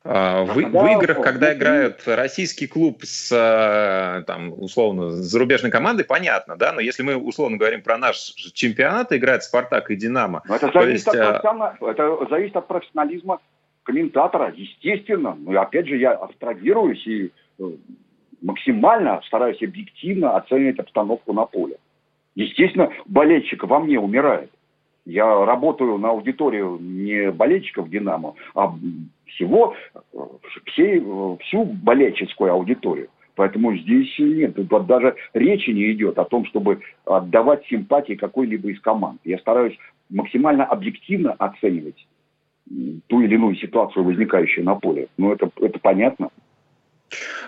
А, 0.04 0.44
в, 0.44 0.54
в 0.54 0.58
играх, 0.58 1.22
когда 1.22 1.54
играют 1.54 2.02
российский 2.06 2.66
клуб 2.66 3.02
с, 3.02 3.32
э, 3.32 4.22
там, 4.26 4.52
условно, 4.52 5.10
зарубежной 5.10 5.70
командой, 5.70 6.04
понятно, 6.04 6.56
да, 6.56 6.72
но 6.72 6.80
если 6.80 7.02
мы, 7.02 7.16
условно 7.16 7.56
говорим 7.56 7.82
про 7.82 7.96
наш 7.96 8.16
чемпионат, 8.52 9.12
играет 9.12 9.42
Спартак 9.42 9.90
и 9.90 9.96
Динамо. 9.96 10.42
Это 10.48 10.70
зависит, 10.72 11.06
есть, 11.06 11.08
от 11.08 11.44
а, 11.44 11.74
это 11.80 12.26
зависит 12.30 12.56
от 12.56 12.68
профессионализма 12.68 13.40
комментатора, 13.82 14.52
естественно. 14.54 15.36
Но 15.38 15.52
ну, 15.52 15.60
опять 15.60 15.88
же, 15.88 15.96
я 15.96 16.12
абстрагируюсь 16.12 17.06
и 17.06 17.32
э, 17.58 17.62
максимально 18.42 19.22
стараюсь 19.26 19.62
объективно 19.62 20.36
оценивать 20.36 20.78
обстановку 20.78 21.32
на 21.32 21.46
поле. 21.46 21.78
Естественно, 22.38 22.90
болельщик 23.06 23.64
во 23.64 23.80
мне 23.80 23.98
умирает. 23.98 24.52
Я 25.04 25.44
работаю 25.44 25.98
на 25.98 26.10
аудиторию 26.10 26.78
не 26.80 27.32
болельщиков 27.32 27.90
«Динамо», 27.90 28.34
а 28.54 28.72
всего, 29.26 29.74
всей, 30.66 31.02
всю 31.40 31.64
болельческую 31.64 32.52
аудиторию. 32.52 33.08
Поэтому 33.34 33.76
здесь 33.76 34.14
нет, 34.20 34.54
тут 34.54 34.86
даже 34.86 35.16
речи 35.34 35.70
не 35.70 35.90
идет 35.90 36.16
о 36.18 36.24
том, 36.24 36.44
чтобы 36.44 36.78
отдавать 37.04 37.66
симпатии 37.66 38.14
какой-либо 38.14 38.70
из 38.70 38.80
команд. 38.80 39.20
Я 39.24 39.38
стараюсь 39.38 39.76
максимально 40.08 40.64
объективно 40.64 41.32
оценивать 41.32 42.06
ту 43.08 43.20
или 43.20 43.34
иную 43.34 43.56
ситуацию, 43.56 44.04
возникающую 44.04 44.64
на 44.64 44.76
поле. 44.76 45.08
Ну, 45.16 45.32
это, 45.32 45.50
это 45.60 45.80
понятно. 45.80 46.28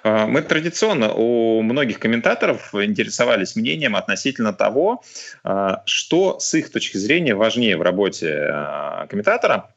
А, 0.02 0.26
мы 0.26 0.42
традиционно 0.42 1.12
у 1.12 1.62
многих 1.62 1.98
комментаторов 1.98 2.74
интересовались 2.74 3.56
мнением 3.56 3.96
относительно 3.96 4.52
того, 4.52 5.02
а, 5.42 5.82
что 5.86 6.38
с 6.38 6.54
их 6.54 6.70
точки 6.70 6.96
зрения 6.96 7.34
важнее 7.34 7.76
в 7.76 7.82
работе 7.82 8.48
а, 8.50 9.06
комментатора 9.06 9.74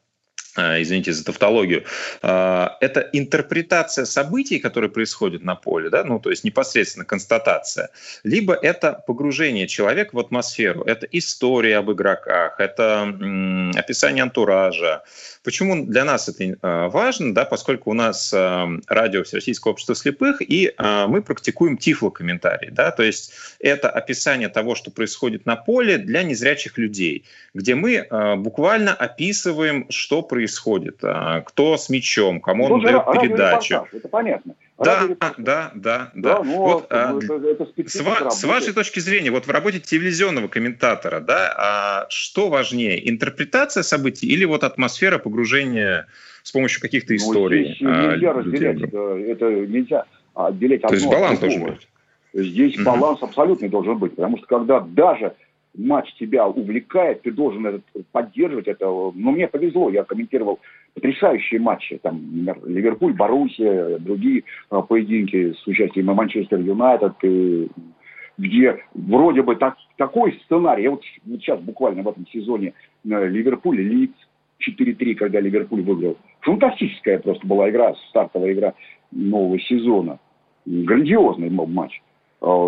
извините 0.56 1.12
за 1.12 1.24
тавтологию, 1.24 1.84
это 2.22 3.08
интерпретация 3.12 4.04
событий, 4.04 4.58
которые 4.58 4.90
происходят 4.90 5.42
на 5.42 5.54
поле, 5.54 5.90
да, 5.90 6.04
ну, 6.04 6.18
то 6.18 6.30
есть 6.30 6.44
непосредственно 6.44 7.04
констатация, 7.04 7.90
либо 8.22 8.54
это 8.54 9.02
погружение 9.06 9.66
человека 9.66 10.10
в 10.14 10.18
атмосферу, 10.18 10.82
это 10.82 11.06
история 11.10 11.78
об 11.78 11.90
игроках, 11.90 12.60
это 12.60 13.02
описание 13.74 14.22
антуража, 14.22 15.02
Почему 15.44 15.84
для 15.84 16.04
нас 16.04 16.26
это 16.28 16.42
э, 16.42 16.56
важно? 16.88 17.34
Да, 17.34 17.44
поскольку 17.44 17.90
у 17.90 17.94
нас 17.94 18.32
радио 18.32 19.22
Всероссийского 19.22 19.72
общества 19.72 19.94
слепых, 19.94 20.40
и 20.40 20.74
мы 20.78 21.22
практикуем 21.22 21.76
тифлокомментарий. 21.76 22.70
Да, 22.70 22.90
то 22.90 23.02
есть 23.02 23.32
это 23.60 23.90
описание 23.90 24.48
того, 24.48 24.74
что 24.74 24.90
происходит 24.90 25.44
на 25.44 25.56
поле 25.56 25.98
для 25.98 26.22
незрячих 26.22 26.78
людей, 26.78 27.24
где 27.52 27.74
мы 27.74 28.06
буквально 28.38 28.94
описываем, 28.94 29.86
что 29.90 30.22
происходит, 30.22 30.43
кто 31.46 31.76
с 31.76 31.88
мячом, 31.88 32.40
кому 32.40 32.64
он 32.64 32.80
дает 32.82 33.04
передачу. 33.12 33.86
Это 33.92 34.08
понятно. 34.08 34.54
Да, 34.76 35.06
да, 35.20 35.34
да, 35.38 35.70
да, 35.74 36.10
да. 36.14 36.42
Ну, 36.42 36.56
вот, 36.56 36.86
а, 36.90 37.16
это, 37.16 37.34
это 37.34 37.88
с, 37.88 38.00
ва- 38.00 38.30
с 38.30 38.42
вашей 38.42 38.72
точки 38.72 38.98
зрения, 38.98 39.30
вот 39.30 39.46
в 39.46 39.50
работе 39.50 39.78
телевизионного 39.78 40.48
комментатора, 40.48 41.20
да, 41.20 41.54
а 41.56 42.06
что 42.08 42.48
важнее, 42.48 43.08
интерпретация 43.08 43.84
событий 43.84 44.26
или 44.26 44.44
вот 44.44 44.64
атмосфера 44.64 45.18
погружения 45.18 46.08
с 46.42 46.50
помощью 46.50 46.80
каких-то 46.80 47.12
ну, 47.12 47.16
историй? 47.16 47.76
Здесь 47.76 47.82
а, 47.82 48.12
нельзя 48.12 48.32
разделять, 48.32 48.80
это, 48.82 48.98
это 49.16 49.50
нельзя 49.66 50.04
отделять 50.34 50.82
То 50.82 50.94
есть 50.94 51.06
баланс 51.06 51.38
должен 51.38 51.64
быть? 51.66 51.88
Здесь 52.32 52.76
угу. 52.76 52.84
баланс 52.84 53.22
абсолютный 53.22 53.68
должен 53.68 53.96
быть, 53.98 54.16
потому 54.16 54.38
что 54.38 54.46
когда 54.46 54.80
даже 54.80 55.34
матч 55.76 56.12
тебя 56.14 56.46
увлекает, 56.46 57.22
ты 57.22 57.32
должен 57.32 57.66
это 57.66 57.80
поддерживать 58.12 58.68
это. 58.68 58.86
Но 58.86 59.12
ну, 59.14 59.30
мне 59.32 59.48
повезло, 59.48 59.90
я 59.90 60.04
комментировал 60.04 60.60
потрясающие 60.94 61.60
матчи, 61.60 61.98
там, 62.02 62.20
например, 62.44 62.68
Ливерпуль, 62.68 63.14
Боруссия, 63.14 63.98
другие 63.98 64.44
а, 64.70 64.82
поединки 64.82 65.52
с 65.52 65.66
участием 65.66 66.06
Манчестер 66.06 66.60
Юнайтед, 66.60 67.14
где 68.38 68.84
вроде 68.94 69.42
бы 69.42 69.56
так, 69.56 69.76
такой 69.96 70.40
сценарий, 70.44 70.84
я 70.84 70.90
вот, 70.90 71.02
вот 71.24 71.40
сейчас 71.40 71.60
буквально 71.60 72.02
в 72.02 72.08
этом 72.08 72.26
сезоне 72.28 72.74
э, 73.04 73.28
Ливерпуль, 73.28 73.80
Лидс, 73.80 74.14
4-3, 74.68 75.14
когда 75.14 75.40
Ливерпуль 75.40 75.82
выиграл. 75.82 76.16
Фантастическая 76.40 77.18
просто 77.18 77.46
была 77.46 77.70
игра, 77.70 77.94
стартовая 78.08 78.52
игра 78.52 78.74
нового 79.10 79.58
сезона. 79.60 80.18
Грандиозный 80.66 81.50
матч. 81.50 82.00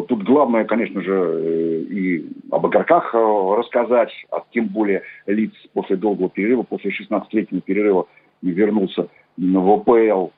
Тут 0.08 0.22
главное, 0.22 0.64
конечно 0.64 1.02
же, 1.02 1.84
и 1.90 2.24
об 2.50 2.66
игроках 2.66 3.12
рассказать, 3.12 4.10
а 4.30 4.42
тем 4.50 4.68
более 4.68 5.02
лиц 5.26 5.52
после 5.74 5.96
долгого 5.96 6.30
перерыва, 6.30 6.62
после 6.62 6.92
16-летнего 6.92 7.60
перерыва 7.60 8.08
вернулся 8.40 9.08
в 9.36 9.68
ОПЛ. 9.68 10.30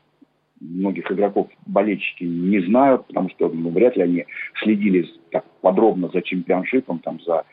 Многих 0.61 1.13
игроков 1.13 1.47
болельщики 1.67 2.25
не 2.25 2.59
знают, 2.67 3.07
потому 3.07 3.31
что 3.31 3.49
ну, 3.49 3.71
вряд 3.71 3.97
ли 3.97 4.03
они 4.03 4.27
следили 4.61 5.09
так 5.31 5.45
подробно 5.61 6.11
за 6.13 6.21
чемпионшипом, 6.21 6.99
там, 6.99 7.21
за 7.21 7.45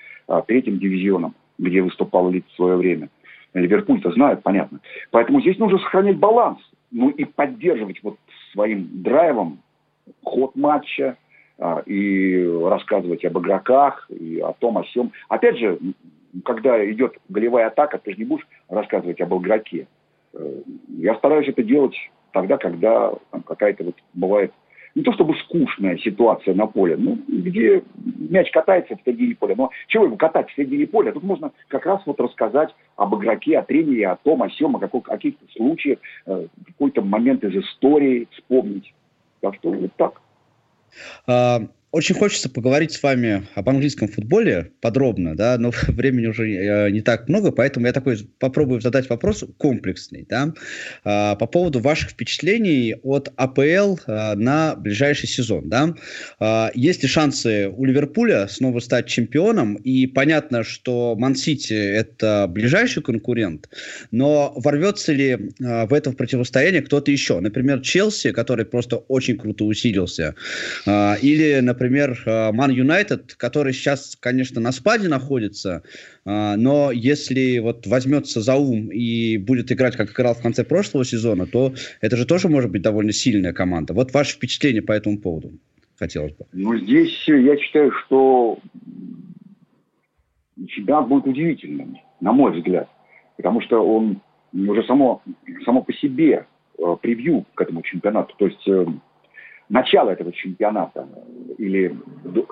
третьим 0.48 0.80
дивизионом, 0.80 1.36
где 1.60 1.84
выступал 1.84 2.32
Лид 2.32 2.46
в 2.48 2.56
свое 2.56 2.78
время. 2.78 3.10
Ливерпуль-то 3.54 4.12
знают, 4.12 4.42
понятно. 4.42 4.80
Поэтому 5.12 5.40
здесь 5.40 5.60
нужно 5.60 5.78
сохранять 5.78 6.18
баланс. 6.18 6.58
Ну 6.90 7.10
и 7.10 7.26
поддерживать 7.26 8.02
вот 8.02 8.18
своим 8.54 8.90
драйвом 9.04 9.60
ход 10.24 10.56
матча, 10.56 11.18
и 11.86 12.46
рассказывать 12.64 13.24
об 13.26 13.40
игроках, 13.40 14.10
и 14.10 14.40
о 14.40 14.54
том, 14.54 14.78
о 14.78 14.84
всем. 14.84 15.12
Опять 15.30 15.58
же, 15.58 15.80
когда 16.44 16.84
идет 16.92 17.18
голевая 17.30 17.68
атака, 17.68 17.98
ты 17.98 18.12
же 18.12 18.18
не 18.18 18.26
будешь 18.26 18.48
рассказывать 18.68 19.22
об 19.22 19.34
игроке. 19.36 19.88
Э, 20.34 20.62
я 20.98 21.16
стараюсь 21.16 21.48
это 21.48 21.64
делать 21.64 21.96
тогда, 22.34 22.58
когда 22.58 23.14
какая-то 23.46 23.86
вот 23.86 23.96
бывает 24.14 24.52
не 24.96 25.04
то 25.04 25.12
чтобы 25.12 25.36
скучная 25.36 25.98
ситуация 25.98 26.56
на 26.56 26.68
поле, 26.68 26.96
ну, 26.98 27.20
где 27.28 27.84
мяч 27.98 28.50
катается 28.52 28.96
в 28.96 29.02
середине 29.06 29.36
поля. 29.36 29.56
Но 29.58 29.70
чего 29.88 30.06
его 30.06 30.16
катать 30.16 30.50
в 30.50 30.56
середине 30.56 30.88
поля? 30.88 31.12
Тут 31.12 31.24
можно 31.24 31.52
как 31.68 31.86
раз 31.86 32.02
вот 32.06 32.20
рассказать 32.20 32.74
об 32.96 33.14
игроке, 33.16 33.60
о 33.60 33.64
тренере, 33.64 34.08
о 34.08 34.16
том, 34.16 34.42
о 34.42 34.50
сем, 34.50 34.76
о, 34.76 34.80
каких- 34.80 35.04
каких-то 35.04 35.46
случаях, 35.52 36.00
э, 36.26 36.48
какой-то 36.66 37.02
момент 37.02 37.44
из 37.44 37.62
истории 37.62 38.28
вспомнить. 38.32 38.94
Так 39.42 39.56
что 39.56 39.70
вот 39.72 39.92
так. 39.98 40.22
А, 41.28 41.60
очень 41.96 42.14
хочется 42.14 42.50
поговорить 42.50 42.92
с 42.92 43.02
вами 43.02 43.48
об 43.56 43.70
английском 43.70 44.10
футболе 44.10 44.74
подробно, 44.82 45.34
да, 45.34 45.58
но 45.58 45.72
времени 45.88 46.28
уже 46.28 46.52
э, 46.52 46.90
не 46.92 47.00
так 47.00 47.30
много, 47.30 47.54
поэтому 47.54 47.86
я 47.86 47.94
такой 47.94 48.18
попробую 48.38 48.82
задать 48.82 49.10
вопрос 49.10 49.46
комплексный, 49.58 50.26
да, 50.28 50.54
а, 51.06 51.36
по 51.36 51.48
поводу 51.48 51.80
ваших 51.80 52.10
впечатлений 52.10 52.96
от 53.02 53.32
АПЛ 53.38 53.96
а, 54.08 54.36
на 54.36 54.76
ближайший 54.76 55.28
сезон, 55.28 55.70
да. 55.70 55.96
Есть 56.74 57.02
ли 57.04 57.08
шансы 57.08 57.70
у 57.70 57.86
Ливерпуля 57.86 58.48
снова 58.50 58.80
стать 58.80 59.08
чемпионом? 59.08 59.76
И 59.76 60.06
понятно, 60.08 60.64
что 60.64 61.16
Ман-Сити 61.18 61.74
это 61.74 62.48
ближайший 62.50 63.04
конкурент, 63.04 63.70
но 64.12 64.54
ворвется 64.58 65.14
ли 65.14 65.52
в 65.60 65.94
это 65.94 66.12
противостояние 66.12 66.82
кто-то 66.82 67.12
еще? 67.12 67.40
Например, 67.40 67.80
Челси, 67.80 68.32
который 68.32 68.66
просто 68.66 68.98
очень 68.98 69.38
круто 69.38 69.64
усилился, 69.64 70.36
или, 70.86 71.60
например, 71.62 71.85
например, 71.86 72.18
Ман 72.54 72.72
Юнайтед, 72.72 73.36
который 73.36 73.74
сейчас, 73.74 74.18
конечно, 74.20 74.60
на 74.60 74.72
спаде 74.72 75.08
находится, 75.08 75.84
а, 76.26 76.56
но 76.58 76.92
если 76.92 77.60
вот 77.60 77.86
возьмется 77.88 78.42
за 78.42 78.56
ум 78.56 78.90
и 78.92 79.38
будет 79.38 79.72
играть, 79.72 79.96
как 79.96 80.12
играл 80.12 80.34
в 80.34 80.42
конце 80.42 80.64
прошлого 80.64 81.06
сезона, 81.06 81.46
то 81.46 81.74
это 82.02 82.18
же 82.18 82.26
тоже 82.26 82.50
может 82.50 82.72
быть 82.72 82.82
довольно 82.82 83.12
сильная 83.12 83.54
команда. 83.54 83.94
Вот 83.94 84.14
ваше 84.14 84.36
впечатление 84.36 84.82
по 84.82 84.92
этому 84.92 85.20
поводу 85.20 85.52
хотелось 85.98 86.34
бы. 86.34 86.46
Ну, 86.54 86.78
здесь 86.78 87.28
я 87.28 87.58
считаю, 87.58 87.92
что 87.92 88.60
чемпионат 90.68 91.08
будет 91.08 91.28
удивительным, 91.28 91.98
на 92.20 92.32
мой 92.32 92.58
взгляд. 92.58 92.90
Потому 93.38 93.62
что 93.62 93.86
он 93.86 94.22
уже 94.54 94.84
само, 94.86 95.22
само 95.66 95.84
по 95.84 95.94
себе 95.94 96.48
э, 96.78 96.96
превью 97.02 97.46
к 97.54 97.62
этому 97.62 97.82
чемпионату. 97.82 98.34
То 98.38 98.48
есть 98.48 98.68
э, 98.68 98.86
начало 99.70 100.12
этого 100.12 100.32
чемпионата 100.32 101.08
или 101.58 101.98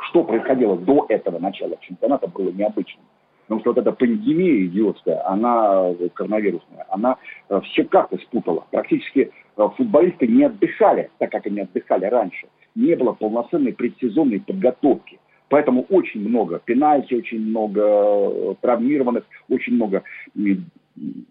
что 0.09 0.23
происходило 0.23 0.77
до 0.77 1.05
этого 1.09 1.39
начала 1.39 1.77
чемпионата 1.81 2.27
было 2.27 2.51
необычным. 2.51 3.03
Потому 3.43 3.59
что 3.61 3.71
вот 3.71 3.77
эта 3.77 3.91
пандемия 3.91 4.65
идиотская, 4.65 5.27
она, 5.27 5.93
коронавирусная, 6.13 6.85
она 6.89 7.17
э, 7.49 7.59
все 7.65 7.83
карты 7.83 8.17
спутала. 8.19 8.65
Практически 8.71 9.31
э, 9.57 9.69
футболисты 9.75 10.27
не 10.27 10.45
отдыхали, 10.45 11.09
так 11.17 11.31
как 11.31 11.45
они 11.45 11.59
отдыхали 11.59 12.05
раньше. 12.05 12.47
Не 12.73 12.95
было 12.95 13.11
полноценной 13.11 13.73
предсезонной 13.73 14.39
подготовки. 14.39 15.19
Поэтому 15.49 15.85
очень 15.89 16.27
много 16.27 16.61
пенальти, 16.63 17.13
очень 17.13 17.41
много 17.41 17.81
э, 17.81 18.55
травмированных, 18.61 19.25
очень 19.49 19.75
много 19.75 20.03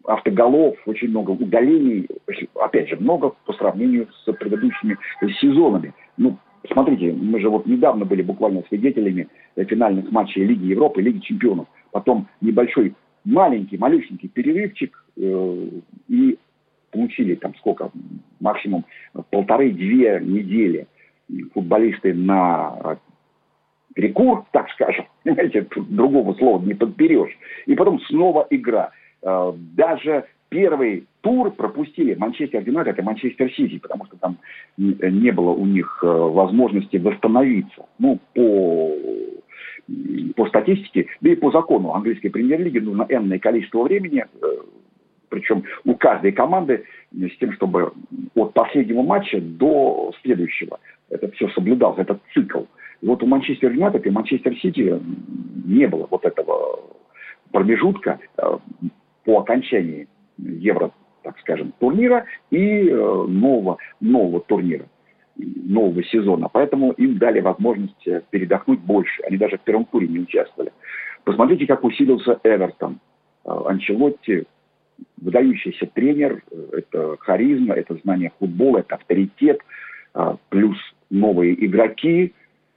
автоголов, 0.05 0.77
очень 0.87 1.09
много 1.09 1.31
удалений, 1.31 2.09
опять 2.55 2.89
же, 2.89 2.97
много 2.97 3.35
по 3.47 3.53
сравнению 3.55 4.09
с 4.25 4.33
предыдущими 4.33 4.97
сезонами. 5.41 5.95
Ну, 6.17 6.37
смотрите, 6.71 7.13
мы 7.13 7.41
же 7.41 7.49
вот 7.49 7.67
недавно 7.67 8.05
были 8.05 8.23
буквально 8.23 8.65
свидетелями 8.69 9.29
финальных 9.57 10.11
матчей 10.11 10.45
Лиги 10.45 10.67
Европы, 10.67 11.01
Лиги 11.01 11.21
Чемпионов. 11.21 11.69
Потом 11.93 12.29
небольшой, 12.41 12.95
маленький, 13.25 13.79
малюсенький 13.79 14.29
перерывчик, 14.29 15.05
э, 15.17 15.69
и 16.09 16.39
получили 16.91 17.37
там 17.37 17.55
сколько, 17.57 17.91
максимум 18.41 18.85
полторы-две 19.31 20.21
недели 20.23 20.87
футболисты 21.55 22.13
на 22.13 22.99
перекур, 23.95 24.45
так 24.51 24.69
скажем, 24.71 25.07
понимаете, 25.25 25.67
другого 25.77 26.35
слова 26.35 26.63
не 26.65 26.75
подберешь. 26.75 27.37
И 27.67 27.77
потом 27.77 28.01
снова 28.01 28.47
игра– 28.51 28.91
Э, 29.01 29.02
даже 29.23 30.27
первый 30.53 31.07
тур 31.23 31.51
пропустили 31.51 32.15
Манчестер 32.15 32.63
Юнайтед 32.63 32.99
и 32.99 33.03
Манчестер 33.03 33.51
Сити, 33.53 33.79
потому 33.79 34.05
что 34.07 34.17
там 34.19 34.37
не 34.77 35.31
было 35.31 35.51
у 35.51 35.65
них 35.65 36.01
э, 36.03 36.07
возможности 36.07 36.99
восстановиться. 36.99 37.87
Ну, 37.99 38.19
по, 38.35 38.91
по 40.37 40.47
статистике, 40.49 41.07
да 41.23 41.31
и 41.31 41.37
по 41.37 41.51
закону 41.51 41.95
английской 41.95 42.29
премьер-лиги 42.29 42.81
нужно 42.81 43.07
энное 43.09 43.39
количество 43.39 43.83
времени, 43.83 44.27
э, 44.43 44.47
причем 45.31 45.65
у 45.87 45.95
каждой 45.95 46.33
команды 46.33 46.85
с 47.13 47.39
тем, 47.39 47.53
чтобы 47.53 47.93
от 48.35 48.53
последнего 48.53 49.03
матча 49.03 49.41
до 49.41 50.13
следующего 50.23 50.79
это 51.09 51.31
все 51.33 51.49
соблюдалось, 51.51 51.99
этот 51.99 52.21
цикл. 52.35 52.65
Вот 53.01 53.23
у 53.23 53.27
Манчестер 53.27 53.73
Юнайтед 53.73 54.07
и 54.07 54.11
Манчестер 54.11 54.55
Сити 54.57 55.01
не 55.65 55.87
было 55.87 56.07
вот 56.11 56.27
этого 56.27 56.81
промежутка 57.51 58.19
по 59.25 59.41
окончании 59.41 60.09
Евро, 60.39 60.91
так 61.23 61.39
скажем, 61.41 61.73
турнира 61.79 62.27
и 62.51 62.89
э, 62.89 62.95
нового, 62.95 63.79
нового 64.01 64.41
турнира, 64.41 64.87
нового 65.37 66.03
сезона. 66.05 66.49
Поэтому 66.53 66.93
им 66.93 67.19
дали 67.19 67.41
возможность 67.41 68.07
э, 68.07 68.23
передохнуть 68.31 68.81
больше. 68.81 69.23
Они 69.23 69.37
даже 69.37 69.59
в 69.59 69.61
первом 69.61 69.85
туре 69.87 70.09
не 70.09 70.21
участвовали. 70.21 70.73
Посмотрите, 71.25 71.67
как 71.67 71.85
усилился 71.85 72.41
Эвертон. 72.43 72.99
Э, 73.45 73.51
Анчелотти 73.67 74.47
выдающийся 75.21 75.87
тренер, 75.87 76.43
это 76.73 77.17
харизма, 77.19 77.75
это 77.75 77.95
знание 78.05 78.31
футбола, 78.39 78.79
это 78.79 78.97
авторитет, 78.97 79.61
плюс 80.49 80.77
новые 81.11 81.65
игроки. 81.65 82.35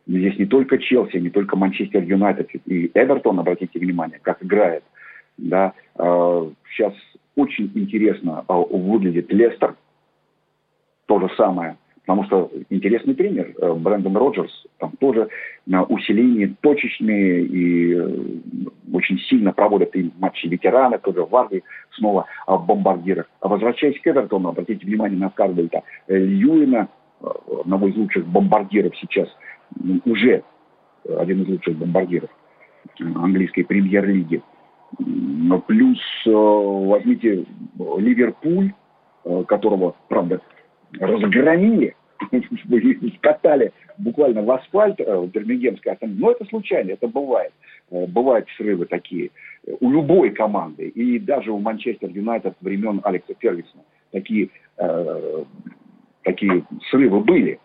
Здесь 0.08 0.40
не 0.40 0.46
только 0.46 0.78
Челси, 0.80 1.18
не 1.18 1.30
только 1.30 1.56
Манчестер 1.56 2.02
Юнайтед 2.04 2.50
и 2.66 2.90
Эвертон, 2.94 3.40
обратите 3.40 3.78
внимание, 3.78 4.20
как 4.24 4.44
играет– 4.44 4.84
да. 5.38 5.74
Сейчас 5.96 6.94
а, 6.94 7.18
очень 7.36 7.72
интересно 7.76 8.44
а, 8.48 8.58
выглядит 8.58 9.32
Лестер. 9.32 9.76
То 11.06 11.20
же 11.20 11.30
самое. 11.36 11.78
Потому 12.06 12.24
что 12.26 12.52
интересный 12.70 13.16
тренер 13.16 13.56
э, 13.60 13.74
Брэндон 13.74 14.16
Роджерс, 14.16 14.68
там 14.78 14.92
тоже 15.00 15.28
на 15.66 15.84
усилении 15.84 16.56
точечные 16.62 17.42
и 17.42 17.96
э, 17.96 18.20
очень 18.94 19.18
сильно 19.22 19.52
проводят 19.54 19.96
и 19.96 20.12
матчи 20.20 20.46
ветераны, 20.46 21.00
тоже 21.00 21.24
Варди 21.24 21.64
снова 21.96 22.28
в 22.46 22.64
бомбардирах. 22.64 23.26
А 23.40 23.48
возвращаясь 23.48 24.00
к 24.00 24.08
Эвертону, 24.08 24.50
обратите 24.50 24.86
внимание 24.86 25.18
на 25.18 25.32
Карбельта 25.32 25.82
Льюина, 26.08 26.90
э, 27.22 27.28
одного 27.62 27.88
из 27.88 27.96
лучших 27.96 28.28
бомбардиров 28.28 28.96
сейчас, 28.98 29.28
уже 30.06 30.44
один 31.18 31.42
из 31.42 31.48
лучших 31.48 31.76
бомбардиров 31.76 32.30
английской 33.00 33.64
премьер-лиги. 33.64 34.44
Плюс 34.98 36.00
э, 36.26 36.32
возьмите 36.32 37.46
Ливерпуль, 37.78 38.72
э, 39.26 39.44
которого, 39.48 39.96
правда, 40.08 40.42
разгромили, 41.00 41.96
скатали 43.18 43.74
буквально 43.98 44.44
в 44.44 44.52
асфальт 44.52 45.00
э, 45.00 45.28
Бирмингемской 45.28 45.94
остановке. 45.94 46.22
Но 46.22 46.32
это 46.32 46.46
случайно, 46.46 46.92
это 46.92 47.08
бывает. 47.08 47.52
Бывают 47.90 48.48
срывы 48.58 48.86
такие 48.86 49.32
у 49.80 49.92
любой 49.92 50.32
команды. 50.32 50.88
И 50.90 51.20
даже 51.20 51.52
у 51.52 51.60
Манчестер 51.60 52.10
Юнайтед 52.10 52.56
времен 52.62 53.02
Алекса 53.04 53.34
Фергюсона 53.38 53.84
такие, 54.12 54.50
такие 56.24 56.66
срывы 56.90 57.20
были. 57.20 57.60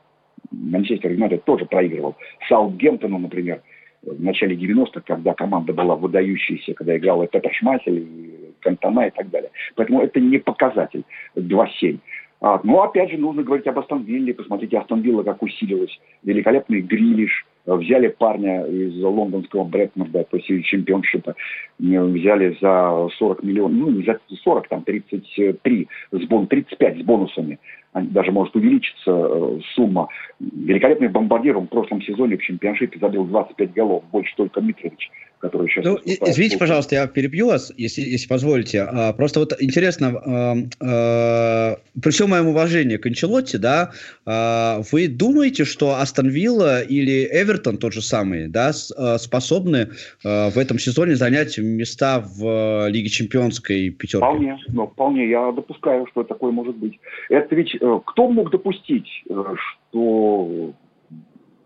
Манчестер 0.51 1.13
Юнайтед 1.13 1.45
тоже 1.45 1.65
проигрывал. 1.65 2.17
Саутгемптону, 2.49 3.19
например, 3.19 3.63
в 4.03 4.23
начале 4.23 4.57
90-х, 4.57 5.03
когда 5.07 5.35
команда 5.35 5.73
была 5.73 5.95
выдающаяся, 5.97 6.75
когда 6.75 6.97
играла 6.97 7.27
Петр 7.27 7.53
Шмахель, 7.53 7.99
и 7.99 8.55
Кантона 8.61 9.07
и 9.07 9.11
так 9.11 9.31
далее. 9.31 9.51
Поэтому 9.75 10.03
это 10.03 10.21
не 10.21 10.39
показатель 10.39 11.05
2-7. 11.37 11.99
А, 12.43 12.61
но 12.65 12.83
опять 12.83 13.11
же 13.11 13.19
нужно 13.19 13.43
говорить 13.43 13.67
об 13.67 13.79
Астон 13.79 14.05
Вилле. 14.05 14.33
Посмотрите, 14.33 14.79
Астон 14.79 15.03
Вилла 15.03 15.23
как 15.23 15.43
усилилась. 15.43 15.99
Великолепный 16.23 16.81
Грилиш, 16.81 17.47
взяли 17.67 18.09
парня 18.09 18.65
из 18.65 19.03
лондонского 19.03 19.65
Брэдмонда, 19.65 20.25
то 20.25 20.37
есть 20.37 20.67
чемпионшипа, 20.67 21.35
взяли 21.79 22.57
за 22.61 23.09
40 23.19 23.43
миллионов, 23.43 23.77
ну 23.77 23.91
не 23.91 24.05
за 24.05 24.19
40, 24.43 24.69
там 24.69 24.83
33, 24.83 25.89
с 26.13 26.27
бон, 26.27 26.47
35 26.47 26.99
с 26.99 27.03
бонусами 27.03 27.59
даже 27.93 28.31
может 28.31 28.55
увеличиться 28.55 29.11
э, 29.11 29.59
сумма. 29.75 30.09
Великолепный 30.39 31.09
бомбардир, 31.09 31.57
он 31.57 31.67
в 31.67 31.71
прошлом 31.71 32.01
сезоне 32.03 32.37
в 32.37 32.43
чемпионшипе 32.43 32.99
забил 32.99 33.25
25 33.25 33.73
голов, 33.73 34.05
больше 34.13 34.35
только 34.37 34.61
Митрович, 34.61 35.11
который 35.41 35.69
сейчас... 35.69 35.85
Ну, 35.85 35.99
извините, 36.05 36.59
пожалуйста, 36.59 36.95
я 36.95 37.07
перебью 37.09 37.49
вас, 37.49 37.73
если, 37.77 38.03
если 38.03 38.29
позволите. 38.29 38.83
А, 38.83 39.13
просто 39.13 39.41
вот 39.41 39.53
интересно, 39.61 40.09
а, 40.25 40.55
а, 40.81 41.77
при 42.01 42.11
всем 42.11 42.31
моем 42.31 42.49
уважении 42.49 42.97
к 42.97 43.07
Анчелотти, 43.07 43.57
да, 43.57 43.91
а, 44.25 44.83
вы 44.93 45.09
думаете, 45.09 45.65
что 45.65 45.97
Астон 45.97 46.29
Вилла 46.29 46.83
или 46.83 47.29
Эвертон, 47.33 47.79
тот 47.79 47.93
же 47.93 48.03
самый, 48.03 48.47
да, 48.47 48.71
а, 48.97 49.19
способны 49.19 49.89
а, 50.25 50.51
в 50.51 50.59
этом 50.59 50.79
сезоне 50.79 51.17
занять 51.17 51.59
места 51.59 52.21
в 52.21 52.47
а, 52.47 52.87
Лиге 52.87 53.09
Чемпионской 53.09 53.91
пятерки? 53.91 54.25
Вполне, 54.25 54.59
ну, 54.69 54.87
вполне, 54.87 55.29
я 55.29 55.51
допускаю, 55.51 56.07
что 56.13 56.23
такое 56.23 56.53
может 56.53 56.77
быть. 56.77 57.01
Это 57.29 57.55
ведь 57.57 57.81
Э, 57.81 58.01
кто 58.05 58.29
мог 58.29 58.51
допустить, 58.51 59.09
э, 59.29 59.55
что 59.57 60.73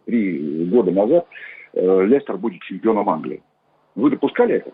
три 0.06 0.64
года 0.66 0.90
назад 0.92 1.26
э, 1.72 2.04
Лестер 2.06 2.36
будет 2.36 2.62
чемпионом 2.62 3.08
Англии? 3.10 3.42
Вы 3.94 4.10
допускали 4.10 4.56
это? 4.56 4.72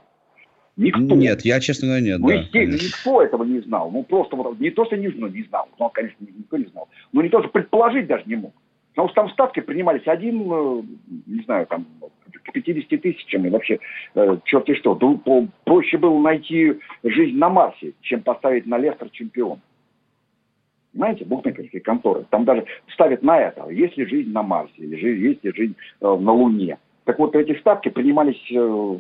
Никто. 0.77 1.15
Нет, 1.15 1.43
я, 1.43 1.61
честно 1.61 1.89
говоря, 1.89 2.03
нет. 2.05 2.21
Ну, 2.21 2.29
да, 2.29 2.65
никто 2.65 3.23
этого 3.23 3.45
не 3.45 3.61
знал. 3.61 3.91
Ну, 3.91 4.03
просто 4.03 4.37
вот, 4.37 4.59
не 4.59 4.71
то, 4.71 4.85
что 4.87 4.97
не, 4.97 5.09
ну, 5.09 5.29
не 5.29 5.43
знал, 5.43 5.69
но, 5.79 5.91
конечно, 5.91 6.17
никто 6.21 6.57
не 6.57 6.67
знал. 6.67 6.89
Но 7.13 7.23
не 7.23 7.29
то, 7.29 7.41
что 7.41 7.51
предположить 7.51 8.07
даже 8.07 8.25
не 8.27 8.37
мог. 8.37 8.55
Потому 8.91 9.09
что 9.09 9.15
там 9.17 9.31
ставки 9.31 9.61
принимались 9.61 10.07
один, 10.07 10.39
не 11.27 11.43
знаю, 11.45 11.67
там, 11.67 11.87
к 12.45 12.53
50 12.53 13.01
тысячам, 13.01 13.47
и 13.47 13.51
вообще, 13.51 13.79
э, 14.15 14.39
черт 14.45 14.69
и 14.69 14.75
что. 14.75 14.95
Проще 15.65 15.99
было 15.99 16.19
найти 16.19 16.79
жизнь 17.05 17.37
на 17.37 17.49
Марсе, 17.49 17.93
чем 18.01 18.23
поставить 18.23 18.67
на 18.67 18.79
Лестер 18.79 19.11
чемпион. 19.11 19.61
Понимаете, 20.93 21.25
букмекерские 21.25 21.83
конторы. 21.83 22.27
Там 22.31 22.45
даже 22.45 22.65
ставят 22.93 23.23
на 23.23 23.39
это, 23.39 23.69
есть 23.69 23.97
ли 23.97 24.07
жизнь 24.07 24.33
на 24.33 24.43
Марсе, 24.43 24.73
или 24.77 25.29
есть 25.29 25.45
ли 25.45 25.53
жизнь 25.55 25.77
э, 26.01 26.05
на 26.05 26.33
Луне. 26.33 26.79
Так 27.11 27.19
вот, 27.19 27.35
эти 27.35 27.59
ставки 27.59 27.89
принимались 27.89 28.41
э, 28.53 28.99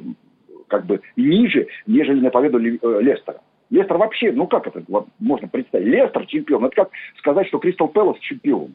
как 0.67 0.85
бы 0.85 1.01
ниже, 1.15 1.69
нежели 1.87 2.19
на 2.19 2.31
победу 2.31 2.59
э, 2.59 3.03
Лестера. 3.03 3.41
Лестер 3.71 3.99
вообще, 3.99 4.33
ну 4.33 4.49
как 4.49 4.67
это 4.67 4.83
можно 5.21 5.47
представить? 5.47 5.87
Лестер 5.87 6.27
чемпион. 6.27 6.65
Это 6.65 6.75
как 6.75 6.91
сказать, 7.19 7.47
что 7.47 7.61
Кристал 7.61 7.87
Пэлас 7.87 8.19
чемпион. 8.19 8.75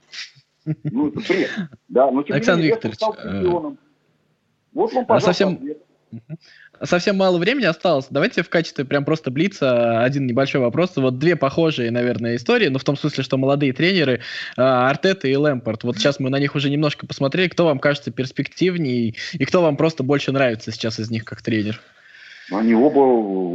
Ну, 0.85 1.09
это 1.09 1.19
бред. 1.19 1.49
Да, 1.89 2.09
но 2.11 2.23
тем 2.23 2.37
Александр 2.37 2.63
Викторович, 2.63 2.95
стал 2.95 3.13
э, 3.13 3.29
чемпионом. 3.29 3.77
Вот 4.73 4.93
он, 4.93 5.05
пожалуйста, 5.05 5.33
совсем... 5.33 5.55
ответ. 5.55 5.81
Совсем 6.81 7.17
мало 7.17 7.37
времени 7.37 7.65
осталось. 7.65 8.07
Давайте 8.09 8.43
в 8.43 8.49
качестве 8.49 8.85
прям 8.85 9.05
просто 9.05 9.31
блица 9.31 10.01
один 10.01 10.27
небольшой 10.27 10.61
вопрос. 10.61 10.95
Вот 10.97 11.19
две 11.19 11.35
похожие, 11.35 11.91
наверное, 11.91 12.35
истории, 12.35 12.67
но 12.67 12.79
в 12.79 12.83
том 12.83 12.95
смысле, 12.95 13.23
что 13.23 13.37
молодые 13.37 13.73
тренеры 13.73 14.21
а, 14.57 14.89
Артета 14.89 15.27
и 15.27 15.35
Лэмпорт. 15.35 15.83
Вот 15.83 15.97
сейчас 15.97 16.19
мы 16.19 16.29
на 16.29 16.39
них 16.39 16.55
уже 16.55 16.69
немножко 16.69 17.07
посмотрели. 17.07 17.47
Кто 17.47 17.65
вам 17.65 17.79
кажется 17.79 18.11
перспективнее 18.11 19.13
и 19.33 19.45
кто 19.45 19.61
вам 19.61 19.77
просто 19.77 20.03
больше 20.03 20.31
нравится 20.31 20.71
сейчас 20.71 20.99
из 20.99 21.09
них 21.09 21.25
как 21.25 21.41
тренер? 21.41 21.81
Они 22.51 22.75
оба 22.75 22.99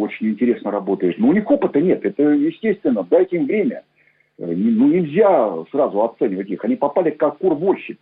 очень 0.02 0.30
интересно 0.30 0.70
работают. 0.70 1.18
Но 1.18 1.28
у 1.28 1.32
них 1.32 1.48
опыта 1.50 1.80
нет, 1.80 2.04
это 2.04 2.22
естественно. 2.22 3.06
Дайте 3.08 3.36
им 3.36 3.46
время. 3.46 3.82
Ну, 4.38 4.88
нельзя 4.88 5.64
сразу 5.70 6.02
оценивать 6.02 6.48
их. 6.48 6.64
Они 6.64 6.74
попали 6.76 7.10
как 7.10 7.38
курвольщик. 7.38 7.98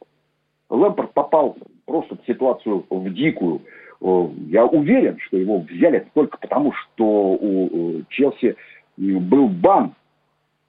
Лэмпорт 0.70 1.12
попал 1.12 1.56
просто 1.84 2.16
в 2.16 2.26
ситуацию 2.26 2.86
в 2.88 3.12
дикую. 3.12 3.62
Э, 4.00 4.28
я 4.48 4.66
уверен, 4.66 5.18
что 5.20 5.36
его 5.36 5.60
взяли 5.60 6.06
только 6.14 6.38
потому, 6.38 6.72
что 6.72 7.04
у 7.04 8.02
Челси 8.08 8.56
был 8.96 9.48
бан 9.48 9.94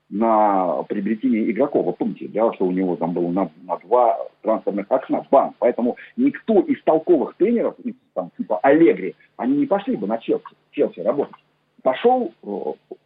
на 0.10 0.84
приобретение 0.84 1.50
игроков. 1.52 1.86
Вы 1.86 1.94
помните, 1.94 2.28
да, 2.30 2.52
что 2.54 2.66
у 2.66 2.72
него 2.72 2.96
там 2.96 3.14
было 3.14 3.30
на, 3.30 3.50
на 3.64 3.78
два 3.78 4.18
трансферных 4.42 4.88
окна 4.90 5.26
бан. 5.30 5.54
Поэтому 5.60 5.98
никто 6.18 6.60
из 6.62 6.82
толковых 6.84 7.36
тренеров, 7.36 7.76
там, 8.14 8.32
типа 8.38 8.60
Аллегри, 8.60 9.16
они 9.38 9.58
не 9.58 9.66
пошли 9.66 9.96
бы 9.96 10.08
на 10.08 10.18
Челси, 10.18 10.46
Челси 10.72 11.02
работать. 11.02 11.36
Пошел 11.84 12.34
э, 12.44 12.48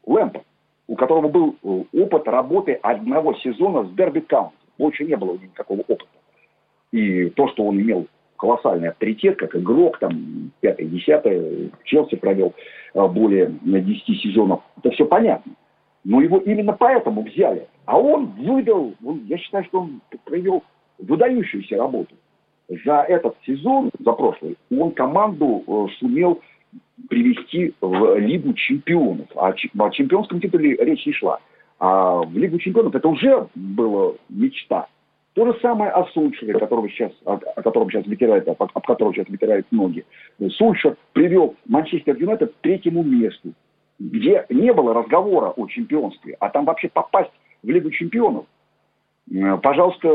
Лэмпорт, 0.05 0.45
у 0.87 0.95
которого 0.95 1.27
был 1.27 1.55
э, 1.61 1.83
опыт 1.93 2.27
работы 2.27 2.73
одного 2.81 3.33
сезона 3.35 3.85
с 3.87 3.93
Дерби 3.95 4.21
Каунти. 4.21 4.55
Больше 4.77 5.03
не 5.03 5.15
было 5.15 5.31
у 5.31 5.35
него 5.35 5.45
никакого 5.45 5.81
опыта. 5.81 6.05
И 6.91 7.29
то, 7.31 7.49
что 7.49 7.65
он 7.65 7.79
имел 7.81 8.07
колоссальный 8.43 8.89
авторитет, 8.89 9.37
как 9.37 9.55
игрок, 9.55 9.99
там, 9.99 10.51
пятый, 10.59 10.85
десятый, 10.87 11.69
в 11.69 11.83
Челси 11.85 12.17
провел 12.17 12.53
а, 12.93 13.07
более 13.07 13.53
10 13.63 14.21
сезонов. 14.21 14.59
Это 14.79 14.91
все 14.91 15.05
понятно. 15.05 15.53
Но 16.03 16.19
его 16.19 16.39
именно 16.39 16.73
поэтому 16.73 17.21
взяли. 17.21 17.67
А 17.85 17.97
он 17.97 18.33
выдал, 18.37 18.95
я 19.27 19.37
считаю, 19.37 19.63
что 19.63 19.79
он 19.79 20.01
провел 20.25 20.61
выдающуюся 20.99 21.77
работу. 21.77 22.13
За 22.83 23.05
этот 23.07 23.37
сезон, 23.45 23.91
за 23.97 24.11
прошлый, 24.11 24.57
он 24.77 24.91
команду 24.91 25.63
э, 25.65 25.87
сумел 25.99 26.41
привести 27.07 27.73
в 27.79 28.17
Лигу 28.17 28.53
чемпионов. 28.55 29.27
А 29.37 29.53
о 29.53 29.89
чемпионском 29.91 30.41
титуле 30.41 30.75
речь 30.75 31.05
не 31.05 31.13
шла. 31.13 31.39
А 31.79 32.23
в 32.23 32.37
Лигу 32.37 32.59
чемпионов 32.59 32.93
это 32.93 33.07
уже 33.07 33.47
была 33.55 34.15
мечта. 34.27 34.87
То 35.33 35.51
же 35.51 35.59
самое 35.61 35.89
о 35.91 36.05
Сульшере, 36.05 36.53
которого 36.53 36.87
сейчас, 36.89 37.11
о, 37.25 37.33
о 37.33 37.61
котором 37.63 37.89
сейчас 37.89 38.05
вытирает, 38.05 38.47
об, 38.47 38.61
об 38.61 38.85
котором 38.85 39.13
сейчас 39.13 39.27
вытирают 39.27 39.65
ноги. 39.71 40.05
Сульшер 40.57 40.95
привел 41.13 41.55
Манчестер 41.65 42.15
Юнайтед 42.15 42.53
к 42.53 42.57
третьему 42.61 43.03
месту, 43.03 43.53
где 43.99 44.45
не 44.49 44.71
было 44.73 44.93
разговора 44.93 45.49
о 45.49 45.67
чемпионстве, 45.67 46.37
а 46.39 46.49
там 46.49 46.65
вообще 46.65 46.89
попасть 46.89 47.31
в 47.63 47.69
Лигу 47.69 47.89
чемпионов. 47.89 48.45
Э, 49.31 49.57
пожалуйста, 49.57 50.07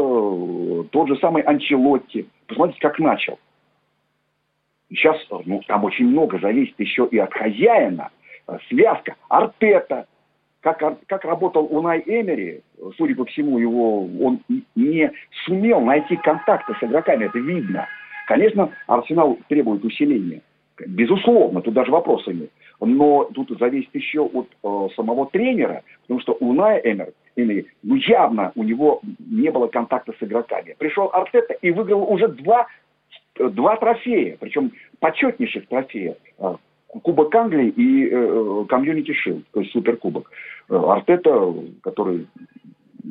тот 0.91 1.09
же 1.09 1.17
самый 1.17 1.43
Анчелотти. 1.43 2.29
Посмотрите, 2.47 2.81
как 2.81 3.01
начал. 3.01 3.39
Сейчас 4.91 5.17
ну, 5.45 5.61
там 5.67 5.85
очень 5.85 6.07
много 6.07 6.39
зависит 6.39 6.79
еще 6.79 7.07
и 7.11 7.19
от 7.19 7.33
хозяина. 7.35 8.11
Связка, 8.69 9.17
Артета, 9.29 10.07
как, 10.61 10.83
как 11.07 11.25
работал 11.25 11.67
Унай 11.71 12.03
Эмери, 12.05 12.63
судя 12.97 13.15
по 13.15 13.25
всему, 13.25 13.59
его, 13.59 14.05
он 14.21 14.41
не 14.75 15.11
сумел 15.45 15.81
найти 15.81 16.17
контакты 16.17 16.75
с 16.79 16.83
игроками, 16.83 17.27
это 17.27 17.39
видно. 17.39 17.87
Конечно, 18.27 18.71
Арсенал 18.87 19.39
требует 19.49 19.85
усиления. 19.85 20.43
Безусловно, 20.87 21.61
тут 21.61 21.75
даже 21.75 21.91
вопроса 21.91 22.33
нет. 22.33 22.51
Но 22.81 23.25
тут 23.35 23.51
зависит 23.59 23.93
еще 23.95 24.21
от 24.21 24.49
э, 24.63 24.89
самого 24.95 25.27
тренера, 25.27 25.83
потому 26.03 26.21
что 26.21 26.37
Унаи 26.39 26.79
Эмер, 26.79 27.13
Эмери, 27.35 27.67
ну 27.83 27.97
явно 27.97 28.53
у 28.55 28.63
него 28.63 29.01
не 29.19 29.51
было 29.51 29.67
контакта 29.67 30.13
с 30.13 30.23
игроками. 30.23 30.77
Пришел 30.79 31.11
Артета 31.13 31.55
и 31.55 31.71
выиграл 31.71 32.05
уже 32.05 32.29
два, 32.29 32.69
два 33.37 33.77
трофея, 33.77 34.37
причем 34.39 34.73
почетнейших 35.01 35.67
трофея. 35.67 36.17
Кубок 36.89 37.35
Англии 37.35 37.69
и 37.69 38.09
э, 38.11 38.65
Community 38.69 39.13
Shield, 39.13 39.45
то 39.53 39.61
есть 39.61 39.73
Суперкубок. 39.73 40.31
Э, 40.69 40.77
Артета, 40.77 41.55
который 41.83 42.27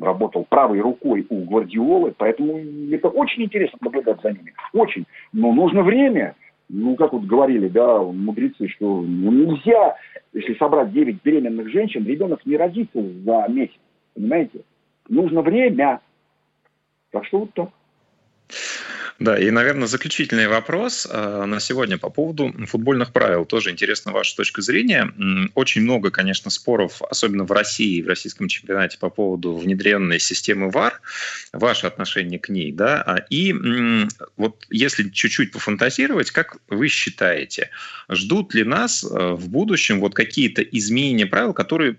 работал 0.00 0.44
правой 0.48 0.80
рукой 0.80 1.26
у 1.28 1.44
Гвардиолы, 1.44 2.12
поэтому 2.16 2.58
это 2.92 3.08
очень 3.08 3.44
интересно 3.44 3.78
наблюдать 3.80 4.20
за 4.22 4.32
ними. 4.32 4.52
Очень. 4.72 5.06
Но 5.32 5.52
нужно 5.52 5.82
время. 5.82 6.34
Ну, 6.68 6.96
как 6.96 7.12
вот 7.14 7.22
говорили, 7.22 7.68
да, 7.68 8.02
мудрецы, 8.02 8.68
что 8.68 9.02
нельзя, 9.02 9.96
если 10.34 10.54
собрать 10.54 10.92
9 10.92 11.22
беременных 11.22 11.70
женщин, 11.70 12.04
ребенок 12.04 12.44
не 12.44 12.56
родится 12.56 13.00
за 13.00 13.46
месяц. 13.48 13.78
Понимаете? 14.14 14.60
Нужно 15.08 15.40
время. 15.40 16.00
Так 17.10 17.24
что 17.24 17.40
вот 17.40 17.54
так. 17.54 17.70
Да, 19.18 19.36
и, 19.36 19.50
наверное, 19.50 19.88
заключительный 19.88 20.46
вопрос 20.46 21.08
э, 21.10 21.44
на 21.44 21.58
сегодня 21.58 21.98
по 21.98 22.08
поводу 22.08 22.54
футбольных 22.68 23.12
правил. 23.12 23.44
Тоже 23.44 23.70
интересна 23.70 24.12
ваша 24.12 24.36
точка 24.36 24.62
зрения. 24.62 25.12
Очень 25.56 25.82
много, 25.82 26.12
конечно, 26.12 26.52
споров, 26.52 27.02
особенно 27.02 27.42
в 27.42 27.50
России, 27.50 28.00
в 28.00 28.06
российском 28.06 28.46
чемпионате 28.46 28.96
по 28.96 29.10
поводу 29.10 29.56
внедренной 29.56 30.20
системы 30.20 30.70
ВАР, 30.70 31.00
ваше 31.52 31.88
отношение 31.88 32.38
к 32.38 32.48
ней, 32.48 32.70
да, 32.70 33.02
а, 33.02 33.16
и 33.28 33.52
вот 34.36 34.64
если 34.70 35.08
чуть-чуть 35.08 35.50
пофантазировать, 35.50 36.30
как 36.30 36.58
вы 36.68 36.86
считаете, 36.86 37.70
ждут 38.08 38.54
ли 38.54 38.62
нас 38.62 39.02
э, 39.02 39.08
в 39.08 39.48
будущем 39.48 39.98
вот 39.98 40.14
какие-то 40.14 40.62
изменения 40.62 41.26
правил, 41.26 41.54
которые, 41.54 41.96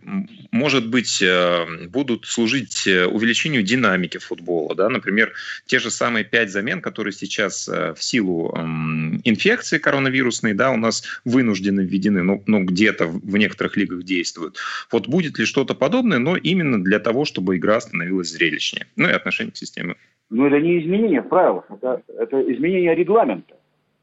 может 0.52 0.88
быть, 0.88 1.22
э, 1.22 1.88
будут 1.88 2.26
служить 2.26 2.88
увеличению 2.88 3.64
динамики 3.64 4.20
футбола, 4.20 4.74
да, 4.74 4.88
например, 4.88 5.34
те 5.66 5.80
же 5.80 5.92
самые 5.92 6.24
пять 6.24 6.50
замен, 6.50 6.82
которые 6.82 7.09
которые 7.10 7.14
сейчас 7.14 7.68
э, 7.68 7.94
в 7.94 8.04
силу 8.04 8.54
инфекции 9.24 9.80
коронавирусной, 9.80 10.54
да, 10.54 10.72
у 10.72 10.78
нас 10.78 11.04
вынуждены 11.26 11.82
введены, 11.82 12.24
ну, 12.24 12.44
ну 12.48 12.64
где-то 12.64 13.08
в 13.08 13.38
некоторых 13.38 13.78
лигах 13.78 14.04
действуют. 14.04 14.58
Вот 14.92 15.08
будет 15.08 15.40
ли 15.40 15.46
что-то 15.46 15.76
подобное, 15.76 16.20
но 16.20 16.38
именно 16.38 16.84
для 16.84 17.00
того, 17.00 17.26
чтобы 17.26 17.56
игра 17.56 17.80
становилась 17.82 18.30
зрелищнее, 18.30 18.86
ну 18.96 19.10
и 19.10 19.12
отношение 19.12 19.52
к 19.52 19.58
системе 19.58 19.96
Но 20.30 20.48
это 20.48 20.60
не 20.60 20.80
изменение 20.80 21.22
в 21.22 21.30
правилах, 21.30 21.66
это, 21.70 22.02
это 22.20 22.42
изменение 22.54 22.96
регламента. 22.96 23.56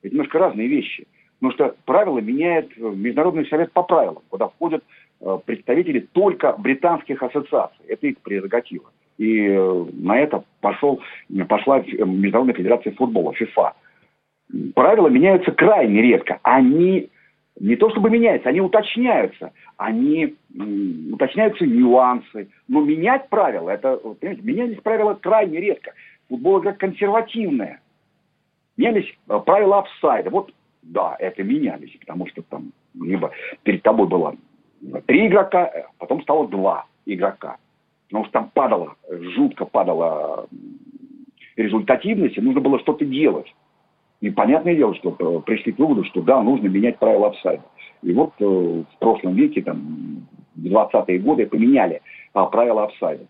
Это 0.02 0.14
немножко 0.14 0.38
разные 0.38 0.68
вещи. 0.68 1.06
Потому 1.40 1.52
что 1.52 1.76
правила 1.84 2.18
меняет 2.20 2.76
Международный 2.76 3.46
совет 3.46 3.72
по 3.72 3.82
правилам, 3.82 4.22
куда 4.30 4.48
входят 4.48 4.82
э, 5.20 5.38
представители 5.44 6.00
только 6.12 6.52
британских 6.58 7.22
ассоциаций. 7.22 7.84
Это 7.88 8.06
их 8.06 8.18
прерогатива. 8.18 8.90
И 9.18 9.48
э, 9.48 9.86
на 9.92 10.18
это 10.18 10.44
пошел, 10.60 11.00
пошла 11.48 11.78
Международная 11.80 12.54
федерация 12.54 12.92
футбола, 12.92 13.32
ФИФА. 13.34 13.74
Правила 14.74 15.08
меняются 15.08 15.52
крайне 15.52 16.02
редко. 16.02 16.38
Они 16.42 17.10
не 17.58 17.76
то 17.76 17.90
чтобы 17.90 18.10
меняются, 18.10 18.50
они 18.50 18.60
уточняются. 18.60 19.52
Они 19.78 20.36
уточняются 21.12 21.66
нюансы. 21.66 22.48
Но 22.68 22.82
менять 22.82 23.28
правила, 23.28 23.70
это, 23.70 23.96
понимаете, 23.96 24.42
менялись 24.42 24.80
правила 24.82 25.14
крайне 25.14 25.60
редко. 25.60 25.92
Футбол 26.28 26.60
игра 26.60 26.72
консервативная. 26.72 27.80
Менялись 28.76 29.10
э, 29.28 29.40
правила 29.44 29.78
офсайда. 29.80 30.30
Вот, 30.30 30.52
да, 30.82 31.16
это 31.18 31.42
менялись, 31.42 31.96
потому 32.00 32.26
что 32.26 32.42
там 32.42 32.72
либо 33.00 33.32
перед 33.62 33.82
тобой 33.82 34.06
было 34.06 34.36
три 35.06 35.26
игрока, 35.26 35.66
э, 35.66 35.84
потом 35.98 36.22
стало 36.22 36.48
два 36.48 36.86
игрока. 37.06 37.56
Потому 38.08 38.24
что 38.24 38.32
там 38.32 38.50
падала, 38.54 38.94
жутко 39.08 39.64
падала 39.64 40.46
результативность, 41.56 42.38
и 42.38 42.40
нужно 42.40 42.60
было 42.60 42.78
что-то 42.80 43.04
делать. 43.04 43.52
И 44.20 44.30
понятное 44.30 44.74
дело, 44.74 44.94
что 44.94 45.14
э, 45.18 45.40
пришли 45.44 45.72
к 45.72 45.78
выводу, 45.78 46.04
что 46.04 46.22
да, 46.22 46.42
нужно 46.42 46.68
менять 46.68 46.98
правила 46.98 47.28
офсайда. 47.28 47.64
И 48.02 48.12
вот 48.12 48.32
э, 48.38 48.44
в 48.44 48.98
прошлом 48.98 49.34
веке, 49.34 49.62
там, 49.62 50.26
в 50.54 50.66
20-е 50.66 51.18
годы 51.18 51.46
поменяли 51.46 52.00
а, 52.32 52.46
правила 52.46 52.84
офсайда. 52.84 53.26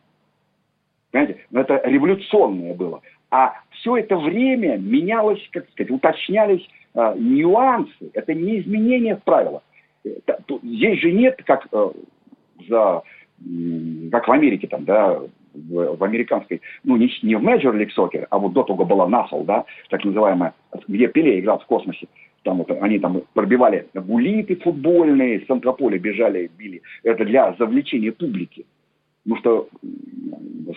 Понимаете? 1.10 1.40
Но 1.50 1.60
это 1.60 1.80
революционное 1.84 2.74
было. 2.74 3.00
А 3.30 3.54
все 3.70 3.96
это 3.96 4.16
время 4.16 4.76
менялось, 4.76 5.40
как 5.50 5.68
сказать, 5.70 5.90
уточнялись 5.90 6.66
а, 6.94 7.14
нюансы. 7.14 8.10
Это 8.12 8.34
не 8.34 8.60
изменение 8.60 9.16
в 9.16 9.24
правилах. 9.24 9.62
Это, 10.04 10.38
здесь 10.62 11.00
же 11.00 11.10
нет, 11.10 11.42
как 11.44 11.66
э, 11.72 11.90
за 12.68 13.02
как 14.10 14.28
в 14.28 14.32
Америке 14.32 14.66
там, 14.66 14.84
да, 14.84 15.20
в, 15.54 15.96
в 15.96 16.04
американской, 16.04 16.60
ну, 16.84 16.96
не, 16.96 17.10
не 17.22 17.36
в 17.36 17.42
Major 17.42 17.72
League 17.74 17.90
Soccer, 17.96 18.26
а 18.30 18.38
вот 18.38 18.52
до 18.52 18.62
того 18.62 18.84
была 18.84 19.06
NASL, 19.08 19.44
да, 19.44 19.64
так 19.90 20.04
называемая, 20.04 20.54
где 20.88 21.08
Пеле 21.08 21.40
играл 21.40 21.58
в 21.58 21.66
космосе. 21.66 22.06
Там 22.42 22.58
вот 22.58 22.70
они 22.70 22.98
там 22.98 23.22
пробивали 23.34 23.88
гулиты 23.94 24.56
футбольные, 24.56 25.40
с 25.40 25.50
Антрополя 25.50 25.98
бежали, 25.98 26.50
били. 26.56 26.80
Это 27.02 27.24
для 27.24 27.54
завлечения 27.58 28.12
публики. 28.12 28.64
Потому 29.24 29.40
что 29.40 29.68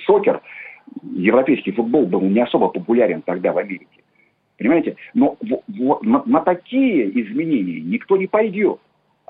сокер, 0.07 0.41
европейский 1.03 1.72
футбол 1.72 2.07
был 2.07 2.22
не 2.22 2.41
особо 2.41 2.70
популярен 2.70 3.22
тогда 3.22 3.53
в 3.53 3.60
Америке. 3.60 4.01
Понимаете? 4.57 4.95
Но 5.14 5.38
в, 5.39 5.62
в, 5.68 5.99
на, 6.01 6.24
на 6.26 6.41
такие 6.41 7.07
изменения 7.22 7.80
никто 7.82 8.18
не 8.18 8.26
пойдет. 8.26 8.80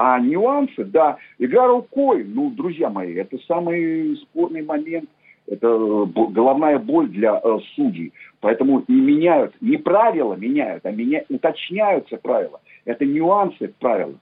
А 0.02 0.18
нюансы, 0.18 0.86
да, 0.86 1.18
игра 1.40 1.68
рукой, 1.68 2.24
ну, 2.24 2.52
друзья 2.52 2.90
мои, 2.90 3.16
это 3.16 3.38
самый 3.40 4.16
спорный 4.16 4.62
момент 4.62 5.10
это 5.46 5.68
э, 5.68 6.06
головная 6.32 6.80
боль 6.80 7.10
для 7.10 7.42
э, 7.44 7.58
судей. 7.76 8.14
Поэтому 8.40 8.86
не 8.88 9.02
меняют, 9.02 9.54
не 9.60 9.76
правила 9.76 10.36
меняют, 10.36 10.86
а 10.86 10.92
меня, 10.92 11.24
уточняются 11.28 12.16
правила. 12.16 12.62
Это 12.86 13.06
нюансы 13.06 13.74
правил. 13.80 14.16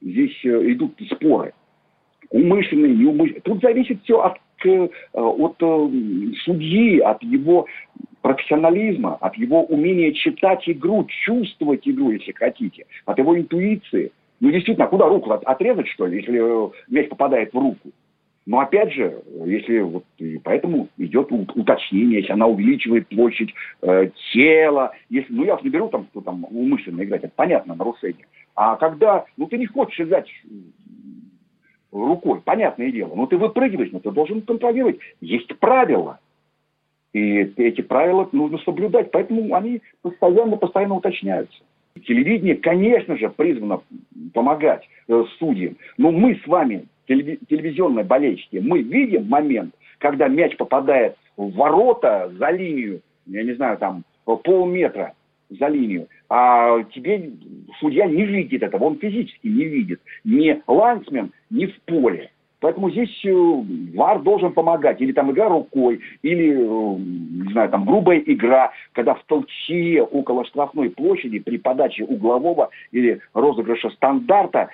Здесь 0.00 0.44
э, 0.44 0.72
идут 0.72 0.98
споры. 1.08 1.52
Умышленные, 2.30 2.92
неумышленные. 2.92 3.42
Тут 3.42 3.60
зависит 3.60 4.02
все 4.02 4.22
от, 4.22 4.38
э, 4.64 4.88
от 5.12 5.56
э, 5.60 5.88
судьи, 6.44 6.98
от 6.98 7.22
его 7.22 7.66
профессионализма, 8.22 9.18
от 9.20 9.36
его 9.36 9.62
умения 9.66 10.10
читать 10.10 10.68
игру, 10.68 11.06
чувствовать 11.24 11.86
игру, 11.86 12.10
если 12.10 12.32
хотите, 12.32 12.86
от 13.04 13.18
его 13.18 13.38
интуиции. 13.38 14.10
Ну, 14.42 14.50
действительно, 14.50 14.88
куда 14.88 15.06
руку 15.06 15.30
отрезать, 15.30 15.86
что 15.86 16.04
ли, 16.04 16.16
если 16.16 16.66
э, 16.66 16.70
мяч 16.88 17.08
попадает 17.08 17.54
в 17.54 17.56
руку? 17.56 17.90
Но 18.44 18.58
опять 18.58 18.92
же, 18.92 19.22
если 19.46 19.78
вот 19.78 20.02
и 20.18 20.38
поэтому 20.38 20.88
идет 20.98 21.30
уточнение, 21.30 22.18
если 22.18 22.32
она 22.32 22.48
увеличивает 22.48 23.06
площадь 23.06 23.54
э, 23.82 24.10
тела, 24.32 24.96
если, 25.08 25.32
ну 25.32 25.44
я 25.44 25.54
уж 25.54 25.62
не 25.62 25.70
беру 25.70 25.88
там, 25.90 26.08
что 26.10 26.22
там 26.22 26.44
умышленно 26.50 27.04
играть, 27.04 27.22
это 27.22 27.32
понятно, 27.36 27.76
нарушение. 27.76 28.26
А 28.56 28.74
когда, 28.74 29.26
ну 29.36 29.46
ты 29.46 29.58
не 29.58 29.66
хочешь 29.66 30.00
играть 30.00 30.26
рукой, 31.92 32.40
понятное 32.40 32.90
дело, 32.90 33.14
но 33.14 33.26
ты 33.26 33.36
выпрыгиваешь, 33.38 33.92
но 33.92 34.00
ты 34.00 34.10
должен 34.10 34.42
контролировать. 34.42 34.98
Есть 35.20 35.56
правила. 35.60 36.18
И 37.12 37.20
эти 37.20 37.82
правила 37.82 38.28
нужно 38.32 38.58
соблюдать, 38.58 39.12
поэтому 39.12 39.54
они 39.54 39.82
постоянно-постоянно 40.02 40.96
уточняются. 40.96 41.62
Телевидение, 42.04 42.56
конечно 42.56 43.16
же, 43.16 43.28
призвано 43.28 43.82
помогать 44.32 44.88
э, 45.08 45.24
судьям, 45.38 45.76
но 45.98 46.10
мы 46.10 46.40
с 46.42 46.46
вами 46.46 46.86
телевизионной 47.06 48.04
болельщики, 48.04 48.56
мы 48.56 48.82
видим 48.82 49.28
момент, 49.28 49.74
когда 49.98 50.28
мяч 50.28 50.56
попадает 50.56 51.16
в 51.36 51.50
ворота 51.52 52.32
за 52.38 52.50
линию, 52.50 53.02
я 53.26 53.42
не 53.42 53.52
знаю, 53.52 53.78
там 53.78 54.04
полметра 54.24 55.14
за 55.50 55.68
линию, 55.68 56.08
а 56.28 56.82
тебе 56.94 57.30
судья 57.78 58.06
не 58.06 58.24
видит 58.24 58.62
этого, 58.62 58.84
он 58.84 58.98
физически 58.98 59.46
не 59.46 59.64
видит. 59.64 60.00
Ни 60.24 60.62
лансмен, 60.66 61.32
ни 61.50 61.66
в 61.66 61.80
поле. 61.82 62.30
Поэтому 62.62 62.90
здесь 62.90 63.24
э, 63.24 63.32
ВАР 63.96 64.22
должен 64.22 64.52
помогать. 64.52 65.00
Или 65.00 65.10
там 65.10 65.32
игра 65.32 65.48
рукой, 65.48 66.00
или, 66.22 66.52
э, 66.52 66.96
не 67.44 67.52
знаю, 67.52 67.68
там 67.70 67.84
грубая 67.84 68.18
игра, 68.18 68.70
когда 68.92 69.14
в 69.14 69.24
толчье 69.24 70.04
около 70.04 70.44
штрафной 70.44 70.90
площади 70.90 71.40
при 71.40 71.58
подаче 71.58 72.04
углового 72.04 72.70
или 72.92 73.20
розыгрыша 73.34 73.90
стандарта 73.90 74.68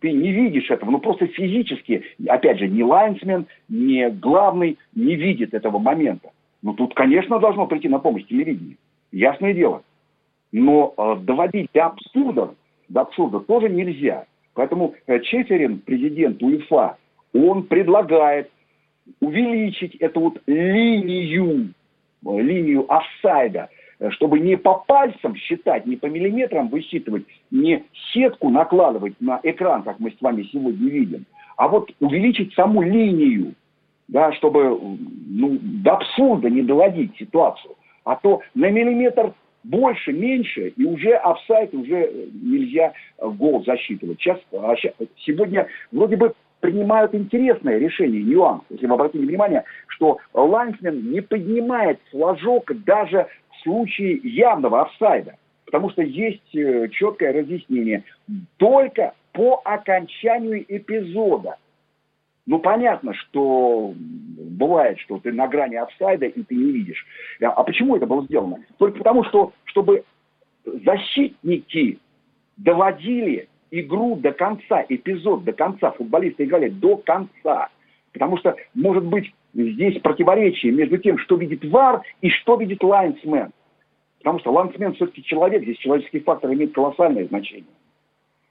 ты 0.00 0.10
не 0.10 0.32
видишь 0.32 0.68
этого. 0.68 0.90
Ну 0.90 0.98
просто 0.98 1.28
физически, 1.28 2.02
опять 2.26 2.58
же, 2.58 2.66
ни 2.66 2.82
лайнсмен, 2.82 3.46
ни 3.68 4.08
главный 4.08 4.76
не 4.96 5.14
видит 5.14 5.54
этого 5.54 5.78
момента. 5.78 6.30
Ну 6.62 6.74
тут, 6.74 6.92
конечно, 6.94 7.38
должно 7.38 7.68
прийти 7.68 7.88
на 7.88 8.00
помощь 8.00 8.26
телевидение. 8.26 8.76
Ясное 9.12 9.54
дело. 9.54 9.84
Но 10.50 10.92
э, 10.96 11.16
доводить 11.20 11.70
до 11.72 11.86
абсурда, 11.86 12.54
до 12.88 13.02
абсурда 13.02 13.38
тоже 13.38 13.68
нельзя. 13.68 14.24
Поэтому 14.54 14.96
э, 15.06 15.20
Чеферин, 15.20 15.78
президент 15.78 16.42
УЕФА, 16.42 16.96
он 17.32 17.64
предлагает 17.64 18.50
увеличить 19.20 19.96
эту 19.96 20.20
вот 20.20 20.42
линию, 20.46 21.72
линию 22.22 22.92
офсайда, 22.92 23.68
чтобы 24.10 24.38
не 24.38 24.56
по 24.56 24.74
пальцам 24.74 25.34
считать, 25.34 25.86
не 25.86 25.96
по 25.96 26.06
миллиметрам 26.06 26.68
высчитывать, 26.68 27.24
не 27.50 27.84
сетку 28.12 28.50
накладывать 28.50 29.14
на 29.20 29.40
экран, 29.42 29.82
как 29.82 29.98
мы 29.98 30.10
с 30.10 30.20
вами 30.20 30.44
сегодня 30.52 30.88
видим, 30.88 31.26
а 31.56 31.68
вот 31.68 31.90
увеличить 32.00 32.54
саму 32.54 32.82
линию, 32.82 33.54
да, 34.06 34.32
чтобы 34.32 34.78
ну, 35.26 35.58
до 35.60 35.94
абсурда 35.94 36.48
не 36.48 36.62
доводить 36.62 37.16
ситуацию. 37.16 37.74
А 38.04 38.16
то 38.16 38.40
на 38.54 38.70
миллиметр 38.70 39.34
больше, 39.64 40.12
меньше, 40.12 40.68
и 40.68 40.84
уже 40.84 41.14
офсайд 41.14 41.74
уже 41.74 42.28
нельзя 42.32 42.92
гол 43.20 43.64
засчитывать. 43.64 44.20
Сейчас, 44.20 44.38
а 44.52 44.74
сегодня 45.18 45.66
вроде 45.90 46.16
бы 46.16 46.32
принимают 46.60 47.14
интересное 47.14 47.78
решение, 47.78 48.22
нюанс. 48.22 48.62
Если 48.70 48.86
вы 48.86 48.94
обратили 48.94 49.26
внимание, 49.26 49.64
что 49.86 50.18
Лайнсмен 50.34 51.10
не 51.10 51.20
поднимает 51.20 52.00
флажок 52.10 52.70
даже 52.84 53.26
в 53.50 53.62
случае 53.62 54.16
явного 54.22 54.82
офсайда. 54.82 55.36
Потому 55.64 55.90
что 55.90 56.02
есть 56.02 56.54
э, 56.54 56.88
четкое 56.88 57.32
разъяснение. 57.32 58.04
Только 58.56 59.14
по 59.32 59.60
окончанию 59.64 60.64
эпизода. 60.66 61.56
Ну, 62.46 62.58
понятно, 62.60 63.12
что 63.12 63.92
бывает, 63.94 64.98
что 65.00 65.18
ты 65.18 65.32
на 65.32 65.46
грани 65.46 65.76
офсайда 65.76 66.26
и 66.26 66.42
ты 66.42 66.54
не 66.54 66.72
видишь. 66.72 67.06
А 67.42 67.62
почему 67.62 67.96
это 67.96 68.06
было 68.06 68.24
сделано? 68.24 68.64
Только 68.78 68.98
потому, 68.98 69.24
что 69.24 69.52
чтобы 69.64 70.04
защитники 70.64 71.98
доводили 72.56 73.48
игру 73.70 74.16
до 74.16 74.32
конца, 74.32 74.84
эпизод 74.88 75.44
до 75.44 75.52
конца. 75.52 75.90
Футболисты 75.92 76.44
играли 76.44 76.68
до 76.68 76.96
конца. 76.96 77.68
Потому 78.12 78.38
что, 78.38 78.56
может 78.74 79.04
быть, 79.04 79.32
здесь 79.54 80.00
противоречие 80.00 80.72
между 80.72 80.98
тем, 80.98 81.18
что 81.18 81.36
видит 81.36 81.64
ВАР 81.64 82.02
и 82.20 82.30
что 82.30 82.56
видит 82.56 82.82
лайнсмен. 82.82 83.50
Потому 84.18 84.40
что 84.40 84.52
лайнсмен 84.52 84.94
все-таки 84.94 85.22
человек, 85.24 85.62
здесь 85.62 85.78
человеческий 85.78 86.20
фактор 86.20 86.52
имеет 86.52 86.72
колоссальное 86.72 87.26
значение. 87.26 87.64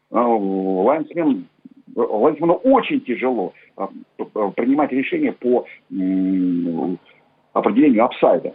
Лайнсмен, 0.09 1.47
лайнсмену 1.95 2.53
очень 2.53 3.01
тяжело 3.01 3.53
а, 3.75 3.89
принимать 4.55 4.91
решения 4.91 5.33
по 5.33 5.65
определению 7.53 8.05
апсайда. 8.05 8.53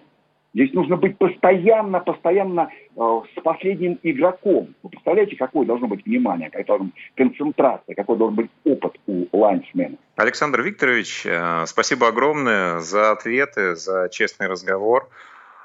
Здесь 0.54 0.72
нужно 0.74 0.96
быть 0.96 1.16
постоянно, 1.16 2.00
постоянно 2.00 2.68
э, 2.70 3.20
с 3.34 3.42
последним 3.42 3.98
игроком. 4.02 4.74
Вы 4.82 4.90
представляете, 4.90 5.36
какое 5.36 5.66
должно 5.66 5.88
быть 5.88 6.04
внимание, 6.04 6.50
какая 6.50 6.78
концентрация, 7.16 7.94
какой 7.94 8.18
должен 8.18 8.36
быть 8.36 8.50
опыт 8.64 8.92
у 9.06 9.26
лайнсмена. 9.32 9.96
Александр 10.16 10.60
Викторович, 10.60 11.24
э, 11.24 11.64
спасибо 11.66 12.08
огромное 12.08 12.80
за 12.80 13.12
ответы, 13.12 13.76
за 13.76 14.08
честный 14.10 14.48
разговор. 14.48 15.08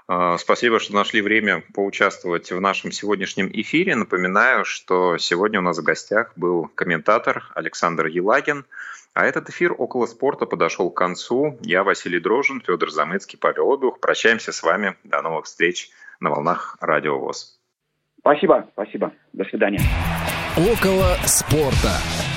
А, 0.07 0.37
спасибо, 0.37 0.79
что 0.79 0.93
нашли 0.93 1.21
время 1.21 1.63
поучаствовать 1.73 2.51
в 2.51 2.61
нашем 2.61 2.91
сегодняшнем 2.91 3.49
эфире. 3.51 3.95
Напоминаю, 3.95 4.63
что 4.63 5.17
сегодня 5.17 5.59
у 5.59 5.63
нас 5.63 5.77
в 5.77 5.83
гостях 5.83 6.31
был 6.37 6.69
комментатор 6.75 7.51
Александр 7.55 8.05
Елагин. 8.05 8.65
А 9.13 9.25
этот 9.25 9.49
эфир 9.49 9.73
«Около 9.77 10.05
спорта» 10.05 10.45
подошел 10.45 10.91
к 10.91 10.97
концу. 10.97 11.57
Я 11.61 11.83
Василий 11.83 12.19
Дрожин, 12.19 12.61
Федор 12.61 12.91
Замыцкий, 12.91 13.37
Павел 13.37 13.73
Обиух. 13.73 13.99
Прощаемся 13.99 14.51
с 14.51 14.63
вами. 14.63 14.95
До 15.03 15.21
новых 15.21 15.45
встреч 15.45 15.89
на 16.19 16.29
волнах 16.29 16.77
Радио 16.79 17.17
ВОЗ. 17.19 17.59
Спасибо, 18.19 18.69
спасибо. 18.73 19.11
До 19.33 19.43
свидания. 19.45 19.81
«Около 20.55 21.17
спорта». 21.25 22.36